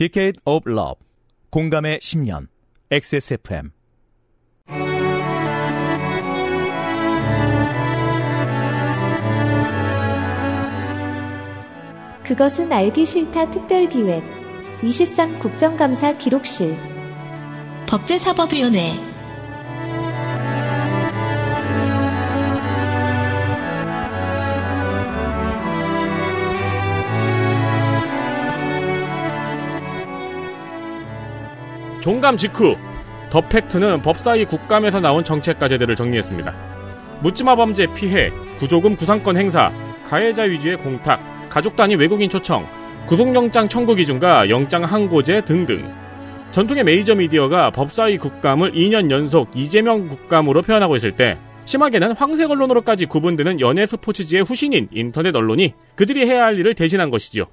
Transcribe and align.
Decade 0.00 0.40
of 0.46 0.66
Love 0.66 0.94
공감의 1.50 1.98
10년 1.98 2.46
XSFM 2.90 3.72
그것은 12.24 12.72
알기 12.72 13.04
싫다 13.04 13.50
특별기획 13.50 14.24
23 14.82 15.38
국정감사 15.38 16.16
기록실. 16.16 16.74
법제사법위원회 17.86 19.09
종감 32.00 32.36
직후 32.36 32.76
더 33.30 33.40
팩트는 33.42 34.02
법사위 34.02 34.46
국감에서 34.46 35.00
나온 35.00 35.22
정책 35.22 35.58
과제들을 35.58 35.94
정리했습니다. 35.94 36.54
묻지마 37.20 37.56
범죄 37.56 37.86
피해, 37.94 38.30
구조금 38.58 38.96
구상권 38.96 39.36
행사, 39.36 39.70
가해자 40.04 40.44
위주의 40.44 40.76
공탁, 40.76 41.20
가족 41.50 41.76
단위 41.76 41.94
외국인 41.94 42.30
초청, 42.30 42.66
구속영장 43.06 43.68
청구 43.68 43.94
기준과 43.94 44.48
영장 44.48 44.82
항고제 44.82 45.42
등등. 45.42 45.92
전통의 46.50 46.84
메이저 46.84 47.14
미디어가 47.14 47.70
법사위 47.70 48.18
국감을 48.18 48.72
2년 48.72 49.10
연속 49.10 49.50
이재명 49.54 50.08
국감으로 50.08 50.62
표현하고 50.62 50.96
있을 50.96 51.12
때 51.12 51.38
심하게는 51.66 52.12
황색 52.12 52.50
언론으로까지 52.50 53.06
구분되는 53.06 53.60
연예 53.60 53.86
스포츠지의 53.86 54.42
후신인 54.42 54.88
인터넷 54.90 55.36
언론이 55.36 55.74
그들이 55.94 56.26
해야 56.26 56.46
할 56.46 56.58
일을 56.58 56.74
대신한 56.74 57.10
것이지요. 57.10 57.44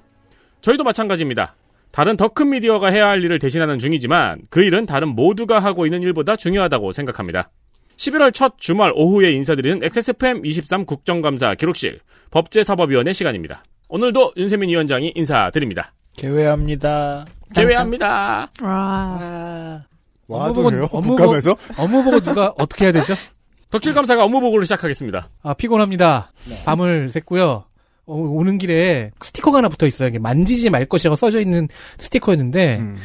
저희도 0.62 0.82
마찬가지입니다. 0.82 1.54
다른 1.90 2.16
더 2.16 2.28
큰 2.28 2.50
미디어가 2.50 2.88
해야 2.88 3.08
할 3.08 3.24
일을 3.24 3.38
대신하는 3.38 3.78
중이지만 3.78 4.42
그 4.50 4.62
일은 4.62 4.86
다른 4.86 5.08
모두가 5.08 5.58
하고 5.58 5.86
있는 5.86 6.02
일보다 6.02 6.36
중요하다고 6.36 6.92
생각합니다. 6.92 7.50
11월 7.96 8.32
첫 8.32 8.54
주말 8.58 8.92
오후에 8.94 9.32
인사드리는 9.32 9.82
XSFM 9.82 10.44
23 10.46 10.84
국정감사 10.84 11.54
기록실 11.56 12.00
법제사법위원회 12.30 13.12
시간입니다. 13.12 13.64
오늘도 13.88 14.34
윤세민 14.36 14.68
위원장이 14.68 15.12
인사드립니다. 15.16 15.92
개회합니다. 16.16 17.24
개회합니다. 17.54 18.50
와. 18.62 19.84
와도 20.28 20.60
업무 20.60 20.70
돼요? 20.70 20.82
보고- 20.82 20.98
업무 20.98 21.16
국감에서? 21.16 21.56
업무 21.78 22.04
보고 22.04 22.20
누가 22.20 22.52
어떻게 22.58 22.84
해야 22.84 22.92
되죠? 22.92 23.14
덕질감사가 23.70 24.22
업무 24.24 24.40
보고를 24.40 24.64
시작하겠습니다. 24.66 25.28
아, 25.42 25.54
피곤합니다. 25.54 26.32
밤을 26.64 27.08
샜고요. 27.10 27.64
어, 28.08 28.14
오는 28.14 28.58
길에 28.58 29.10
스티커가 29.20 29.58
하나 29.58 29.68
붙어 29.68 29.86
있어요. 29.86 30.08
이게 30.08 30.18
만지지 30.18 30.70
말 30.70 30.86
것이라고 30.86 31.14
써져 31.14 31.40
있는 31.40 31.68
스티커였는데 31.98 32.78
음. 32.78 32.96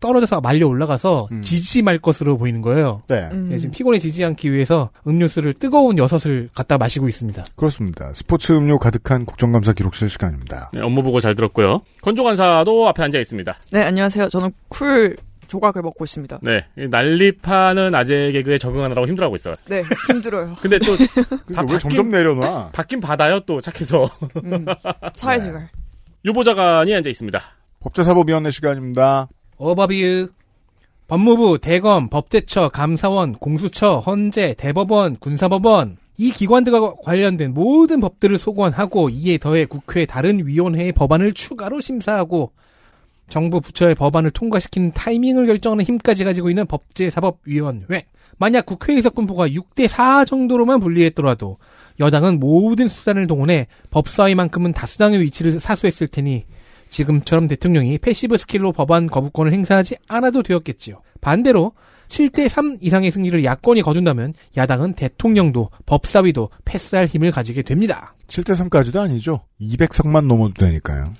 떨어져서 0.00 0.40
말려 0.40 0.66
올라가서 0.66 1.28
음. 1.30 1.42
지지 1.42 1.82
말 1.82 1.98
것으로 1.98 2.36
보이는 2.38 2.62
거예요. 2.62 3.02
네. 3.08 3.28
네, 3.28 3.58
지금 3.58 3.70
피곤해지지 3.70 4.24
않기 4.24 4.50
위해서 4.50 4.90
음료수를 5.06 5.54
뜨거운 5.54 5.98
여섯을 5.98 6.48
갖다 6.54 6.78
마시고 6.78 7.06
있습니다. 7.06 7.44
그렇습니다. 7.54 8.10
스포츠 8.14 8.52
음료 8.52 8.78
가득한 8.78 9.26
국정감사 9.26 9.74
기록실 9.74 10.08
시간입니다. 10.08 10.70
네, 10.72 10.80
업무 10.80 11.02
보고 11.02 11.20
잘 11.20 11.34
들었고요. 11.34 11.82
건조관사도 12.00 12.88
앞에 12.88 13.02
앉아 13.02 13.18
있습니다. 13.18 13.54
네, 13.72 13.82
안녕하세요. 13.82 14.30
저는 14.30 14.52
cool 14.70 15.16
조각을 15.50 15.82
먹고 15.82 16.04
있습니다. 16.04 16.38
네, 16.42 16.64
이 16.78 16.86
난립하는 16.88 17.94
아재 17.94 18.32
개그에 18.32 18.56
적응하느라고 18.56 19.06
힘들어하고 19.06 19.34
있어요. 19.34 19.56
네, 19.68 19.82
힘들어요. 20.08 20.56
근데 20.62 20.78
또 20.78 20.96
근데 21.46 21.72
왜 21.72 21.78
점점 21.78 22.10
내려놔? 22.10 22.70
받긴 22.72 23.00
받아요 23.00 23.40
또 23.40 23.60
착해서. 23.60 24.04
음, 24.44 24.64
사회생활. 25.16 25.68
유보자관이 26.24 26.94
앉아 26.94 27.10
있습니다. 27.10 27.40
법제사법위원회 27.80 28.50
시간입니다. 28.50 29.28
어바비유 29.56 30.28
법무부, 31.08 31.58
대검, 31.60 32.08
법제처, 32.08 32.68
감사원, 32.68 33.32
공수처, 33.34 33.98
헌재, 33.98 34.54
대법원, 34.56 35.16
군사법원 35.16 35.96
이 36.18 36.30
기관들과 36.30 36.94
관련된 37.02 37.52
모든 37.52 38.00
법들을 38.00 38.38
소관하고 38.38 39.08
이에 39.08 39.38
더해 39.38 39.64
국회 39.64 40.06
다른 40.06 40.46
위원회의 40.46 40.92
법안을 40.92 41.32
추가로 41.32 41.80
심사하고 41.80 42.52
정부 43.30 43.60
부처의 43.60 43.94
법안을 43.94 44.32
통과시키는 44.32 44.92
타이밍을 44.92 45.46
결정하는 45.46 45.84
힘까지 45.84 46.24
가지고 46.24 46.50
있는 46.50 46.66
법제사법위원회. 46.66 48.04
만약 48.36 48.66
국회의석 48.66 49.14
분포가 49.14 49.48
6대 49.48 49.86
4 49.86 50.24
정도로만 50.24 50.80
분리했더라도 50.80 51.58
여당은 51.98 52.40
모든 52.40 52.88
수단을 52.88 53.26
동원해 53.26 53.66
법사위만큼은 53.90 54.72
다수당의 54.72 55.20
위치를 55.20 55.60
사수했을 55.60 56.08
테니 56.08 56.44
지금처럼 56.88 57.48
대통령이 57.48 57.98
passive 57.98 58.36
skill로 58.36 58.72
법안 58.72 59.06
거부권을 59.06 59.52
행사하지 59.52 59.96
않아도 60.08 60.42
되었겠지요. 60.42 61.02
반대로 61.20 61.72
7대 62.08 62.48
3 62.48 62.78
이상의 62.80 63.10
승리를 63.10 63.44
야권이 63.44 63.82
거둔다면 63.82 64.34
야당은 64.56 64.94
대통령도 64.94 65.70
법사위도 65.86 66.50
패스할 66.64 67.06
힘을 67.06 67.30
가지게 67.30 67.62
됩니다. 67.62 68.14
7대3까지도 68.26 69.00
아니죠. 69.00 69.42
200석만 69.60 70.26
넘어도 70.26 70.54
되니까요. 70.54 71.12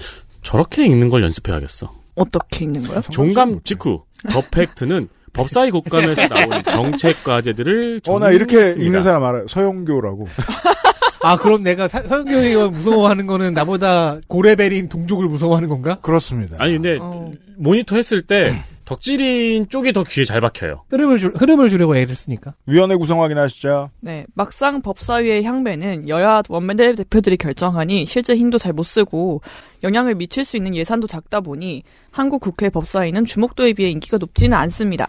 저렇게 0.42 0.84
읽는 0.86 1.10
걸 1.10 1.22
연습해야겠어. 1.22 1.99
어떻게 2.14 2.64
읽는 2.64 2.82
거요? 2.82 3.00
종감 3.10 3.60
직후 3.64 4.02
더 4.30 4.42
팩트는 4.50 5.08
법사위 5.32 5.70
국감에서 5.70 6.26
나온 6.28 6.62
정책 6.64 7.22
과제들을 7.24 8.00
어, 8.08 8.18
나 8.18 8.30
이렇게. 8.30 8.70
읽는 8.78 9.02
사람 9.02 9.24
알아요. 9.24 9.46
서영교라고. 9.48 10.28
아 11.22 11.36
그럼 11.36 11.62
내가 11.62 11.86
사- 11.86 12.02
서영교회가 12.02 12.70
무서워하는 12.70 13.26
거는 13.26 13.52
나보다 13.54 14.18
고레벨인 14.26 14.88
동족을 14.88 15.26
무서워하는 15.26 15.68
건가? 15.68 15.98
그렇습니다. 16.02 16.56
아니 16.58 16.72
근데 16.74 16.98
어. 17.00 17.30
모니터 17.56 17.96
했을 17.96 18.22
때 18.22 18.54
덕질인 18.90 19.68
쪽이 19.68 19.92
더 19.92 20.02
귀에 20.02 20.24
잘 20.24 20.40
박혀요. 20.40 20.82
흐름을 20.90 21.18
주, 21.18 21.28
흐름을 21.28 21.68
주려고 21.68 21.96
애를 21.96 22.16
쓰니까. 22.16 22.54
위원회 22.66 22.96
구성 22.96 23.22
확인하시죠. 23.22 23.90
네, 24.00 24.26
막상 24.34 24.82
법사위의 24.82 25.44
향배는 25.44 26.08
여야 26.08 26.42
원내 26.48 26.94
대표들이 26.96 27.36
결정하니 27.36 28.04
실제 28.06 28.34
힘도 28.34 28.58
잘 28.58 28.72
못 28.72 28.84
쓰고 28.84 29.42
영향을 29.82 30.14
미칠 30.14 30.44
수 30.44 30.56
있는 30.56 30.74
예산도 30.76 31.06
작다 31.08 31.40
보니 31.40 31.82
한국 32.12 32.40
국회 32.40 32.70
법사위는 32.70 33.24
주목도에 33.24 33.72
비해 33.72 33.90
인기가 33.90 34.16
높지는 34.16 34.56
않습니다. 34.58 35.08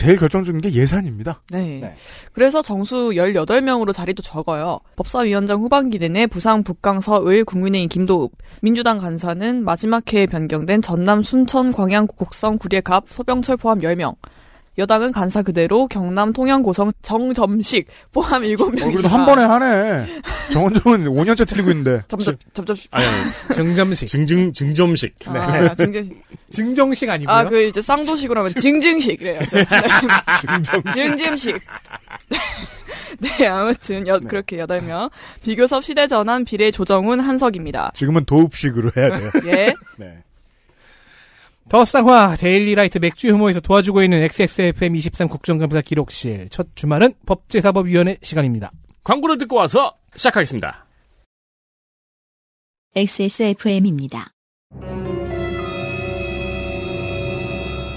제일 0.00 0.16
결정적인 0.16 0.62
게 0.62 0.72
예산입니다. 0.72 1.42
네. 1.50 1.78
네. 1.82 1.94
그래서 2.32 2.62
정수 2.62 3.10
18명으로 3.10 3.92
자리도 3.92 4.22
적어요. 4.22 4.80
법사위원장 4.96 5.60
후반기 5.60 5.98
내내 5.98 6.26
부상, 6.26 6.62
북강, 6.62 7.02
서울, 7.02 7.44
국민의힘 7.44 7.90
김도읍, 7.90 8.32
민주당 8.62 8.96
간사는 8.96 9.62
마지막 9.62 10.10
해에 10.10 10.24
변경된 10.24 10.80
전남, 10.80 11.22
순천, 11.22 11.72
광양, 11.72 12.06
곡성, 12.06 12.56
구례, 12.56 12.80
갑, 12.80 13.04
소병철 13.10 13.58
포함 13.58 13.80
10명. 13.80 14.16
여당은 14.80 15.12
간사 15.12 15.42
그대로 15.42 15.86
경남, 15.86 16.32
통영, 16.32 16.62
고성, 16.62 16.90
정점식 17.02 17.86
포함 18.12 18.42
7명이다. 18.42 18.82
어, 18.82 18.90
그래도 18.90 19.08
한 19.08 19.26
번에 19.26 19.44
하네. 19.44 20.22
정원정은 20.52 21.04
5년째 21.04 21.46
틀리고 21.46 21.70
있는데. 21.70 22.00
점점, 22.08 22.36
점점, 22.54 22.76
아니, 22.90 23.06
아니 23.06 23.54
정점식. 23.54 24.08
증증 24.10 24.52
증점식. 24.52 25.14
아, 25.26 25.74
증정식. 25.74 26.22
증정식 26.50 27.10
아니고요. 27.10 27.34
아, 27.34 27.44
그 27.44 27.62
이제 27.62 27.80
쌍도식으로 27.80 28.40
하면 28.40 28.54
증증식 28.54 29.18
그래야죠. 29.18 29.58
증정식. 30.40 30.94
증증식. 30.96 31.56
네, 33.18 33.46
아무튼 33.46 34.06
여, 34.06 34.18
그렇게 34.18 34.56
8명. 34.56 35.10
비교섭 35.42 35.84
시대전환 35.84 36.44
비례 36.44 36.70
조정훈 36.70 37.20
한석입니다. 37.20 37.92
지금은 37.94 38.24
도읍식으로 38.24 38.90
해야 38.96 39.16
돼요. 39.18 39.30
예. 39.46 39.74
네. 39.98 40.22
더 41.70 41.84
쌍화 41.84 42.34
데일리라이트 42.34 42.98
맥주 42.98 43.28
혐오에서 43.28 43.60
도와주고 43.60 44.02
있는 44.02 44.20
XXFM 44.22 44.96
23 44.96 45.28
국정감사 45.28 45.82
기록실 45.82 46.48
첫 46.50 46.66
주말은 46.74 47.14
법제사법위원회 47.26 48.16
시간입니다. 48.22 48.72
광고를 49.04 49.38
듣고 49.38 49.54
와서 49.54 49.94
시작하겠습니다. 50.16 50.84
XSFM입니다. 52.96 54.32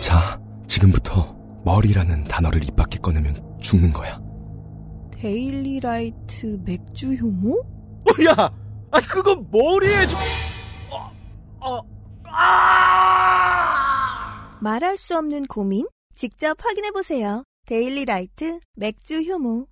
자, 0.01 0.39
지금부터 0.67 1.35
머리라는 1.65 2.25
단어를 2.25 2.63
입 2.63 2.75
밖에 2.75 2.99
꺼내면 2.99 3.35
죽는 3.59 3.91
거야. 3.91 4.21
데일리라이트 5.19 6.59
맥주 6.63 7.11
효모? 7.15 7.63
야, 8.29 8.51
아 8.91 9.01
그건 9.01 9.47
머리에 9.51 10.05
좀. 10.05 10.19
어, 10.91 11.11
어, 11.59 11.92
아! 12.35 14.57
말할 14.59 14.97
수 14.97 15.15
없는 15.17 15.45
고민? 15.47 15.87
직접 16.15 16.57
확인해보세요. 16.59 17.43
데일리 17.65 18.03
라이트 18.05 18.59
맥주 18.75 19.21
효모. 19.21 19.67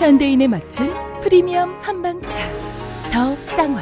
현대인에 0.00 0.48
맞춘 0.48 0.92
프리미엄 1.22 1.70
한방차. 1.80 2.40
더 3.12 3.36
쌍화. 3.44 3.80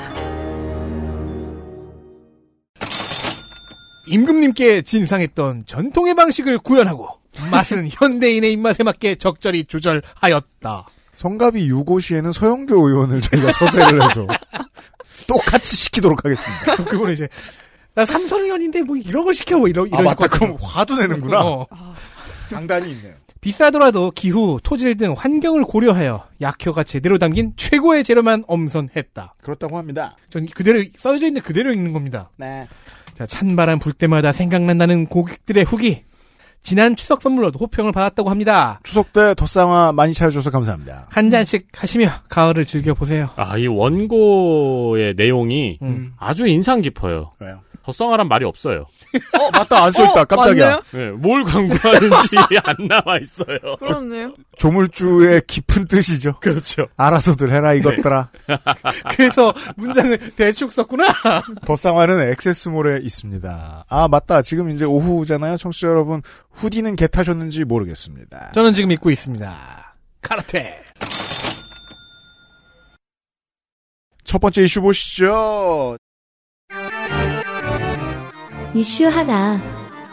임금님께 4.06 4.82
진상했던 4.82 5.64
전통의 5.66 6.14
방식을 6.14 6.58
구현하고 6.58 7.08
맛은 7.50 7.88
현대인의 7.92 8.52
입맛에 8.52 8.82
맞게 8.82 9.14
적절히 9.14 9.64
조절하였다. 9.64 10.86
성가비 11.14 11.70
6호시에는 11.70 12.32
서영교 12.34 12.74
의원을 12.86 13.20
저희가 13.22 13.50
섭외를 13.52 14.02
해서 14.02 14.26
똑같이 15.26 15.76
시키도록 15.76 16.24
하겠습니다. 16.24 16.76
그거는 16.84 17.12
이제 17.12 17.28
나 17.94 18.04
삼선의원인데 18.06 18.82
뭐 18.82 18.96
이런 18.96 19.24
거 19.24 19.32
시켜 19.32 19.58
뭐 19.58 19.68
이러 19.68 19.82
아, 19.82 19.86
이러실 19.86 20.04
맞다. 20.04 20.28
그럼 20.28 20.56
화도 20.60 20.96
내는구나. 20.96 21.40
어. 21.42 21.66
장단이 22.48 22.90
있네요. 22.92 23.14
비싸더라도 23.40 24.10
기후, 24.10 24.58
토질 24.62 24.96
등 24.96 25.14
환경을 25.16 25.62
고려하여 25.62 26.26
약효가 26.40 26.82
제대로 26.82 27.18
담긴 27.18 27.52
최고의 27.56 28.02
재료만 28.02 28.44
엄선했다. 28.48 29.34
그렇다고 29.42 29.78
합니다. 29.78 30.16
전 30.28 30.46
그대로 30.46 30.82
써져 30.96 31.26
있는 31.26 31.42
그대로 31.42 31.72
읽는 31.72 31.92
겁니다. 31.92 32.30
네. 32.36 32.66
자, 33.16 33.26
찬바람 33.26 33.78
불 33.78 33.92
때마다 33.92 34.32
생각난다는 34.32 35.06
고객들의 35.06 35.64
후기. 35.64 36.04
지난 36.62 36.96
추석 36.96 37.22
선물로도 37.22 37.58
호평을 37.58 37.92
받았다고 37.92 38.28
합니다. 38.30 38.80
추석 38.82 39.12
때 39.12 39.34
덧쌍화 39.34 39.92
많이 39.92 40.12
찾아주셔서 40.12 40.50
감사합니다. 40.50 41.06
한 41.10 41.30
잔씩 41.30 41.68
하시며 41.74 42.10
가을을 42.28 42.64
즐겨보세요. 42.66 43.30
아, 43.36 43.56
이 43.56 43.66
원고의 43.66 45.14
내용이 45.16 45.78
음. 45.82 46.12
아주 46.18 46.46
인상 46.46 46.82
깊어요. 46.82 47.32
왜요? 47.40 47.60
덧성화란 47.88 48.28
말이 48.28 48.44
없어요. 48.44 48.84
어, 49.38 49.50
맞다. 49.50 49.84
안 49.84 49.92
써있다. 49.92 50.26
깜짝이야. 50.26 50.82
네, 50.92 51.10
뭘 51.12 51.42
광고하는지 51.42 52.36
안 52.62 52.86
나와 52.86 53.18
있어요. 53.18 53.76
그렇네요. 53.78 54.34
조물주의 54.58 55.40
깊은 55.46 55.88
뜻이죠. 55.88 56.34
그렇죠. 56.40 56.88
알아서들 56.98 57.50
해라 57.50 57.72
이것들아. 57.72 58.28
그래서 59.16 59.54
문장을 59.76 60.18
대충 60.36 60.68
썼구나. 60.68 61.06
덧쌍화는 61.64 62.30
액세스몰에 62.32 62.98
있습니다. 63.04 63.86
아 63.88 64.08
맞다. 64.08 64.42
지금 64.42 64.68
이제 64.68 64.84
오후잖아요. 64.84 65.56
청취자 65.56 65.88
여러분. 65.88 66.20
후디는 66.52 66.96
개 66.96 67.06
타셨는지 67.06 67.64
모르겠습니다. 67.64 68.52
저는 68.52 68.74
지금 68.74 68.90
입고 68.90 69.10
있습니다. 69.10 69.96
카라테. 70.20 70.82
첫 74.24 74.40
번째 74.40 74.62
이슈 74.62 74.82
보시죠. 74.82 75.96
이슈 78.74 79.06
하나. 79.08 79.58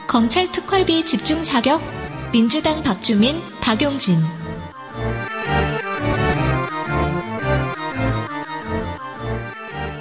검찰 0.07 0.49
특활비 0.51 1.05
집중 1.05 1.43
사격. 1.43 1.81
민주당 2.31 2.81
박주민, 2.83 3.37
박용진. 3.61 4.17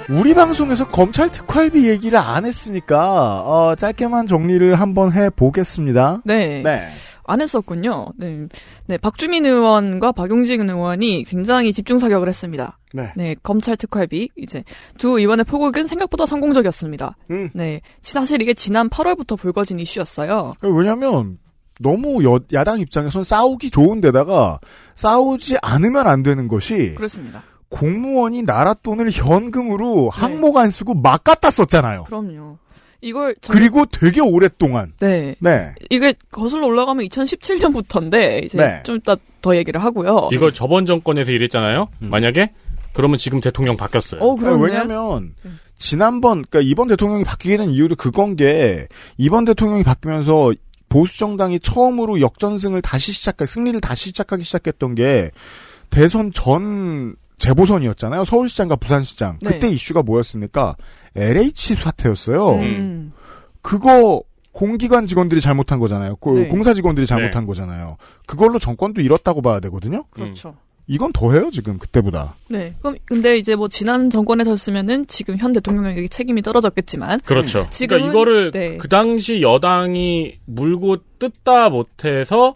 우리 0.09 0.33
방송에서 0.33 0.89
검찰 0.89 1.29
특활비 1.29 1.89
얘기를 1.89 2.17
안 2.17 2.45
했으니까 2.45 3.41
어, 3.41 3.75
짧게만 3.75 4.27
정리를 4.27 4.79
한번 4.79 5.11
해 5.11 5.29
보겠습니다. 5.29 6.21
네. 6.23 6.61
네. 6.63 6.89
안 7.27 7.41
했었군요. 7.41 8.07
네. 8.17 8.47
네, 8.87 8.97
박주민 8.97 9.45
의원과 9.45 10.11
박용진 10.11 10.69
의원이 10.69 11.23
굉장히 11.25 11.73
집중 11.73 11.99
사격을 11.99 12.27
했습니다. 12.27 12.77
네. 13.15 13.35
검찰 13.43 13.75
특활비 13.75 14.29
이제 14.37 14.63
두 14.97 15.19
의원의 15.19 15.45
포격은 15.45 15.87
생각보다 15.87 16.25
성공적이었습니다. 16.25 17.17
음. 17.31 17.49
네, 17.53 17.81
사실 18.01 18.41
이게 18.41 18.53
지난 18.53 18.89
8월부터 18.89 19.37
불거진 19.37 19.79
이슈였어요. 19.79 20.53
왜냐하면 20.61 21.37
너무 21.81 22.23
여- 22.23 22.39
야당 22.53 22.79
입장에선 22.79 23.23
싸우기 23.23 23.69
좋은데다가 23.71 24.59
싸우지 24.95 25.57
않으면 25.61 26.07
안 26.07 26.23
되는 26.23 26.47
것이 26.47 26.93
그렇습니다. 26.95 27.43
공무원이 27.69 28.43
나라 28.43 28.73
돈을 28.73 29.09
현금으로 29.11 30.09
항목 30.09 30.55
안 30.57 30.69
쓰고 30.69 30.93
막 30.93 31.23
갖다 31.23 31.49
썼잖아요. 31.51 32.03
그럼요. 32.03 32.57
이걸 33.05 33.35
전- 33.39 33.55
그리고 33.55 33.85
되게 33.85 34.19
오랫동안. 34.19 34.93
네. 34.99 35.35
네. 35.39 35.75
이게 35.91 36.13
거슬러 36.31 36.65
올라가면 36.65 37.05
2017년부터인데 37.07 38.43
이제 38.43 38.57
네. 38.57 38.81
좀 38.83 38.95
이따 38.97 39.15
더 39.41 39.55
얘기를 39.55 39.83
하고요. 39.83 40.29
이걸 40.33 40.53
저번 40.53 40.85
정권에서 40.87 41.31
이랬잖아요. 41.31 41.87
만약에 41.99 42.51
그러면 42.93 43.17
지금 43.17 43.41
대통령 43.41 43.77
바뀌었어요. 43.77 44.21
어, 44.21 44.35
그러네. 44.35 44.63
왜냐면 44.63 45.35
지난번 45.77 46.43
그러니까 46.49 46.61
이번 46.61 46.87
대통령이 46.87 47.23
바뀌게 47.23 47.57
된 47.57 47.69
이유도 47.69 47.95
그건 47.95 48.35
게 48.35 48.87
이번 49.17 49.45
대통령이 49.45 49.83
바뀌면서 49.83 50.53
보수 50.89 51.19
정당이 51.19 51.59
처음으로 51.59 52.21
역전승을 52.21 52.81
다시 52.81 53.11
시작 53.11 53.35
승리를 53.45 53.79
다시 53.81 54.05
시작하기 54.05 54.43
시작했던 54.43 54.95
게 54.95 55.29
대선 55.91 56.31
전 56.31 57.15
재보선이었잖아요. 57.37 58.25
서울시장과 58.25 58.77
부산시장. 58.77 59.39
네. 59.41 59.51
그때 59.51 59.69
이슈가 59.69 60.03
뭐였습니까? 60.03 60.75
LH 61.15 61.75
사태였어요. 61.75 62.49
음. 62.59 63.11
그거 63.61 64.21
공기관 64.51 65.05
직원들이 65.05 65.41
잘못한 65.41 65.79
거잖아요. 65.79 66.15
그 66.17 66.29
네. 66.29 66.47
공사 66.47 66.73
직원들이 66.73 67.05
잘못한 67.05 67.45
거잖아요. 67.45 67.97
그걸로 68.25 68.57
정권도 68.59 69.01
잃었다고 69.01 69.41
봐야 69.41 69.59
되거든요. 69.59 70.05
그렇죠. 70.11 70.55
이건 70.87 71.11
더해요 71.13 71.49
지금 71.51 71.79
그때보다. 71.79 72.35
네. 72.47 72.75
그럼 72.79 72.95
근데 73.05 73.37
이제 73.37 73.55
뭐 73.55 73.67
지난 73.67 74.09
정권에 74.11 74.43
섰으면은 74.43 75.07
지금 75.07 75.35
현 75.37 75.51
대통령에게 75.51 76.07
책임이 76.07 76.43
떨어졌겠지만 76.43 77.21
그렇죠. 77.25 77.67
지금은- 77.71 77.87
그러니까 77.89 78.09
이거를 78.11 78.51
네. 78.51 78.77
그 78.77 78.87
당시 78.87 79.41
여당이 79.41 80.35
물고 80.45 80.97
뜯다 81.17 81.69
못해서 81.69 82.53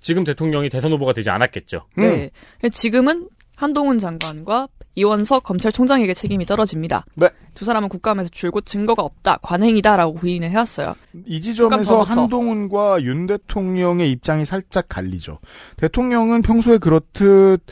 지금 0.00 0.24
대통령이 0.24 0.70
대선 0.70 0.90
후보가 0.92 1.12
되지 1.12 1.30
않았겠죠. 1.30 1.86
네. 1.96 2.30
지금은 2.72 3.28
한동훈 3.58 3.98
장관과 3.98 4.68
이원석 4.94 5.42
검찰총장에게 5.42 6.14
책임이 6.14 6.46
떨어집니다. 6.46 7.04
네. 7.16 7.28
두 7.54 7.64
사람은 7.64 7.88
국감에서 7.88 8.28
줄곧 8.28 8.64
증거가 8.64 9.02
없다, 9.02 9.38
관행이다라고 9.42 10.14
부인을 10.14 10.48
해왔어요. 10.50 10.94
이 11.26 11.40
지점에서. 11.40 12.04
한동훈과 12.04 13.02
윤 13.02 13.26
대통령의 13.26 14.12
입장이 14.12 14.44
살짝 14.44 14.88
갈리죠. 14.88 15.40
대통령은 15.76 16.42
평소에 16.42 16.78
그렇듯 16.78 17.64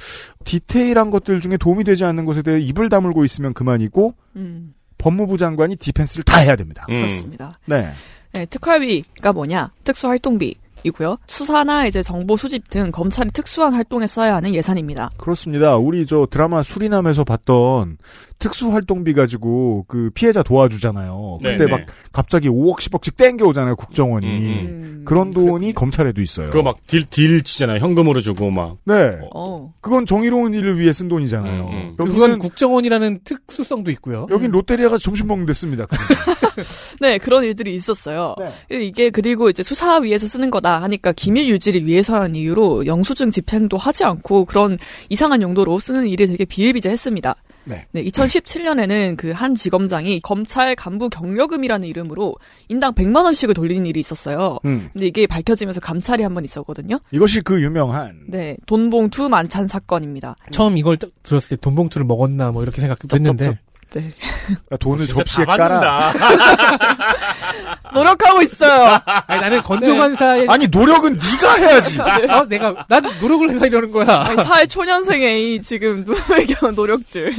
디테일한 0.45 1.11
것들 1.13 1.39
중에 1.41 1.57
도움이 1.57 1.85
되지 1.85 2.05
않는 2.05 2.25
것에 2.25 2.43
대해 2.43 2.61
입을 2.61 2.89
다물고 2.89 3.25
있으면 3.25 3.55
그만이고 3.55 4.15
음, 4.35 4.75
법무부 4.99 5.39
장관이 5.39 5.77
디펜스를 5.77 6.25
다 6.25 6.39
해야 6.39 6.57
됩니다. 6.57 6.85
음. 6.91 6.97
그렇습니다. 6.97 7.61
네. 7.65 7.93
네, 8.33 8.45
특활비가 8.47 9.33
뭐냐? 9.33 9.71
특수활동비. 9.85 10.57
이고요. 10.85 11.19
수사나 11.27 11.87
이제 11.87 12.03
정보 12.03 12.37
수집 12.37 12.69
등 12.71 12.91
검찰이 12.91 13.31
특수한 13.33 13.73
활동에 13.73 14.07
써야 14.07 14.37
하는 14.37 14.55
예산입니다. 14.55 15.11
그렇습니다. 15.17 15.77
우리 15.77 16.07
저 16.07 16.27
드라마 16.31 16.63
수리남에서 16.63 17.25
봤던 17.25 17.99
특수 18.39 18.73
활동비 18.73 19.15
가지고 19.15 19.85
그 19.89 20.11
피해자 20.15 20.43
도와주잖아요. 20.43 21.39
네, 21.43 21.53
그때 21.53 21.65
네. 21.65 21.71
막 21.71 21.81
갑자기 22.13 22.49
5억 22.49 22.79
10억씩 22.79 23.17
땡겨오잖아요. 23.17 23.77
국정원이. 23.77 24.27
음. 24.27 25.03
그런 25.07 25.31
돈이 25.31 25.73
검찰에도 25.73 26.21
있어요. 26.21 26.47
그거 26.49 26.63
막 26.63 26.87
딜, 26.87 27.05
딜 27.07 27.43
치잖아요. 27.43 27.79
현금으로 27.79 28.21
주고 28.21 28.51
막. 28.51 28.77
네. 28.85 29.19
어. 29.35 29.73
그건 29.81 30.05
정의로운 30.05 30.53
일을 30.53 30.79
위해 30.79 30.93
쓴 30.93 31.09
돈이잖아요. 31.09 31.69
음, 31.69 31.95
그건 31.97 32.15
여기는 32.17 32.39
국정원이라는 32.41 33.21
특수성도 33.25 33.91
있고요. 33.93 34.27
여긴 34.31 34.51
롯데리아 34.51 34.89
가서 34.89 34.99
점심 34.99 35.29
먹는 35.29 35.47
데 35.47 35.53
씁니다. 35.53 35.87
네, 37.01 37.19
그런 37.19 37.45
일들이 37.45 37.75
있었어요. 37.75 38.35
네. 38.39 38.85
이게 38.85 39.11
그리고 39.11 39.49
이제 39.51 39.63
수사 39.63 39.99
위해서 39.99 40.27
쓰는 40.27 40.51
거다 40.51 40.83
하니까 40.83 41.13
기밀 41.13 41.49
유지를 41.49 41.87
위해서라는 41.87 42.35
이유로 42.37 42.87
영수증 42.87 43.31
집행도 43.31 43.77
하지 43.77 44.05
않고 44.05 44.45
그런 44.47 44.79
이상한 45.09 45.43
용도로 45.43 45.79
쓰는 45.79 46.07
일이 46.09 46.27
되게 46.27 46.45
비일비재했습니다. 46.45 47.37
네. 47.69 47.85
2017년에는 47.95 49.17
그 49.17 49.33
한 49.37 49.55
지검장이 49.55 50.21
검찰 50.21 50.75
간부 50.77 51.09
경력금이라는 51.11 51.87
이름으로 51.89 52.37
인당 52.69 52.93
100만 52.95 53.25
원씩을 53.25 53.55
돌리는 53.55 53.85
일이 53.87 54.01
있었어요. 54.01 54.59
음. 54.65 54.89
근데 54.93 55.07
이게 55.07 55.27
밝혀지면서 55.27 55.81
감찰이 55.81 56.23
한 56.23 56.33
번 56.33 56.45
있었거든요. 56.45 56.99
이것이 57.13 57.41
그 57.41 57.61
유명한 57.63 58.15
네, 58.29 58.57
돈봉투 58.67 59.29
만찬 59.29 59.67
사건입니다. 59.69 60.37
처음 60.53 60.77
이걸 60.79 60.97
딱 60.97 61.11
들었을 61.23 61.57
때 61.57 61.61
돈봉투를 61.61 62.07
먹었나 62.07 62.51
뭐 62.53 62.63
이렇게 62.63 62.81
생각했는데 62.81 63.59
네. 63.95 64.13
돈을 64.79 65.05
진짜 65.05 65.23
접시에 65.25 65.45
다 65.45 65.57
깔아. 65.57 66.13
노력하고 67.95 68.43
있어요. 68.43 68.99
아니 69.27 69.41
나는 69.41 69.63
건조관사의 69.63 70.47
아니 70.49 70.67
노력은 70.67 71.17
네가 71.17 71.55
해야지. 71.55 72.01
어, 72.01 72.45
내가 72.49 72.87
난 72.89 73.03
노력을 73.21 73.49
해서 73.49 73.67
이러는 73.67 73.93
거야. 73.93 74.25
아니, 74.27 74.43
사회 74.45 74.67
초년생의 74.67 75.55
이 75.55 75.61
지금 75.61 76.05
누구에게 76.05 76.55
노력들. 76.75 77.35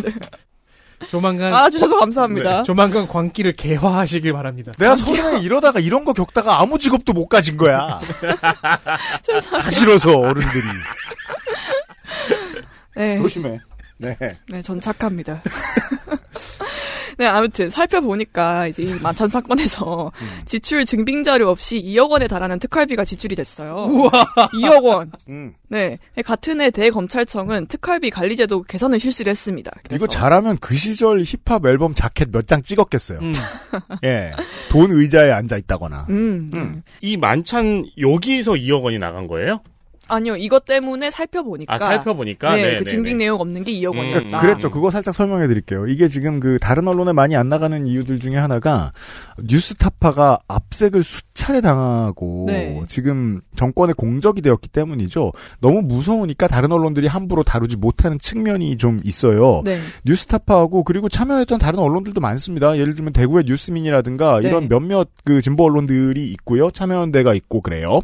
조만간 1.10 1.54
알아주셔서 1.54 2.00
감사합니다. 2.00 2.58
네, 2.58 2.64
조만간 2.64 3.08
광기를 3.08 3.54
개화하시길 3.54 4.34
바랍니다. 4.34 4.72
내가 4.80 4.96
서른에 4.96 5.40
이러다가 5.42 5.80
이런 5.80 6.06
거 6.06 6.14
겪다가 6.14 6.60
아무 6.60 6.80
직업도 6.80 7.14
못 7.14 7.28
가진 7.28 7.56
거야. 7.56 8.00
다 8.82 9.72
싫어서 9.72 10.18
어른들이. 10.18 10.64
네. 12.96 13.18
조심해. 13.18 13.60
네. 13.98 14.18
네, 14.48 14.62
전 14.62 14.80
착합니다. 14.80 15.42
네, 17.18 17.26
아무튼 17.26 17.70
살펴보니까 17.70 18.68
이제 18.68 18.84
이 18.84 18.94
만찬 19.02 19.28
사건에서 19.28 20.12
지출 20.46 20.86
증빙 20.86 21.24
자료 21.24 21.50
없이 21.50 21.82
2억 21.82 22.10
원에 22.12 22.28
달하는 22.28 22.60
특활비가 22.60 23.04
지출이 23.06 23.36
됐어요. 23.36 23.86
우와. 23.90 24.12
2억 24.54 24.84
원. 24.84 25.12
음. 25.30 25.54
네. 25.70 25.98
같은 26.24 26.62
해 26.62 26.70
대검찰청은 26.72 27.68
특활비 27.68 28.10
관리제도 28.10 28.64
개선을 28.64 29.00
실시를 29.00 29.32
했습니다. 29.32 29.72
그래서 29.84 29.96
이거 29.96 30.08
잘하면 30.08 30.58
그 30.60 30.76
시절 30.76 31.22
힙합 31.24 31.66
앨범 31.66 31.94
자켓 31.94 32.30
몇 32.32 32.48
장 32.48 32.62
찍었겠어요. 32.62 33.20
음. 33.20 33.34
예. 34.06 34.32
돈 34.70 34.92
의자에 34.92 35.32
앉아 35.32 35.58
있다거나. 35.58 36.06
음. 36.10 36.50
음. 36.54 36.82
이 37.02 37.18
만찬 37.18 37.84
여기서 38.00 38.54
2억 38.54 38.84
원이 38.84 39.00
나간 39.00 39.28
거예요? 39.28 39.60
아니요, 40.08 40.36
이것 40.38 40.66
때문에 40.66 41.12
살펴보니까. 41.12 41.74
아 41.74 41.78
살펴보니까 41.78 42.56
네, 42.56 42.62
네, 42.64 42.78
그 42.78 42.84
네, 42.84 42.92
증빙 42.92 43.18
네. 43.18 43.26
내용 43.26 43.40
없는 43.42 43.64
게 43.64 43.72
2억 43.74 43.94
음, 43.94 43.98
원이었다. 44.00 44.20
그러니까 44.20 44.40
그랬죠. 44.42 44.72
그거 44.72 44.92
살짝 44.92 45.16
설명해 45.16 45.48
드릴게요. 45.48 45.88
이게 45.88 46.08
지금 46.08 46.40
그 46.40 46.58
다른 46.60 46.88
언론에 46.88 47.14
많이 47.14 47.36
안 47.36 47.50
나가는 47.50 47.86
이유들 47.86 48.20
중에 48.20 48.36
하나가 48.36 48.92
뉴스타파가 49.40 50.40
압색을 50.48 51.04
수차례 51.04 51.62
당하고 51.62 52.46
네. 52.48 52.82
지금 52.88 53.42
정권의 53.56 53.96
공적이 53.96 54.42
되었기 54.42 54.70
때문이죠. 54.70 55.32
너무 55.60 55.82
무서우니까 55.82 56.48
다른 56.48 56.72
언론들이 56.72 57.08
함부로 57.08 57.44
다루지 57.44 57.78
못하는 57.78 58.18
측면이 58.20 58.78
좀 58.78 59.02
있어요. 59.04 59.62
네. 59.64 59.78
뉴스타파하고 60.06 60.84
그리고 60.84 61.10
참여했던 61.10 61.60
다른 61.60 61.80
언론들도 61.80 62.20
많습니다. 62.22 62.78
예를 62.78 62.96
들면 62.96 63.14
대구의 63.14 63.44
뉴스민이라든가 63.48 64.42
네. 64.42 64.50
이런 64.50 64.68
몇몇 64.68 65.10
그 65.24 65.42
진보 65.42 65.66
언론들이 65.66 66.32
있고요. 66.32 66.72
참여한 66.72 67.12
데가 67.12 67.34
있고 67.34 67.62
그래요. 67.62 68.02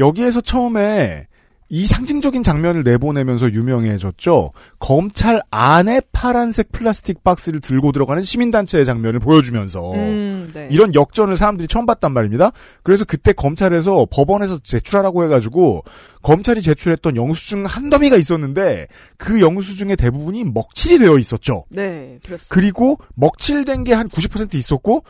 여기에서 0.00 0.40
처음에 0.40 1.26
이 1.72 1.86
상징적인 1.86 2.42
장면을 2.42 2.82
내보내면서 2.82 3.52
유명해졌죠. 3.52 4.50
검찰 4.80 5.40
안에 5.52 6.00
파란색 6.10 6.72
플라스틱 6.72 7.22
박스를 7.22 7.60
들고 7.60 7.92
들어가는 7.92 8.24
시민단체의 8.24 8.84
장면을 8.84 9.20
보여주면서 9.20 9.92
음, 9.92 10.50
네. 10.52 10.66
이런 10.72 10.92
역전을 10.96 11.36
사람들이 11.36 11.68
처음 11.68 11.86
봤단 11.86 12.12
말입니다. 12.12 12.50
그래서 12.82 13.04
그때 13.04 13.32
검찰에서 13.32 14.08
법원에서 14.10 14.58
제출하라고 14.64 15.22
해가지고 15.22 15.84
검찰이 16.22 16.60
제출했던 16.60 17.14
영수증 17.14 17.64
한 17.66 17.88
더미가 17.88 18.16
있었는데 18.16 18.88
그 19.16 19.40
영수증의 19.40 19.96
대부분이 19.96 20.42
먹칠이 20.46 20.98
되어 20.98 21.18
있었죠. 21.18 21.66
네, 21.68 22.18
그렇습니다. 22.24 22.52
그리고 22.52 22.98
먹칠된 23.14 23.84
게 23.84 23.94
한 23.94 24.08
90% 24.08 24.54
있었고 24.54 25.04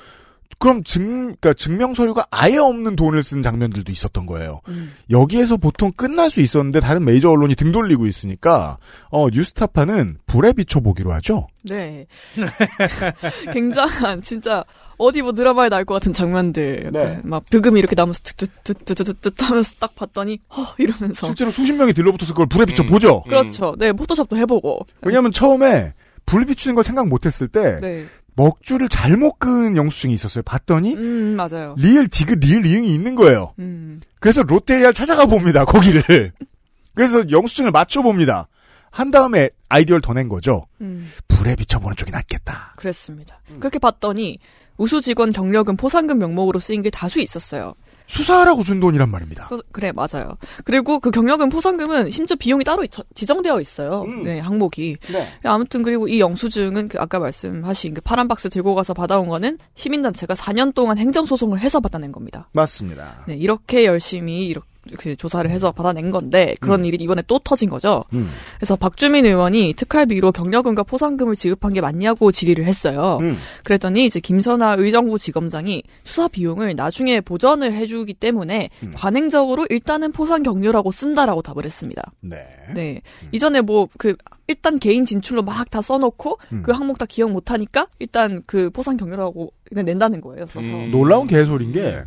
그럼 0.59 0.85
증, 0.85 1.35
그러니까 1.40 1.54
증명 1.54 1.95
서류가 1.95 2.26
아예 2.30 2.59
없는 2.59 2.97
돈을 2.97 3.23
쓴 3.23 3.40
장면들도 3.40 3.90
있었던 3.92 4.26
거예요. 4.26 4.61
음. 4.69 4.92
여기에서 5.11 5.57
보통 5.57 5.90
끝날 5.92 6.30
수 6.30 6.40
있었는데 6.42 6.80
다른 6.80 7.04
메이저 7.04 7.30
언론이 7.30 7.54
등 7.54 7.73
돌리고 7.73 8.07
있으니까 8.07 8.76
어 9.11 9.28
뉴스타파는 9.30 10.19
불에 10.26 10.52
비춰보기로 10.52 11.12
하죠. 11.14 11.47
네. 11.62 12.07
굉장한, 13.52 14.23
진짜, 14.23 14.64
어디 14.97 15.23
뭐 15.23 15.33
드라마에 15.33 15.69
나올 15.69 15.85
것 15.85 15.95
같은 15.95 16.12
장면들. 16.12 16.90
네. 16.92 16.99
약간 16.99 17.21
막, 17.25 17.45
브금이 17.50 17.78
이렇게 17.78 17.95
나면서 17.95 18.21
툭툭툭툭툭툭 18.23 19.35
하면서 19.42 19.73
딱 19.78 19.95
봤더니, 19.95 20.40
허, 20.57 20.75
이러면서. 20.78 21.26
실제로 21.26 21.50
수십 21.50 21.75
명이 21.75 21.92
들러붙어서 21.92 22.33
그걸 22.33 22.47
불에 22.47 22.64
비춰 22.66 22.83
음. 22.83 22.87
보죠. 22.87 23.23
그렇죠. 23.25 23.75
네, 23.78 23.92
포토샵도 23.92 24.37
해보고. 24.37 24.87
왜냐하면 25.02 25.33
처음에 25.33 25.92
불 26.26 26.45
비추는 26.45 26.76
걸 26.76 26.85
생각 26.85 27.09
못했을 27.09 27.49
때 27.49 27.78
네. 27.80 28.04
먹줄을 28.37 28.88
잘못 28.88 29.38
그은 29.38 29.76
영수증이 29.76 30.14
있었어요. 30.14 30.42
봤더니 30.42 30.94
음, 30.94 31.37
맞아요. 31.37 31.75
리을 31.78 32.08
디귿 32.08 32.38
리을 32.40 32.62
이응이 32.62 32.92
있는 32.94 33.14
거예요. 33.14 33.52
음. 33.58 34.00
그래서 34.20 34.42
롯데리아를 34.42 34.94
찾아가 34.94 35.26
봅니다. 35.26 35.64
거기를. 35.64 36.32
그래서 36.94 37.28
영수증을 37.30 37.70
맞춰 37.70 38.02
봅니다. 38.02 38.49
한 38.90 39.10
다음에 39.10 39.50
아이디어를 39.68 40.00
더 40.02 40.12
낸 40.14 40.28
거죠. 40.28 40.66
음. 40.80 41.08
불에 41.28 41.54
비춰보는 41.56 41.96
쪽이 41.96 42.10
낫겠다. 42.10 42.75
그랬습니다. 42.76 43.40
그렇게 43.60 43.78
봤더니, 43.78 44.38
우수 44.76 45.00
직원 45.00 45.32
경력은 45.32 45.76
포상금 45.76 46.18
명목으로 46.18 46.58
쓰인 46.58 46.82
게 46.82 46.90
다수 46.90 47.20
있었어요. 47.20 47.75
수사하라고 48.11 48.62
준 48.64 48.81
돈이란 48.81 49.11
말입니다. 49.11 49.49
그- 49.49 49.62
그래, 49.73 49.93
맞아요. 49.93 50.37
그리고 50.64 50.99
그 51.00 51.11
경력은 51.11 51.49
포상금은 51.49 52.11
심지어 52.11 52.37
비용이 52.37 52.64
따로 52.64 52.87
저- 52.88 53.02
지정되어 53.14 53.61
있어요. 53.61 54.02
음. 54.02 54.25
네, 54.25 54.38
항목이. 54.40 54.97
네. 55.12 55.29
아무튼 55.45 55.83
그리고 55.83 56.09
이 56.09 56.21
영수증은 56.21 56.88
그 56.88 56.99
아까 57.00 57.19
말씀하신 57.19 57.95
그 57.95 58.00
파란 58.00 58.29
박스 58.29 58.49
들고 58.49 58.75
가서 58.75 58.95
받아온 58.95 59.29
거는 59.29 59.59
시민단체가 59.76 60.35
4년 60.35 60.75
동안 60.75 60.99
행정소송을 60.99 61.61
해서 61.61 61.81
받아낸 61.81 62.12
겁니다. 62.12 62.49
맞습니다. 62.52 63.25
네, 63.29 63.35
이렇게 63.37 63.85
열심히 63.85 64.47
이렇게 64.47 64.67
그 64.99 65.16
조사를 65.16 65.49
해서 65.50 65.73
받아낸 65.73 66.11
건데 66.11 66.54
그런 66.61 66.85
일이 66.85 66.97
이번에 67.02 67.23
또 67.26 67.38
터진 67.38 67.70
거죠. 67.70 68.04
음. 68.14 68.30
그래서 68.56 68.76
박주민 68.76 69.26
의원이 69.26 69.75
특활비로 69.75 70.32
경력금과 70.32 70.82
포상금을 70.82 71.37
지급한 71.37 71.73
게 71.73 71.80
맞냐고 71.80 72.32
질의를 72.32 72.64
했어요. 72.64 73.18
음. 73.20 73.37
그랬더니 73.64 74.06
이제 74.06 74.20
김선아 74.20 74.75
의정부 74.78 75.18
지검장이 75.18 75.82
수사 76.04 76.28
비용을 76.28 76.75
나중에 76.75 77.20
보전을 77.20 77.75
해주기 77.75 78.14
때문에 78.14 78.70
음. 78.82 78.92
관행적으로 78.94 79.66
일단은 79.70 80.12
포상 80.12 80.42
경료라고 80.42 80.90
쓴다라고 80.90 81.42
답을 81.42 81.64
했습니다. 81.64 82.02
네. 82.20 82.49
네. 82.75 83.00
이전에 83.32 83.61
뭐 83.61 83.88
그 83.99 84.16
일단 84.47 84.78
개인 84.78 85.04
진출로 85.04 85.42
막 85.42 85.70
다 85.70 85.82
써놓고 85.82 86.38
음. 86.52 86.62
그 86.64 86.73
항목 86.73 86.99
다 86.99 87.06
기억 87.06 87.30
못하니까 87.30 87.87
일단 88.00 88.42
그 88.47 88.70
포상 88.70 88.97
경료라고 88.97 89.52
그냥 89.68 89.85
낸다는 89.85 90.20
거예요. 90.20 90.47
써서. 90.47 90.66
음. 90.66 90.90
놀라운 90.90 91.28
개소리인 91.28 91.70
게 91.70 92.02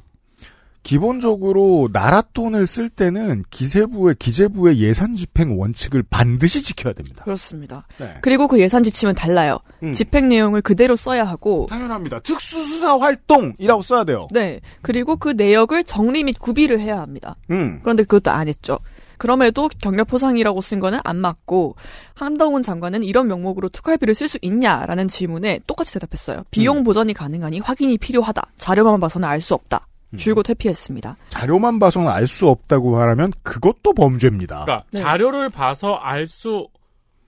기본적으로 0.83 1.89
나라 1.91 2.21
돈을 2.21 2.67
쓸 2.67 2.89
때는 2.89 3.43
기재부의 3.49 4.15
기재부의 4.19 4.79
예산 4.79 5.15
집행 5.15 5.57
원칙을 5.59 6.03
반드시 6.09 6.61
지켜야 6.61 6.93
됩니다. 6.93 7.23
그렇습니다. 7.23 7.87
네. 7.97 8.17
그리고 8.21 8.47
그 8.47 8.59
예산 8.59 8.83
지침은 8.83 9.15
달라요. 9.15 9.59
음. 9.81 9.93
집행 9.93 10.27
내용을 10.29 10.61
그대로 10.61 10.95
써야 10.95 11.23
하고 11.23 11.67
당연합니다. 11.69 12.19
특수수사 12.19 12.97
활동이라고 12.99 13.81
써야 13.81 14.03
돼요. 14.03 14.27
네. 14.31 14.59
그리고 14.81 15.15
그 15.15 15.29
내역을 15.29 15.85
정리 15.85 16.23
및 16.23 16.37
구비를 16.37 16.79
해야 16.79 16.99
합니다. 16.99 17.37
음. 17.49 17.79
그런데 17.81 18.03
그것도 18.03 18.31
안 18.31 18.47
했죠. 18.47 18.79
그럼에도 19.17 19.69
경력 19.79 20.07
포상이라고 20.07 20.59
쓴 20.59 20.81
거는 20.81 20.99
안 21.05 21.15
맞고 21.17 21.75
한동훈 22.13 22.61
장관은 22.61 23.03
이런 23.03 23.27
명목으로 23.27 23.69
특활비를 23.69 24.15
쓸 24.15 24.27
수 24.27 24.37
있냐라는 24.41 25.07
질문에 25.07 25.61
똑같이 25.65 25.93
대답했어요. 25.93 26.43
비용 26.51 26.79
음. 26.79 26.83
보전이 26.83 27.13
가능하니 27.13 27.59
확인이 27.61 27.97
필요하다. 27.97 28.41
자료만 28.57 28.99
봐서는 28.99 29.27
알 29.27 29.39
수 29.39 29.53
없다. 29.53 29.87
음. 30.13 30.17
줄곧 30.17 30.48
회피했습니다. 30.50 31.17
자료만 31.29 31.79
봐서는 31.79 32.08
알 32.10 32.27
수 32.27 32.48
없다고 32.48 32.91
말하면 32.91 33.32
그것도 33.43 33.93
범죄입니다. 33.93 34.63
그러니까 34.65 34.86
네. 34.91 35.01
자료를 35.01 35.50
봐서 35.50 35.96
알 35.96 36.27
수 36.27 36.67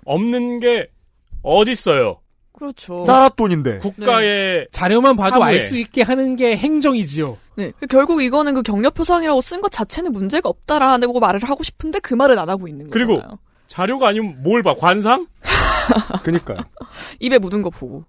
없는 0.05 0.59
게 0.59 0.87
어딨어요. 1.41 2.19
그렇죠. 2.53 3.03
나라 3.05 3.27
돈인데. 3.29 3.79
국가의 3.79 4.67
자료만 4.71 5.15
봐도. 5.17 5.43
알 5.43 5.59
수 5.59 5.75
있게 5.75 6.03
하는 6.03 6.35
게 6.37 6.55
행정이지요. 6.55 7.37
네. 7.57 7.71
결국 7.89 8.21
이거는 8.23 8.53
그 8.53 8.61
경력 8.61 8.93
표상이라고 8.93 9.41
쓴 9.41 9.61
것 9.61 9.71
자체는 9.71 10.11
문제가 10.13 10.47
없다라고 10.49 11.19
말을 11.19 11.43
하고 11.43 11.63
싶은데 11.63 11.99
그 11.99 12.13
말을 12.13 12.37
안 12.39 12.49
하고 12.49 12.67
있는 12.67 12.89
그리고 12.89 13.15
거잖아요. 13.15 13.39
자료가 13.67 14.09
아니면 14.09 14.37
뭘 14.43 14.61
봐? 14.63 14.75
관상? 14.75 15.27
그니까요. 16.23 16.57
입에 17.19 17.37
묻은 17.37 17.61
거 17.61 17.69
보고. 17.69 18.03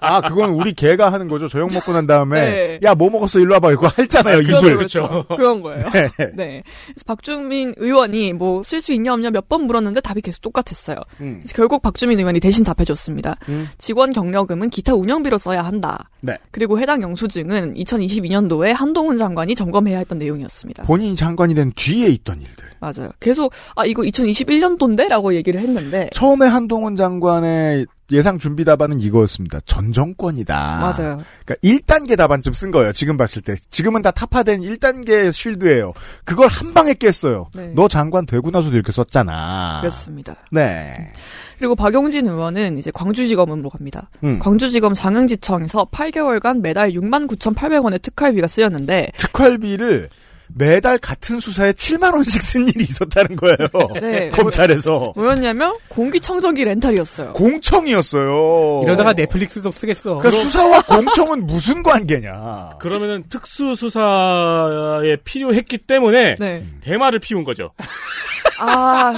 아, 0.00 0.20
그건 0.22 0.50
우리 0.50 0.72
개가 0.72 1.12
하는 1.12 1.28
거죠. 1.28 1.48
저녁 1.48 1.72
먹고 1.72 1.92
난 1.92 2.06
다음에. 2.06 2.40
네. 2.40 2.80
야, 2.84 2.94
뭐 2.94 3.10
먹었어? 3.10 3.38
일로 3.40 3.54
와봐. 3.54 3.72
이거 3.72 3.88
했잖아요, 3.98 4.40
이술. 4.40 4.76
그렇죠. 4.76 5.24
그런 5.34 5.62
거예요. 5.62 5.88
네. 5.90 6.08
네. 6.34 6.62
그래서 6.86 7.04
박주민 7.06 7.74
의원이 7.76 8.32
뭐 8.34 8.62
쓸 8.62 8.80
수 8.80 8.92
있냐 8.92 9.12
없냐 9.14 9.30
몇 9.30 9.48
번 9.48 9.62
물었는데 9.62 10.00
답이 10.02 10.20
계속 10.20 10.42
똑같았어요. 10.42 10.96
음. 11.20 11.40
그래서 11.42 11.54
결국 11.56 11.80
박주민 11.82 12.18
의원이 12.18 12.38
대신 12.40 12.64
답해줬습니다. 12.64 13.36
음. 13.48 13.68
직원 13.78 14.12
경력금은 14.12 14.68
기타 14.70 14.94
운영비로 14.94 15.38
써야 15.38 15.64
한다. 15.64 16.10
네. 16.20 16.36
그리고 16.50 16.78
해당 16.78 17.00
영수증은 17.02 17.74
2022년도에 17.74 18.72
한동훈 18.74 19.16
장관이 19.16 19.54
점검해야 19.54 19.98
했던 19.98 20.18
내용이었습니다. 20.18 20.82
본인이 20.84 21.16
장관이 21.16 21.54
된 21.54 21.72
뒤에 21.74 22.08
있던 22.08 22.40
일들. 22.40 22.68
맞아요. 22.80 23.10
계속 23.20 23.52
아 23.76 23.84
이거 23.84 24.02
2021년도인데라고 24.02 25.34
얘기를 25.34 25.60
했는데 25.60 26.10
처음에 26.12 26.46
한동훈 26.46 26.96
장관의 26.96 27.86
예상 28.10 28.38
준비 28.38 28.64
답안은 28.64 29.00
이거였습니다. 29.00 29.60
전 29.66 29.92
정권이다. 29.92 30.54
맞아요. 30.54 31.20
그러니까 31.44 31.54
1단계 31.62 32.16
답안쯤 32.16 32.54
쓴 32.54 32.70
거예요. 32.70 32.92
지금 32.92 33.16
봤을 33.16 33.42
때. 33.42 33.56
지금은 33.68 34.00
다 34.00 34.10
타파된 34.10 34.62
1단계 34.62 35.30
쉴드예요. 35.30 35.92
그걸 36.24 36.48
한 36.48 36.72
방에 36.72 36.94
깼어요. 36.94 37.50
네. 37.54 37.72
너 37.74 37.86
장관 37.86 38.24
되고 38.24 38.50
나서도 38.50 38.74
이렇게 38.74 38.92
썼잖아. 38.92 39.80
그렇습니다. 39.82 40.36
네. 40.50 41.12
그리고 41.58 41.74
박용진 41.74 42.26
의원은 42.26 42.78
이제 42.78 42.90
광주지검으로 42.92 43.68
갑니다. 43.68 44.08
음. 44.24 44.38
광주지검 44.38 44.94
장흥지청에서 44.94 45.86
8개월간 45.86 46.60
매달 46.60 46.92
6만 46.92 47.26
9,800원의 47.28 48.00
특활비가 48.00 48.46
쓰였는데 48.46 49.12
특활비를 49.18 50.08
매달 50.54 50.98
같은 50.98 51.40
수사에 51.40 51.72
7만 51.72 52.14
원씩 52.14 52.42
쓴 52.42 52.68
일이 52.68 52.80
있었다는 52.82 53.36
거예요. 53.36 53.58
네. 54.00 54.30
검찰에서 54.30 55.12
뭐였냐면 55.14 55.76
공기청정기 55.88 56.64
렌탈이었어요. 56.64 57.32
공청이었어요. 57.34 58.82
이러다가 58.84 59.12
넷플릭스도 59.12 59.70
쓰겠어. 59.70 60.18
그러니까 60.18 60.42
수사와 60.42 60.82
공청은 60.82 61.46
무슨 61.46 61.82
관계냐? 61.82 62.70
그러면은 62.80 63.24
특수 63.28 63.74
수사에 63.74 65.16
필요했기 65.24 65.78
때문에 65.78 66.36
네. 66.38 66.64
대마를 66.80 67.18
피운 67.18 67.44
거죠. 67.44 67.72
아, 68.60 69.14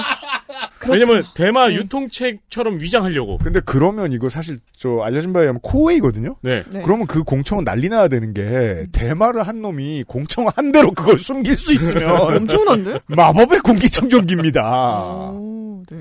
왜냐면 0.88 1.24
대마 1.34 1.70
유통책처럼 1.70 2.80
위장하려고. 2.80 3.38
근데 3.38 3.60
그러면 3.64 4.12
이거 4.12 4.28
사실 4.28 4.58
저 4.76 5.00
알려진 5.02 5.32
바에 5.32 5.42
의하면 5.42 5.60
코웨이거든요. 5.62 6.36
네. 6.42 6.62
네. 6.68 6.82
그러면 6.82 7.06
그 7.06 7.22
공청은 7.22 7.64
난리 7.64 7.88
나야 7.88 8.08
되는 8.08 8.34
게 8.34 8.86
대마를 8.92 9.42
한 9.42 9.62
놈이 9.62 10.04
공청 10.06 10.46
한 10.54 10.72
대로 10.72 10.92
그걸 10.92 11.18
숨길 11.20 11.56
수 11.56 11.72
있으면 11.72 12.10
엄청난데? 12.36 13.00
마법의 13.06 13.60
공기청정기입니다. 13.60 15.30
오, 15.32 15.82
네. 15.90 15.98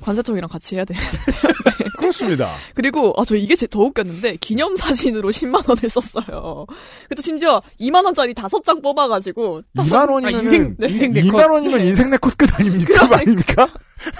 관세청이랑 0.00 0.48
같이 0.48 0.76
해야 0.76 0.84
돼. 0.84 0.94
그렇습니다. 1.98 2.50
그리고 2.74 3.12
아 3.18 3.24
저 3.24 3.36
이게 3.36 3.54
제- 3.54 3.66
더 3.66 3.80
웃겼는데 3.80 4.36
기념 4.36 4.74
사진으로 4.74 5.30
10만 5.32 5.68
원을 5.68 5.88
썼어요. 5.90 6.66
그때 7.08 7.22
심지어 7.22 7.60
2만 7.80 8.04
원짜리 8.04 8.34
다섯 8.34 8.64
장 8.64 8.80
뽑아가지고 8.82 9.62
2만 9.76 10.10
원이면 10.10 10.34
아, 10.34 10.38
인생- 10.42 10.76
인생 10.82 11.12
내 11.12 11.20
컷. 11.22 11.38
2만 11.38 11.50
원이면 11.52 11.84
인생 11.84 12.10
내컷 12.10 12.36
끝 12.36 12.48
아닙니까? 12.58 13.02
그거 13.02 13.14
아닙니까? 13.16 13.68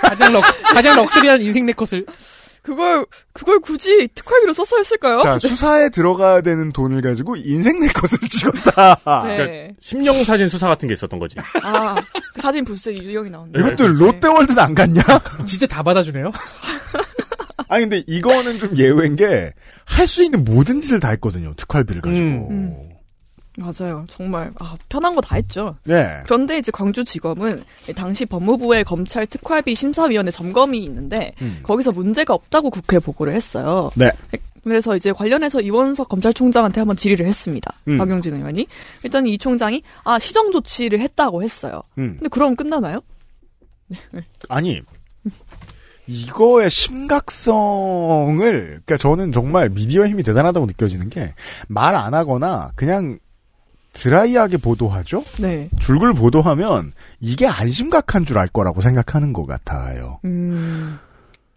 가장 0.02 0.32
럭 0.32 0.42
가장 0.62 0.96
럭셔리한 0.96 1.40
인생 1.42 1.64
내 1.66 1.72
컷을 1.72 2.04
그걸 2.62 3.06
그걸 3.32 3.58
굳이 3.60 4.08
특활비로 4.14 4.52
썼어야 4.52 4.80
했을까요? 4.80 5.18
자 5.20 5.38
수사에 5.38 5.88
들어가야 5.88 6.40
되는 6.42 6.72
돈을 6.72 7.00
가지고 7.00 7.36
인생 7.36 7.80
내컷을 7.80 8.18
찍었다. 8.28 8.94
네. 9.26 9.36
그러니까 9.36 9.74
심령 9.80 10.22
사진 10.24 10.48
수사 10.48 10.66
같은 10.68 10.86
게 10.88 10.92
있었던 10.94 11.18
거지. 11.18 11.36
아, 11.62 11.94
그 12.34 12.40
사진 12.42 12.64
부스에 12.64 12.92
이주영이 12.92 13.30
나오는데. 13.30 13.58
이것도 13.60 13.88
롯데월드는 13.88 14.58
안 14.62 14.74
갔냐? 14.74 15.00
진짜 15.46 15.66
다 15.66 15.82
받아주네요. 15.82 16.30
아니 17.68 17.82
근데 17.84 18.02
이거는 18.06 18.58
좀 18.58 18.76
예외인 18.76 19.16
게 19.16 19.52
할 19.86 20.06
수 20.06 20.22
있는 20.24 20.44
모든 20.44 20.80
짓을 20.80 20.98
다 21.00 21.10
했거든요. 21.10 21.54
특활비를 21.56 22.00
가지고. 22.02 22.48
음. 22.50 22.89
맞아요. 23.60 24.06
정말 24.10 24.50
아, 24.58 24.74
편한 24.88 25.14
거 25.14 25.20
다 25.20 25.36
했죠. 25.36 25.76
네. 25.84 26.20
그런데 26.24 26.58
이제 26.58 26.70
광주지검은 26.72 27.62
당시 27.94 28.24
법무부의 28.26 28.84
검찰 28.84 29.26
특활비 29.26 29.74
심사위원회 29.74 30.30
점검이 30.30 30.78
있는데 30.84 31.34
음. 31.42 31.60
거기서 31.62 31.92
문제가 31.92 32.34
없다고 32.34 32.70
국회에 32.70 32.98
보고를 32.98 33.34
했어요. 33.34 33.90
네. 33.96 34.10
그래서 34.64 34.94
이제 34.96 35.12
관련해서 35.12 35.60
이원석 35.60 36.08
검찰총장한테 36.08 36.80
한번 36.80 36.96
질의를 36.96 37.26
했습니다. 37.26 37.72
음. 37.88 37.98
박용진 37.98 38.34
의원이 38.34 38.66
일단 39.02 39.26
이 39.26 39.38
총장이 39.38 39.82
아 40.04 40.18
시정 40.18 40.52
조치를 40.52 41.00
했다고 41.00 41.42
했어요. 41.42 41.82
음. 41.98 42.16
근데 42.18 42.28
그럼 42.28 42.56
끝나나요? 42.56 43.00
아니 44.48 44.80
이거의 46.06 46.70
심각성을 46.70 48.36
그러니까 48.50 48.96
저는 48.96 49.32
정말 49.32 49.68
미디어 49.70 50.06
힘이 50.06 50.22
대단하다고 50.22 50.66
느껴지는 50.66 51.08
게 51.10 51.32
말 51.68 51.94
안 51.94 52.14
하거나 52.14 52.70
그냥 52.74 53.18
드라이하게 53.92 54.56
보도하죠. 54.58 55.24
네. 55.40 55.68
줄글 55.78 56.14
보도하면 56.14 56.92
이게 57.20 57.46
안 57.46 57.70
심각한 57.70 58.24
줄 58.24 58.38
알 58.38 58.46
거라고 58.48 58.80
생각하는 58.80 59.32
것 59.32 59.46
같아요. 59.46 60.20
음. 60.24 60.98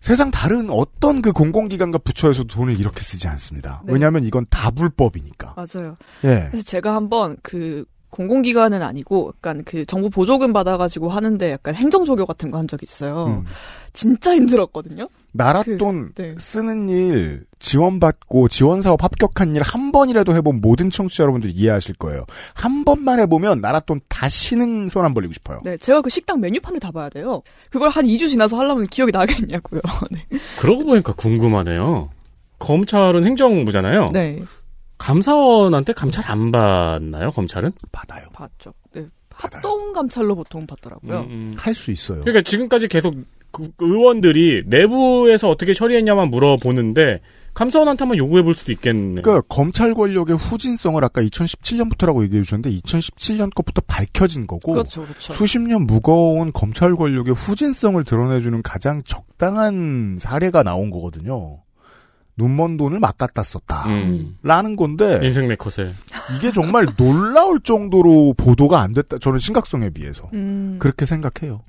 세상 0.01 0.31
다른 0.31 0.69
어떤 0.69 1.21
그 1.21 1.31
공공기관과 1.31 1.99
부처에서도 1.99 2.47
돈을 2.47 2.77
이렇게 2.79 3.01
쓰지 3.01 3.27
않습니다. 3.29 3.81
네. 3.85 3.93
왜냐하면 3.93 4.25
이건 4.25 4.45
다 4.49 4.69
불법이니까. 4.71 5.55
맞아요. 5.55 5.95
예. 6.25 6.47
그래서 6.51 6.63
제가 6.65 6.93
한번 6.95 7.37
그 7.41 7.85
공공기관은 8.09 8.81
아니고 8.81 9.33
약간 9.37 9.63
그 9.63 9.85
정부 9.85 10.09
보조금 10.09 10.51
받아가지고 10.53 11.09
하는데 11.09 11.51
약간 11.51 11.73
행정조교 11.75 12.25
같은 12.25 12.51
거 12.51 12.57
한 12.57 12.67
적 12.67 12.83
있어요. 12.83 13.27
음. 13.27 13.45
진짜 13.93 14.35
힘들었거든요. 14.35 15.07
나랏돈 15.35 16.13
네. 16.15 16.35
쓰는 16.37 16.89
일, 16.89 17.43
지원받고 17.59 18.47
지원사업 18.49 19.03
합격한 19.03 19.55
일 19.55 19.61
한 19.63 19.91
번이라도 19.91 20.35
해본 20.35 20.61
모든 20.61 20.89
청취자 20.89 21.23
여러분들이 21.23 21.53
이해하실 21.53 21.95
거예요. 21.95 22.23
한 22.53 22.83
번만 22.85 23.19
해보면 23.19 23.61
나랏돈 23.61 24.01
다시는 24.09 24.89
손 24.89 25.05
안 25.05 25.13
벌리고 25.13 25.33
싶어요. 25.33 25.59
네, 25.63 25.77
제가 25.77 26.01
그 26.01 26.09
식당 26.09 26.39
메뉴판을 26.41 26.79
다 26.79 26.91
봐야 26.91 27.09
돼요. 27.09 27.41
그걸 27.71 27.89
한 27.89 28.05
2주 28.05 28.29
지나서 28.29 28.57
하려면 28.59 28.85
기억이 28.87 29.11
나겠냐고요. 29.11 29.81
네. 30.11 30.25
그러고 30.59 30.85
보니까 30.85 31.13
궁금하네요. 31.13 32.09
검찰은 32.59 33.25
행정부잖아요. 33.25 34.09
네, 34.13 34.39
감사원한테 34.97 35.93
감찰 35.93 36.29
안 36.29 36.51
받나요? 36.51 37.31
검찰은? 37.31 37.71
받아요. 37.91 38.27
봤죠. 38.33 38.73
네, 38.93 39.07
합동 39.33 39.91
감찰로 39.93 40.35
보통 40.35 40.65
받더라고요. 40.65 41.19
음, 41.21 41.25
음. 41.29 41.53
할수 41.57 41.91
있어요. 41.91 42.21
그러니까 42.21 42.41
지금까지 42.43 42.87
계속 42.87 43.15
그 43.53 43.69
의원들이 43.79 44.63
내부에서 44.65 45.47
어떻게 45.47 45.73
처리했냐만 45.73 46.29
물어보는데 46.29 47.21
감사원한테 47.53 48.01
한번 48.01 48.17
요구해 48.17 48.41
볼 48.41 48.55
수도 48.55 48.71
있겠네. 48.71 49.21
그러니까 49.21 49.45
검찰 49.47 49.93
권력의 49.93 50.35
후진성을 50.35 51.01
아까 51.03 51.21
2017년부터라고 51.21 52.23
얘기해 52.23 52.41
주셨는데 52.41 52.71
2017년 52.79 53.53
것부터 53.53 53.81
밝혀진 53.85 54.47
거고 54.47 54.73
그렇죠, 54.73 55.03
그렇죠. 55.03 55.33
수십 55.33 55.59
년 55.59 55.85
무거운 55.85 56.51
검찰 56.51 56.95
권력의 56.95 57.35
후진성을 57.35 58.03
드러내 58.03 58.41
주는 58.41 58.61
가장 58.63 59.01
적당한 59.03 60.17
사례가 60.19 60.63
나온 60.63 60.89
거거든요. 60.89 61.59
눈먼 62.35 62.77
돈을 62.77 62.99
막 62.99 63.19
갖다 63.19 63.43
썼다. 63.43 63.85
음. 63.85 64.37
라는 64.41 64.75
건데 64.75 65.19
인생 65.21 65.47
네컷에. 65.47 65.93
이게 66.35 66.51
정말 66.51 66.87
놀라울 66.97 67.59
정도로 67.59 68.33
보도가 68.35 68.81
안 68.81 68.93
됐다. 68.93 69.19
저는 69.19 69.37
심각성에 69.37 69.91
비해서 69.91 70.29
음, 70.33 70.77
그렇게 70.79 71.05
생각해요. 71.05 71.61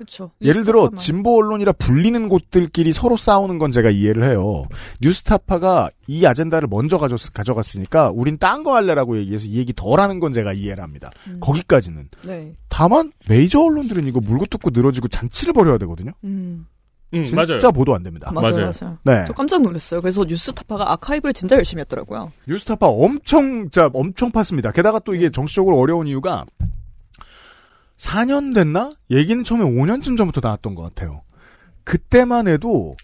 그렇죠. 0.00 0.30
예를 0.40 0.64
들어 0.64 0.80
뉴스타파만. 0.84 0.96
진보 0.98 1.36
언론이라 1.36 1.72
불리는 1.72 2.28
곳들끼리 2.30 2.92
서로 2.94 3.18
싸우는 3.18 3.58
건 3.58 3.70
제가 3.70 3.90
이해를 3.90 4.24
해요. 4.24 4.64
뉴스타파가 5.02 5.90
이 6.06 6.24
아젠다를 6.24 6.68
먼저 6.70 6.96
가져, 6.96 7.16
가져갔으니까 7.34 8.10
우린 8.14 8.38
딴 8.38 8.64
거 8.64 8.74
할래라고 8.74 9.18
얘기해서 9.18 9.46
이 9.46 9.56
얘기 9.58 9.74
덜 9.74 10.00
하는 10.00 10.18
건 10.18 10.32
제가 10.32 10.54
이해를 10.54 10.82
합니다. 10.82 11.10
음. 11.28 11.38
거기까지는. 11.40 12.08
네, 12.26 12.54
다만 12.70 13.12
메이저 13.28 13.60
언론들은 13.60 14.06
이거 14.06 14.20
물고 14.20 14.46
뜯고 14.46 14.70
늘어지고 14.72 15.08
잔치를 15.08 15.52
벌여야 15.52 15.76
되거든요. 15.78 16.12
음, 16.24 16.66
음, 17.12 17.24
진짜 17.24 17.42
맞아요. 17.46 17.72
보도 17.72 17.94
안 17.94 18.02
됩니다. 18.02 18.30
맞아요, 18.32 18.52
맞아요. 18.52 18.72
맞아요. 18.80 18.98
네. 19.04 19.24
저 19.26 19.34
깜짝 19.34 19.60
놀랐어요. 19.60 20.00
그래서 20.00 20.24
뉴스타파가 20.24 20.92
아카이브를 20.92 21.34
진짜 21.34 21.56
열심히 21.56 21.80
했더라고요. 21.82 22.32
뉴스타파 22.48 22.86
엄청 22.86 23.68
자 23.70 23.90
엄청 23.92 24.32
팠습니다. 24.32 24.72
게다가 24.72 24.98
또 25.00 25.14
이게 25.14 25.28
정치적으로 25.28 25.78
어려운 25.78 26.06
이유가 26.06 26.46
4년 28.00 28.54
됐나? 28.54 28.90
얘기는 29.10 29.44
처음에 29.44 29.64
5년쯤 29.64 30.16
전부터 30.16 30.40
나왔던 30.42 30.74
것 30.74 30.82
같아요. 30.82 31.22
그때만 31.84 32.48
해도 32.48 32.96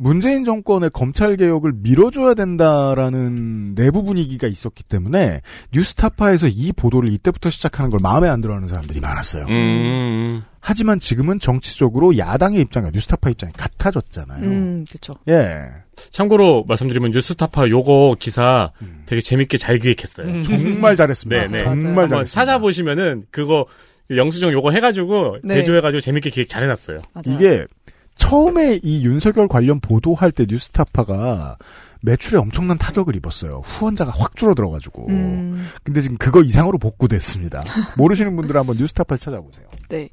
문재인 0.00 0.44
정권의 0.44 0.90
검찰 0.90 1.36
개혁을 1.36 1.72
밀어줘야 1.74 2.34
된다라는 2.34 3.74
내부 3.74 4.04
분위기가 4.04 4.46
있었기 4.46 4.84
때문에 4.84 5.42
뉴스타파에서 5.72 6.46
이 6.46 6.72
보도를 6.72 7.12
이때부터 7.12 7.50
시작하는 7.50 7.90
걸 7.90 7.98
마음에 8.00 8.28
안 8.28 8.40
들어하는 8.40 8.68
사람들이 8.68 9.00
많았어요. 9.00 9.44
음, 9.46 9.50
음, 9.50 10.42
하지만 10.60 11.00
지금은 11.00 11.40
정치적으로 11.40 12.16
야당의 12.16 12.60
입장과 12.60 12.90
뉴스타파 12.92 13.30
입장이 13.30 13.52
같아졌잖아요. 13.54 14.44
음, 14.44 14.84
그렇죠. 14.88 15.14
예. 15.28 15.64
참고로 16.10 16.64
말씀드리면 16.68 17.10
뉴스타파 17.10 17.68
요거 17.68 18.16
기사 18.20 18.70
음. 18.80 19.02
되게 19.06 19.20
재밌게 19.20 19.56
잘 19.56 19.78
기획했어요. 19.78 20.44
정말 20.44 20.94
잘했습니다. 20.94 21.46
네, 21.46 21.46
네. 21.48 21.58
정말 21.58 22.08
잘했습니다. 22.08 22.24
찾아보시면은 22.26 23.26
그거 23.32 23.66
영수증 24.10 24.52
요거 24.52 24.70
해가지고 24.70 25.38
네. 25.44 25.56
대조해가지고 25.56 26.00
재밌게 26.00 26.30
기획 26.30 26.48
잘 26.48 26.62
해놨어요. 26.62 27.00
맞아요. 27.12 27.34
이게 27.34 27.66
처음에 28.14 28.80
이 28.82 29.04
윤석열 29.04 29.48
관련 29.48 29.80
보도할 29.80 30.32
때 30.32 30.44
뉴스타파가 30.48 31.56
매출에 32.02 32.38
엄청난 32.38 32.78
타격을 32.78 33.16
입었어요. 33.16 33.60
후원자가 33.64 34.12
확 34.16 34.36
줄어들어가지고. 34.36 35.08
음, 35.08 35.68
근데 35.82 36.00
지금 36.00 36.16
그거 36.16 36.42
이상으로 36.42 36.78
복구됐습니다. 36.78 37.62
모르시는 37.96 38.36
분들은 38.36 38.58
한번 38.60 38.76
뉴스타파에서 38.76 39.24
찾아보세요. 39.24 39.66
네. 39.88 40.10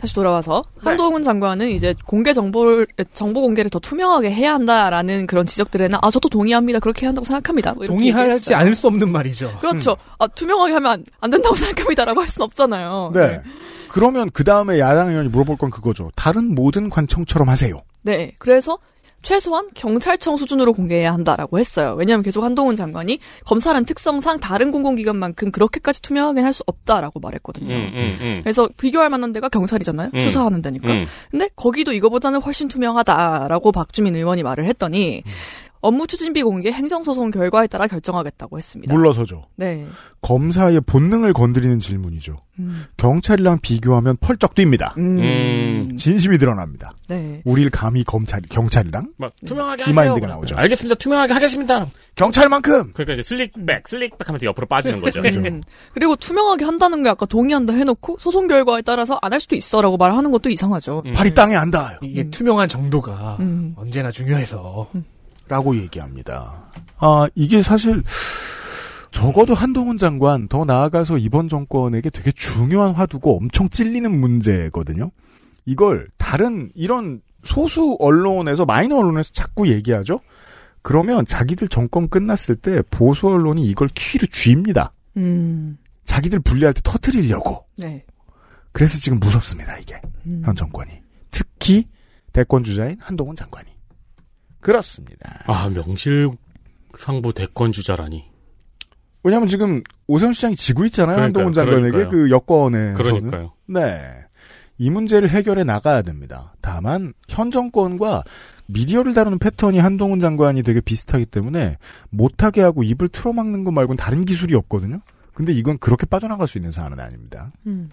다시 0.00 0.14
돌아와서 0.14 0.64
한동훈 0.78 1.22
장관은 1.22 1.68
이제 1.68 1.94
공개 2.06 2.32
정보를 2.32 2.86
정보 3.12 3.42
공개를 3.42 3.70
더 3.70 3.78
투명하게 3.78 4.30
해야 4.32 4.54
한다라는 4.54 5.26
그런 5.26 5.44
지적들에는 5.44 5.98
아 6.00 6.10
저도 6.10 6.30
동의합니다. 6.30 6.78
그렇게 6.78 7.02
해야 7.02 7.10
한다고 7.10 7.26
생각합니다. 7.26 7.74
뭐 7.74 7.86
동의하지. 7.86 8.54
않을 8.54 8.74
수 8.74 8.86
없는 8.86 9.12
말이죠. 9.12 9.58
그렇죠. 9.60 9.98
아 10.18 10.26
투명하게 10.26 10.72
하면 10.72 10.92
안, 10.92 11.04
안 11.20 11.30
된다고 11.30 11.54
생각합니다라고 11.56 12.18
할 12.22 12.28
수는 12.28 12.44
없잖아요. 12.46 13.10
네. 13.14 13.42
그러면 13.88 14.30
그 14.32 14.42
다음에 14.42 14.78
야당 14.78 15.10
의원이 15.10 15.28
물어볼 15.28 15.58
건 15.58 15.68
그거죠. 15.70 16.10
다른 16.16 16.54
모든 16.54 16.88
관청처럼 16.88 17.50
하세요. 17.50 17.82
네. 18.00 18.32
그래서 18.38 18.78
최소한 19.22 19.68
경찰청 19.74 20.36
수준으로 20.36 20.72
공개해야 20.72 21.12
한다라고 21.12 21.58
했어요. 21.58 21.94
왜냐하면 21.98 22.22
계속 22.22 22.44
한동훈 22.44 22.74
장관이 22.76 23.18
검찰은 23.46 23.84
특성상 23.84 24.40
다른 24.40 24.70
공공기관만큼 24.70 25.50
그렇게까지 25.50 26.02
투명하게 26.02 26.40
할 26.42 26.50
수 26.50 26.64
없다라고 26.66 27.20
말했거든요. 27.20 27.72
음, 27.72 27.92
음, 27.94 28.18
음. 28.20 28.40
그래서 28.42 28.68
비교할 28.76 29.08
만한 29.08 29.32
데가 29.32 29.48
경찰이잖아요. 29.48 30.10
음. 30.12 30.20
수사하는 30.20 30.62
데니까. 30.62 30.92
음. 30.92 31.04
근데 31.30 31.48
거기도 31.54 31.92
이거보다는 31.92 32.42
훨씬 32.42 32.66
투명하다라고 32.66 33.70
박주민 33.70 34.16
의원이 34.16 34.42
말을 34.42 34.66
했더니 34.66 35.22
업무 35.80 36.06
추진비 36.06 36.42
공개 36.42 36.70
행정소송 36.70 37.30
결과에 37.30 37.66
따라 37.66 37.86
결정하겠다고 37.86 38.58
했습니다. 38.58 38.92
물러서죠. 38.92 39.44
네. 39.56 39.86
검사의 40.20 40.82
본능을 40.82 41.32
건드리는 41.32 41.78
질문이죠. 41.78 42.36
음. 42.58 42.84
경찰이랑 42.98 43.60
비교하면 43.62 44.16
펄쩍 44.20 44.54
뜁니다. 44.54 44.96
음. 44.98 45.20
진심이 46.00 46.38
드러납니다. 46.38 46.92
네. 47.08 47.40
우릴 47.44 47.70
감히 47.70 48.02
검찰 48.04 48.40
경찰이랑 48.42 49.12
막 49.16 49.32
투명하게 49.46 49.82
이 49.82 49.86
하세요. 49.86 49.94
마인드가 49.94 50.26
나오죠. 50.26 50.56
알겠습니다. 50.56 50.96
투명하게 50.96 51.32
하겠습니다. 51.32 51.86
경찰만큼 52.16 52.92
그러니까 52.94 53.12
이제 53.12 53.22
슬릭백, 53.22 53.88
슬릭백 53.88 54.28
하면서 54.28 54.46
옆으로 54.46 54.66
빠지는 54.66 55.00
거죠. 55.00 55.20
음. 55.20 55.62
그리고 55.94 56.16
투명하게 56.16 56.64
한다는 56.64 57.02
게 57.02 57.08
아까 57.08 57.26
동의한다 57.26 57.72
해놓고 57.74 58.16
소송 58.18 58.48
결과에 58.48 58.82
따라서 58.82 59.18
안 59.22 59.30
할 59.30 59.40
수도 59.40 59.54
있어라고 59.54 59.96
말하는 59.96 60.32
것도 60.32 60.50
이상하죠. 60.50 61.02
음. 61.06 61.12
발이 61.12 61.32
땅에 61.34 61.54
안 61.54 61.70
닿아요. 61.70 61.98
이게 62.02 62.28
투명한 62.30 62.68
정도가 62.68 63.36
음. 63.40 63.74
언제나 63.76 64.10
중요해서. 64.10 64.88
라고 65.48 65.76
얘기합니다. 65.76 66.64
아, 66.98 67.26
이게 67.34 67.62
사실 67.62 68.02
적어도 69.10 69.54
한동훈 69.54 69.98
장관 69.98 70.46
더 70.48 70.64
나아가서 70.64 71.18
이번 71.18 71.48
정권에게 71.48 72.10
되게 72.10 72.30
중요한 72.32 72.92
화두고 72.92 73.36
엄청 73.36 73.68
찔리는 73.68 74.10
문제거든요. 74.20 75.10
이걸 75.64 76.08
다른 76.16 76.70
이런 76.74 77.20
소수 77.44 77.96
언론에서 78.00 78.64
마이너 78.66 78.98
언론에서 78.98 79.30
자꾸 79.32 79.68
얘기하죠. 79.68 80.20
그러면 80.82 81.26
자기들 81.26 81.68
정권 81.68 82.08
끝났을 82.08 82.56
때 82.56 82.82
보수 82.90 83.28
언론이 83.28 83.66
이걸 83.66 83.88
키로 83.94 84.26
쥐입니다. 84.26 84.92
음. 85.16 85.78
자기들 86.04 86.40
분리할 86.40 86.72
때 86.72 86.80
터트리려고. 86.82 87.66
네. 87.76 88.04
그래서 88.72 88.98
지금 88.98 89.20
무섭습니다, 89.20 89.76
이게. 89.78 90.00
음. 90.26 90.42
현 90.44 90.56
정권이. 90.56 90.90
특히 91.30 91.86
대권 92.32 92.62
주자인 92.62 92.96
한동훈 93.00 93.36
장관이. 93.36 93.68
그렇습니다. 94.60 95.42
아, 95.46 95.68
명실상부 95.68 97.32
대권 97.34 97.72
주자라니. 97.72 98.24
왜냐하면 99.22 99.48
지금 99.48 99.82
오세훈 100.06 100.32
시장이 100.32 100.56
지고 100.56 100.84
있잖아요. 100.86 101.16
그러니까요, 101.16 101.44
한동훈 101.44 101.52
장관에게 101.52 101.90
그러니까요. 101.90 102.10
그 102.10 102.30
여권에. 102.30 102.92
그러니까요. 102.94 103.52
네. 103.66 104.24
이 104.80 104.88
문제를 104.88 105.28
해결해 105.28 105.62
나가야 105.62 106.00
됩니다. 106.00 106.54
다만 106.62 107.12
현 107.28 107.50
정권과 107.50 108.24
미디어를 108.64 109.12
다루는 109.12 109.38
패턴이 109.38 109.78
한동훈 109.78 110.20
장관이 110.20 110.62
되게 110.62 110.80
비슷하기 110.80 111.26
때문에 111.26 111.76
못하게 112.08 112.62
하고 112.62 112.82
입을 112.82 113.08
틀어막는 113.08 113.62
것 113.64 113.72
말고는 113.72 113.98
다른 113.98 114.24
기술이 114.24 114.54
없거든요. 114.54 115.00
근데 115.34 115.52
이건 115.52 115.76
그렇게 115.76 116.06
빠져나갈 116.06 116.48
수 116.48 116.56
있는 116.56 116.70
사안은 116.70 116.98
아닙니다. 116.98 117.52
음. 117.66 117.90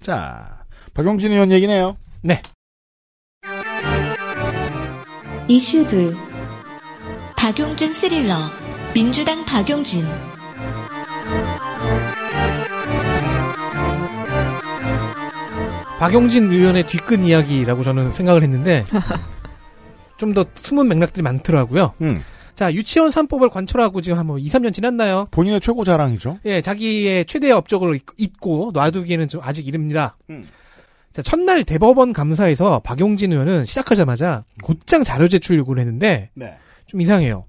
자, 0.00 0.64
박용진 0.92 1.30
의원 1.30 1.52
얘기네요. 1.52 1.96
네. 2.20 2.42
이슈 5.46 5.86
둘. 5.86 6.16
박용진 7.36 7.92
스릴러. 7.92 8.50
민주당 8.92 9.44
박용진. 9.44 10.04
박용진 16.08 16.50
의원의 16.52 16.86
뒤끝 16.86 17.20
이야기라고 17.24 17.82
저는 17.82 18.10
생각을 18.10 18.42
했는데 18.42 18.84
좀 20.18 20.34
더 20.34 20.44
숨은 20.54 20.86
맥락들이 20.88 21.22
많더라고요. 21.22 21.94
음, 22.02 22.22
자, 22.54 22.72
유치원 22.72 23.10
3법을 23.10 23.50
관철하고 23.50 24.00
지금 24.00 24.18
한 24.18 24.26
뭐 24.26 24.38
2, 24.38 24.48
3년 24.48 24.72
지났나요? 24.72 25.26
본인의 25.30 25.60
최고 25.60 25.82
자랑이죠. 25.84 26.38
예, 26.44 26.60
자기의 26.60 27.24
최대 27.26 27.50
업적을 27.50 27.96
잊- 27.96 28.02
잊고 28.18 28.70
놔두기에는 28.74 29.28
좀 29.28 29.40
아직 29.42 29.66
이릅니다. 29.66 30.16
음. 30.30 30.46
자, 31.12 31.22
첫날 31.22 31.64
대법원 31.64 32.12
감사에서 32.12 32.80
박용진 32.80 33.32
의원은 33.32 33.64
시작하자마자 33.64 34.44
곧장 34.62 35.04
자료 35.04 35.26
제출 35.28 35.56
요구를 35.58 35.80
했는데 35.80 36.30
네. 36.34 36.56
좀 36.86 37.00
이상해요. 37.00 37.44